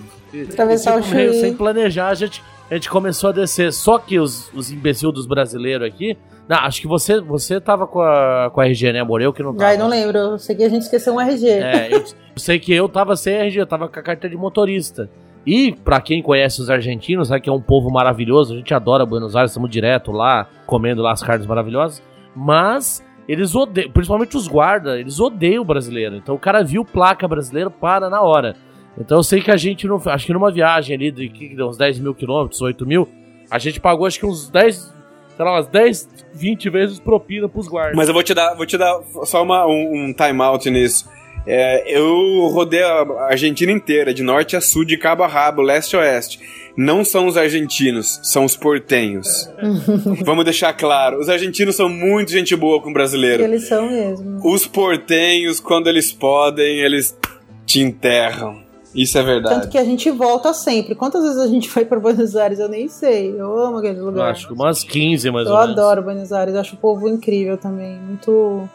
[0.52, 1.41] Atravessar o Tipo, meio Chuí.
[1.41, 3.72] sem planejar, a gente, a gente começou a descer.
[3.72, 6.18] Só que os, os imbecil dos brasileiros aqui.
[6.50, 9.22] Não, acho que você, você tava com a, com a RG, né, amor?
[9.22, 9.70] Eu que não tava.
[9.70, 10.18] Ai, não lembro.
[10.18, 11.48] Eu sei que a gente esqueceu um RG.
[11.48, 12.04] É, eu
[12.36, 15.08] sei que eu tava sem RG, eu tava com a carteira de motorista.
[15.46, 19.06] E pra quem conhece os argentinos, sabe que é um povo maravilhoso, a gente adora
[19.06, 22.02] Buenos Aires, estamos direto lá, comendo lá as carnes maravilhosas.
[22.36, 26.16] Mas eles odeiam, principalmente os guardas, eles odeiam o brasileiro.
[26.16, 28.56] Então o cara viu placa brasileira, para na hora.
[28.98, 31.68] Então eu sei que a gente, não, acho que numa viagem ali de que deu
[31.68, 33.08] uns 10 mil quilômetros, 8 mil,
[33.52, 34.99] a gente pagou acho que uns 10,
[35.40, 37.95] sei lá, umas 10, 20 vezes propina pros guardas.
[37.95, 41.10] Mas eu vou te dar, vou te dar só uma, um, um time out nisso.
[41.48, 45.95] É, eu rodei a Argentina inteira, de norte a sul, de cabo a rabo, leste
[45.95, 46.41] a oeste.
[46.76, 49.49] Não são os argentinos, são os portenhos.
[50.26, 53.41] Vamos deixar claro, os argentinos são muito gente boa com o brasileiro.
[53.41, 54.41] Eles são mesmo.
[54.44, 57.18] Os portenhos, quando eles podem, eles
[57.66, 58.61] te enterram.
[58.94, 59.56] Isso é verdade.
[59.56, 60.95] Tanto que a gente volta sempre.
[60.95, 62.60] Quantas vezes a gente foi pra Buenos Aires?
[62.60, 63.34] Eu nem sei.
[63.40, 64.32] Eu amo aquele eu lugar.
[64.32, 65.78] acho que umas 15 mais Eu ou menos.
[65.78, 68.68] adoro Buenos Aires, eu acho o povo incrível também, muito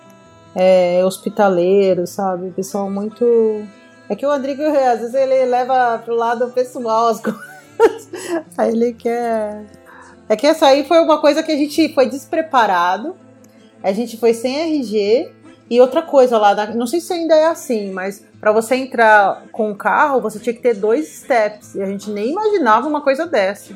[0.55, 2.51] é, hospitaleiro, sabe?
[2.51, 3.25] Pessoal muito.
[4.09, 8.09] É que o Rodrigo, às vezes, ele leva pro lado pessoal as coisas.
[8.57, 9.65] Aí ele quer.
[10.29, 13.15] É que essa aí foi uma coisa que a gente foi despreparado,
[13.83, 15.29] a gente foi sem RG.
[15.71, 19.71] E outra coisa lá, não sei se ainda é assim, mas pra você entrar com
[19.71, 21.75] o carro, você tinha que ter dois steps.
[21.75, 23.75] E a gente nem imaginava uma coisa dessa.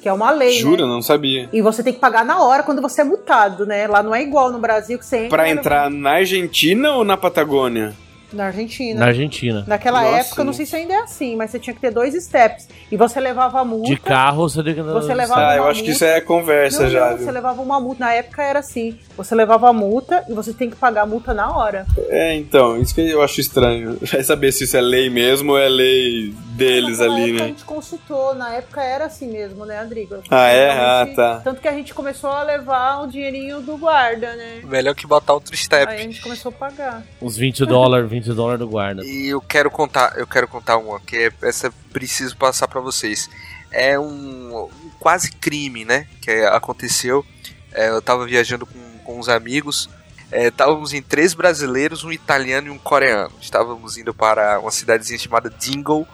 [0.00, 0.82] que é uma lei, Jura?
[0.82, 0.88] né?
[0.88, 1.48] Não sabia.
[1.52, 3.86] E você tem que pagar na hora quando você é multado, né?
[3.86, 7.16] Lá não é igual no Brasil que você entra Pra entrar na Argentina ou na
[7.16, 7.92] Patagônia?
[8.32, 9.00] Na Argentina.
[9.00, 9.64] Na Argentina.
[9.66, 11.90] Naquela Nossa, época, eu não sei se ainda é assim, mas você tinha que ter
[11.90, 12.68] dois steps.
[12.90, 13.88] E você levava a multa.
[13.88, 16.90] De carro você tem que Você levava Ah, eu acho que isso é conversa Não,
[16.90, 18.04] já, não, você levava uma multa.
[18.04, 18.98] Na época era assim.
[19.16, 21.86] Você levava a multa e você tem que pagar a multa na hora.
[22.08, 23.98] É, então, isso que eu acho estranho.
[24.00, 27.46] Vai saber se isso é lei mesmo ou é lei deles Naquela ali, época A
[27.46, 27.48] né?
[27.48, 30.16] gente consultou, na época era assim mesmo, né, Andrigo?
[30.30, 30.70] Ah, é?
[30.70, 31.40] Ah, tá.
[31.44, 34.60] Tanto que a gente começou a levar o dinheirinho do guarda, né?
[34.64, 35.90] Melhor que botar outro step.
[35.90, 37.02] Aí a gente começou a pagar.
[37.20, 39.04] Uns 20 dólares, 20 dólares do guarda.
[39.04, 43.28] E eu quero contar, eu quero contar uma que é, essa preciso passar pra vocês.
[43.70, 46.06] É um, um quase crime, né?
[46.22, 47.24] Que aconteceu.
[47.72, 49.88] É, eu tava viajando com, com uns amigos.
[50.30, 53.32] É, estávamos em três brasileiros, um italiano e um coreano.
[53.40, 56.06] Estávamos indo para uma cidadezinha chamada Dingle.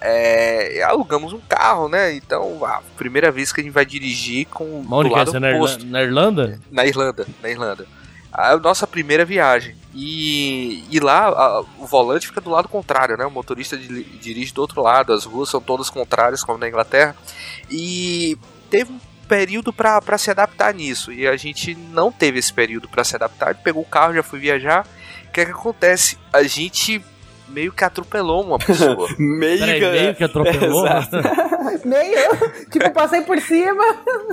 [0.00, 2.14] É, alugamos um carro, né?
[2.14, 5.18] Então, a primeira vez que a gente vai dirigir com onde do é?
[5.18, 5.80] lado é na, oposto.
[5.80, 6.60] Irla- na Irlanda?
[6.70, 7.86] Na Irlanda, na Irlanda.
[8.40, 9.74] A nossa primeira viagem.
[9.94, 13.26] E, e lá a- o volante fica do lado contrário, né?
[13.26, 17.16] O motorista di- dirige do outro lado, as ruas são todas contrárias, como na Inglaterra.
[17.70, 18.38] E
[18.70, 21.12] teve um período para se adaptar nisso.
[21.12, 23.54] E a gente não teve esse período para se adaptar.
[23.56, 24.86] Pegou o carro, já foi viajar.
[25.28, 26.16] O que é que acontece?
[26.32, 27.04] A gente
[27.48, 29.08] meio que atropelou uma pessoa.
[29.18, 29.90] Meio Peraí, que...
[29.90, 30.84] meio que atropelou?
[31.84, 32.30] Meio,
[32.70, 33.82] tipo, passei por cima.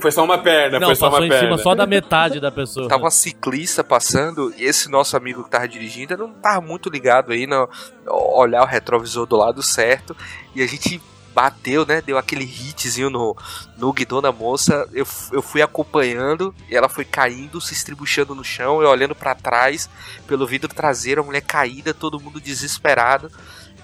[0.02, 1.48] Foi só uma perna, Não, foi só passou uma em perna.
[1.50, 2.88] cima só da metade da pessoa.
[2.88, 6.90] Tava uma ciclista passando e esse nosso amigo que tava dirigindo ele não tava muito
[6.90, 7.70] ligado aí no
[8.08, 10.16] olhar o retrovisor do lado certo
[10.56, 11.02] e a gente
[11.36, 12.02] bateu, né?
[12.02, 13.36] Deu aquele hitzinho no,
[13.78, 14.88] no guidão da moça.
[14.94, 18.82] Eu, eu fui acompanhando e ela foi caindo, se estribuchando no chão.
[18.82, 19.90] Eu olhando pra trás
[20.26, 23.30] pelo vidro traseiro, a mulher caída, todo mundo desesperado.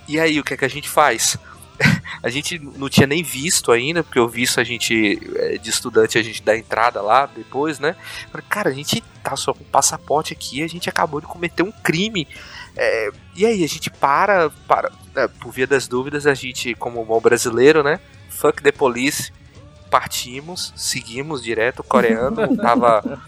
[0.08, 1.38] E aí, o que é que a gente faz?
[2.22, 6.20] A gente não tinha nem visto ainda, porque o visto a gente, é, de estudante,
[6.20, 7.96] a gente dá entrada lá depois, né?
[8.32, 11.72] Falei, cara, a gente tá só com passaporte aqui, a gente acabou de cometer um
[11.72, 12.28] crime.
[12.76, 14.92] É, e aí, a gente para, para
[15.40, 18.00] por via das dúvidas, a gente, como bom brasileiro, né?
[18.30, 19.32] Fuck the police,
[19.90, 21.80] partimos, seguimos direto.
[21.80, 23.20] O coreano tava.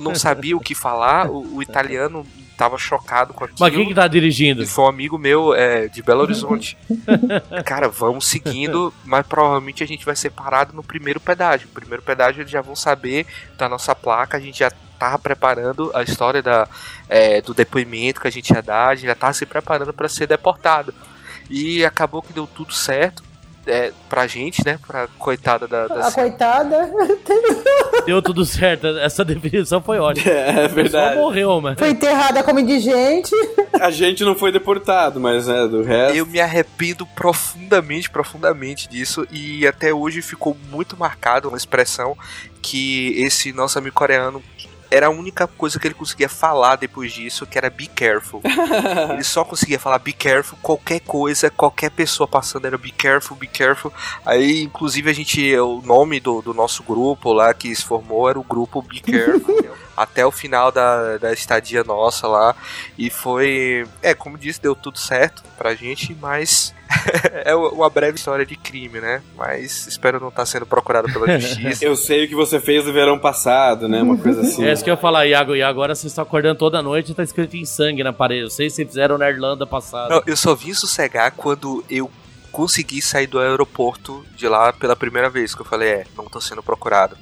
[0.00, 2.26] Não sabia o que falar, o, o italiano
[2.60, 3.58] tava chocado com aquilo.
[3.58, 4.62] Mas quem que tá dirigindo?
[4.62, 6.76] E foi um amigo meu é, de Belo Horizonte.
[7.64, 11.68] Cara, vamos seguindo, mas provavelmente a gente vai ser parado no primeiro pedágio.
[11.68, 13.26] No primeiro pedágio eles já vão saber
[13.56, 16.68] da nossa placa, a gente já tava preparando a história da,
[17.08, 20.10] é, do depoimento que a gente ia dar, a gente já tava se preparando para
[20.10, 20.92] ser deportado.
[21.50, 23.28] E acabou que deu tudo certo.
[23.66, 24.78] É, pra gente, né?
[24.86, 26.90] Pra coitada da, da A coitada
[28.06, 28.86] Deu tudo certo.
[28.86, 30.30] Essa definição foi ótima.
[30.32, 31.16] É pessoa verdade.
[31.16, 31.76] morreu, mano.
[31.78, 33.32] foi enterrada como indigente.
[33.74, 36.16] A gente não foi deportado, mas né, do resto.
[36.16, 42.16] Eu me arrependo profundamente, profundamente disso e até hoje ficou muito marcado uma expressão
[42.62, 44.42] que esse nosso amigo coreano
[44.90, 48.40] era a única coisa que ele conseguia falar depois disso, que era be careful.
[49.12, 53.46] ele só conseguia falar be careful, qualquer coisa, qualquer pessoa passando era be careful, be
[53.46, 53.92] careful.
[54.24, 58.38] Aí, inclusive, a gente, o nome do, do nosso grupo lá que se formou era
[58.38, 59.70] o grupo Be Careful.
[59.96, 62.56] até o final da, da estadia nossa lá.
[62.96, 63.86] E foi.
[64.02, 66.74] É, como disse, deu tudo certo pra gente, mas.
[67.44, 69.22] é uma breve história de crime, né?
[69.36, 71.84] Mas espero não estar sendo procurado pela justiça.
[71.84, 74.02] Eu sei o que você fez no verão passado, né?
[74.02, 74.64] Uma coisa assim.
[74.70, 75.56] É isso que eu ia falar, Iago.
[75.56, 78.42] E agora vocês estão acordando toda noite e tá escrito em sangue na parede.
[78.42, 80.14] Eu sei se fizeram na Irlanda passada.
[80.14, 82.10] Não, eu só vim sossegar quando eu
[82.52, 85.54] consegui sair do aeroporto de lá pela primeira vez.
[85.54, 87.16] Que eu falei, é, não tô sendo procurado.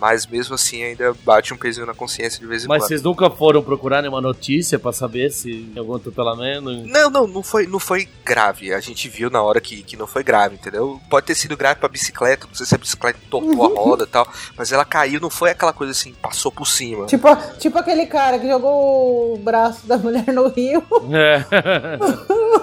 [0.00, 2.88] Mas mesmo assim ainda bate um pezinho na consciência de vez em Mas quando.
[2.88, 6.70] vocês nunca foram procurar nenhuma notícia pra saber se algum atropelamento?
[6.70, 8.72] Não, não, não foi, não foi grave.
[8.72, 11.00] A gente viu na hora que, que não foi grave, entendeu?
[11.10, 14.06] Pode ter sido grave pra bicicleta, não sei se a bicicleta tortou a roda e
[14.06, 17.06] tal, mas ela caiu, não foi aquela coisa assim, passou por cima.
[17.06, 17.28] Tipo,
[17.58, 20.82] tipo aquele cara que jogou o braço da mulher no rio.
[21.12, 21.44] É.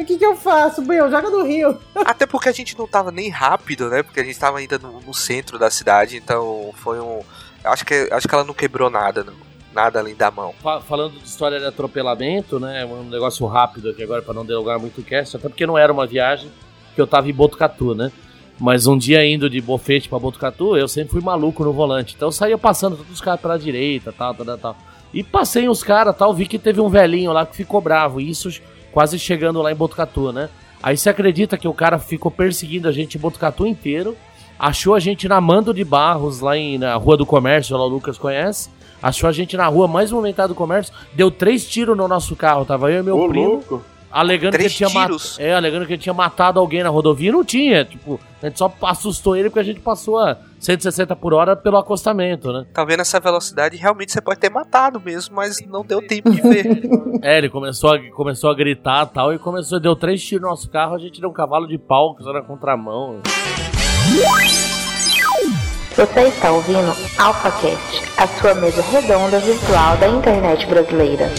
[0.00, 0.82] O que, que eu faço?
[0.82, 1.78] Meu, joga no rio.
[1.94, 4.02] Até porque a gente não tava nem rápido, né?
[4.02, 7.20] Porque a gente tava ainda no, no centro da cidade, então foi um.
[7.64, 9.34] Acho que, acho que ela não quebrou nada, não.
[9.74, 10.54] Nada além da mão.
[10.62, 12.84] Fa- Falando de história de atropelamento, né?
[12.86, 15.92] Um negócio rápido aqui agora pra não delongar muito o cast, até porque não era
[15.92, 16.50] uma viagem
[16.94, 18.10] que eu tava em Botucatu, né?
[18.58, 22.14] Mas um dia indo de Bofete pra Botucatu, eu sempre fui maluco no volante.
[22.16, 24.76] Então eu saía passando todos os caras pela direita, tal, tal, tal, tal.
[25.12, 28.18] E passei uns caras, tal, vi que teve um velhinho lá que ficou bravo.
[28.18, 28.48] Isso
[28.92, 30.48] quase chegando lá em Botucatu, né?
[30.82, 34.16] Aí você acredita que o cara ficou perseguindo a gente em Botucatu inteiro,
[34.58, 37.88] achou a gente na Mando de Barros, lá em, na Rua do Comércio, lá o
[37.88, 38.70] Lucas conhece.
[39.02, 42.64] Achou a gente na rua mais movimentada do comércio, deu três tiros no nosso carro,
[42.64, 43.48] tava eu e meu Ô, primo.
[43.48, 43.82] louco.
[44.10, 45.38] alegando Três que ele tinha tiros?
[45.38, 47.30] É, alegando que ele tinha matado alguém na rodovia.
[47.30, 51.34] Não tinha, tipo, a gente só assustou ele porque a gente passou a 160 por
[51.34, 52.66] hora pelo acostamento, né?
[52.72, 53.76] Tá vendo essa velocidade?
[53.76, 56.66] Realmente você pode ter matado mesmo, mas não deu tempo de ver.
[57.22, 60.48] É, ele começou a, começou a gritar e tal, e começou, deu três tiros no
[60.48, 63.20] nosso carro, a gente deu um cavalo de pau que na contramão.
[65.96, 71.30] Você está ouvindo AlphaCast, a sua mesa redonda virtual da internet brasileira.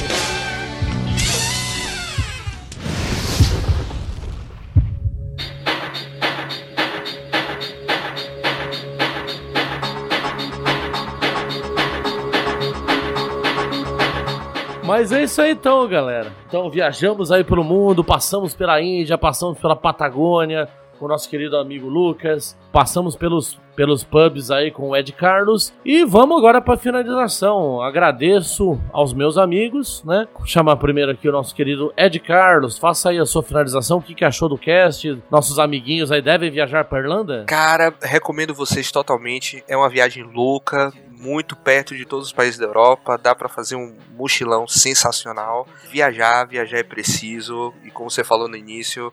[14.84, 16.32] Mas é isso aí então, galera.
[16.48, 20.68] Então viajamos aí pelo mundo, passamos pela Índia, passamos pela Patagônia
[20.98, 25.74] com o nosso querido amigo Lucas, passamos pelos, pelos pubs aí com o Ed Carlos
[25.86, 27.82] e vamos agora para finalização.
[27.82, 30.28] Agradeço aos meus amigos, né?
[30.46, 32.78] Chamar primeiro aqui o nosso querido Ed Carlos.
[32.78, 34.00] Faça aí a sua finalização.
[34.00, 35.22] O que, que achou do cast?
[35.30, 37.46] Nossos amiguinhos aí devem viajar para Irlanda?
[37.48, 39.64] Cara, recomendo vocês totalmente.
[39.68, 43.18] É uma viagem louca, muito perto de todos os países da Europa.
[43.18, 45.68] Dá pra fazer um mochilão sensacional.
[45.90, 47.74] Viajar, viajar é preciso.
[47.84, 49.12] E como você falou no início,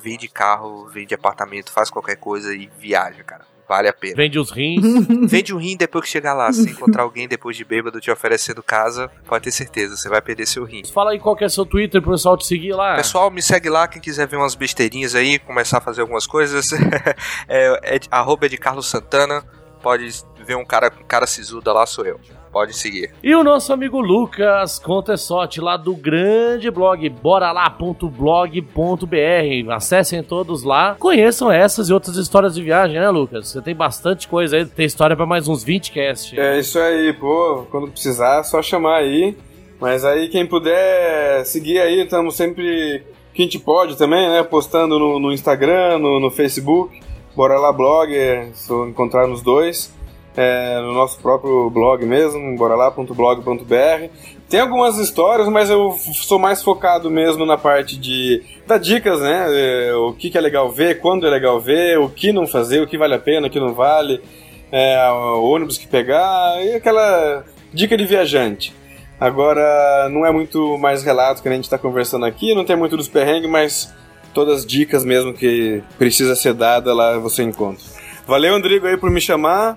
[0.00, 3.52] vende carro, vende apartamento, faz qualquer coisa e viaja, cara.
[3.68, 4.16] Vale a pena.
[4.16, 4.82] Vende os rins.
[5.30, 6.52] Vende o rim depois que chegar lá.
[6.52, 10.46] Se encontrar alguém depois de bêbado te oferecendo casa, pode ter certeza, você vai perder
[10.46, 10.82] seu rim.
[10.84, 12.96] Fala aí qual que é seu Twitter pro pessoal te seguir lá.
[12.96, 16.70] Pessoal, me segue lá, quem quiser ver umas besteirinhas aí, começar a fazer algumas coisas.
[17.48, 19.42] é, é arroba é de Carlos Santana.
[19.82, 20.06] Pode
[20.44, 22.20] ver um cara com cara sisuda lá, sou eu.
[22.52, 23.10] Pode seguir.
[23.22, 29.70] E o nosso amigo Lucas Contesote, lá do grande blog boralá.blog.br.
[29.70, 33.48] Acessem todos lá, conheçam essas e outras histórias de viagem, né, Lucas?
[33.48, 36.38] Você tem bastante coisa aí, tem história pra mais uns 20 cast.
[36.38, 37.64] É isso aí, pô.
[37.70, 39.34] Quando precisar, é só chamar aí.
[39.80, 43.02] Mas aí, quem puder seguir aí, estamos sempre.
[43.32, 44.42] Que a gente pode também, né?
[44.42, 47.00] Postando no, no Instagram, no, no Facebook.
[47.34, 49.90] Bora lá, blog, é só encontrar nos dois.
[50.36, 54.08] É, no nosso próprio blog mesmo, bora lá.blog.br.
[54.48, 59.46] Tem algumas histórias, mas eu sou mais focado mesmo na parte de dar dicas, né?
[59.50, 62.80] É, o que, que é legal ver, quando é legal ver, o que não fazer,
[62.80, 64.22] o que vale a pena, o que não vale,
[64.70, 68.74] é, o ônibus que pegar, e aquela dica de viajante.
[69.20, 72.96] Agora, não é muito mais relato que a gente está conversando aqui, não tem muito
[72.96, 73.94] dos perrengues, mas
[74.34, 77.84] todas as dicas mesmo que precisa ser dada lá você encontra.
[78.26, 79.76] Valeu, Andrigo, aí por me chamar.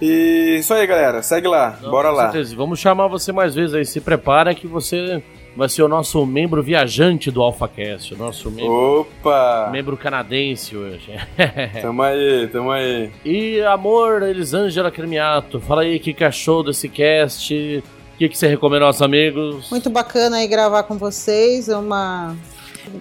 [0.00, 1.22] E isso aí, galera.
[1.22, 1.78] Segue lá.
[1.82, 2.22] Não, Bora com lá.
[2.24, 2.56] certeza.
[2.56, 3.84] Vamos chamar você mais vezes aí.
[3.84, 5.22] Se prepara que você
[5.56, 8.14] vai ser o nosso membro viajante do AlphaCast.
[8.14, 9.68] O nosso membro, Opa!
[9.72, 11.12] membro canadense hoje.
[11.80, 13.10] Tamo aí, tamo aí.
[13.24, 17.82] e amor, Elisângela Cremiato, fala aí o que, achou desse cast.
[18.14, 19.70] O que, que você recomenda aos amigos?
[19.70, 21.68] Muito bacana aí gravar com vocês.
[21.68, 22.36] É uma.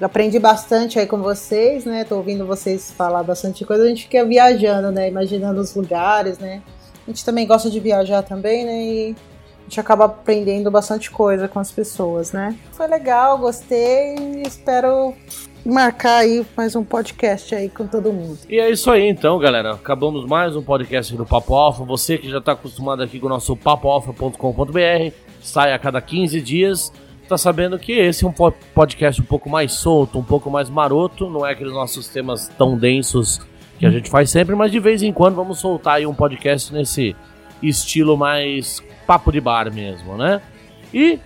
[0.01, 2.03] Aprendi bastante aí com vocês, né?
[2.03, 3.83] Tô ouvindo vocês falar bastante coisa.
[3.83, 5.09] A gente fica viajando, né?
[5.09, 6.61] Imaginando os lugares, né?
[7.05, 8.83] A gente também gosta de viajar também, né?
[8.83, 9.15] E
[9.59, 12.55] a gente acaba aprendendo bastante coisa com as pessoas, né?
[12.71, 15.13] Foi legal, gostei e espero
[15.65, 18.37] marcar aí mais um podcast aí com todo mundo.
[18.49, 19.73] E é isso aí então, galera.
[19.73, 21.83] Acabamos mais um podcast do Papo Alfa.
[21.85, 26.91] Você que já está acostumado aqui com o nosso papoalfa.com.br, sai a cada 15 dias.
[27.27, 30.69] Tá sabendo que esse é um po- podcast um pouco mais solto, um pouco mais
[30.69, 33.39] maroto, não é aqueles nossos temas tão densos
[33.79, 36.73] que a gente faz sempre, mas de vez em quando vamos soltar aí um podcast
[36.73, 37.15] nesse
[37.61, 40.41] estilo mais papo de bar mesmo, né?
[40.93, 41.19] E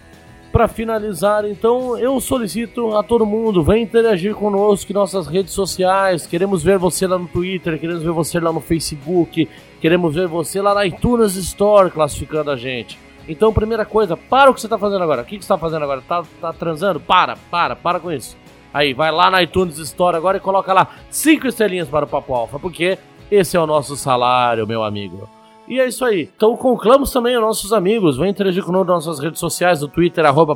[0.51, 6.25] para finalizar, então, eu solicito a todo mundo, vem interagir conosco em nossas redes sociais.
[6.25, 9.47] Queremos ver você lá no Twitter, queremos ver você lá no Facebook,
[9.79, 12.97] queremos ver você lá na iTunes Store classificando a gente.
[13.27, 15.21] Então, primeira coisa, para o que você tá fazendo agora.
[15.21, 16.01] O que, você tá fazendo agora?
[16.01, 16.99] Tá, tá transando?
[16.99, 18.37] Para, para, para com isso.
[18.77, 22.31] Aí, vai lá na iTunes Store agora e coloca lá cinco estrelinhas para o Papo
[22.35, 22.99] Alfa, porque
[23.31, 25.27] esse é o nosso salário, meu amigo.
[25.67, 26.29] E é isso aí.
[26.35, 28.17] Então conclamos também aos nossos amigos.
[28.17, 30.55] Vem interagir conosco nas nossas redes sociais, no Twitter, arroba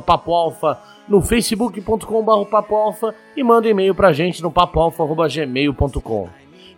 [1.08, 6.28] no facebook.com.br Papo Alfa e manda e-mail pra gente no papoalfa.gmail.com.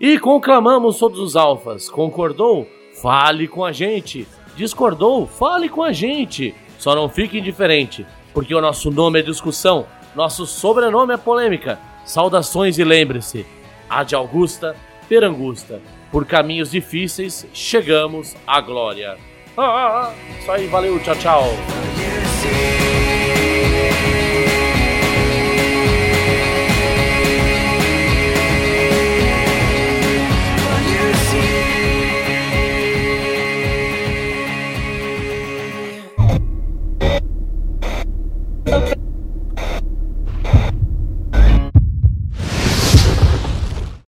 [0.00, 1.90] E conclamamos todos os alfas.
[1.90, 2.66] Concordou?
[3.02, 4.26] Fale com a gente.
[4.56, 5.26] Discordou?
[5.26, 6.54] Fale com a gente.
[6.78, 9.84] Só não fique indiferente, porque o nosso nome é discussão,
[10.14, 11.78] nosso sobrenome é polêmica.
[12.04, 13.46] Saudações e lembre-se,
[13.88, 14.76] a de Augusta,
[15.08, 15.80] Perangusta.
[16.10, 19.16] Por caminhos difíceis, chegamos à glória.
[19.56, 21.44] Ah, isso aí, valeu, tchau, tchau.
[38.66, 38.98] Thank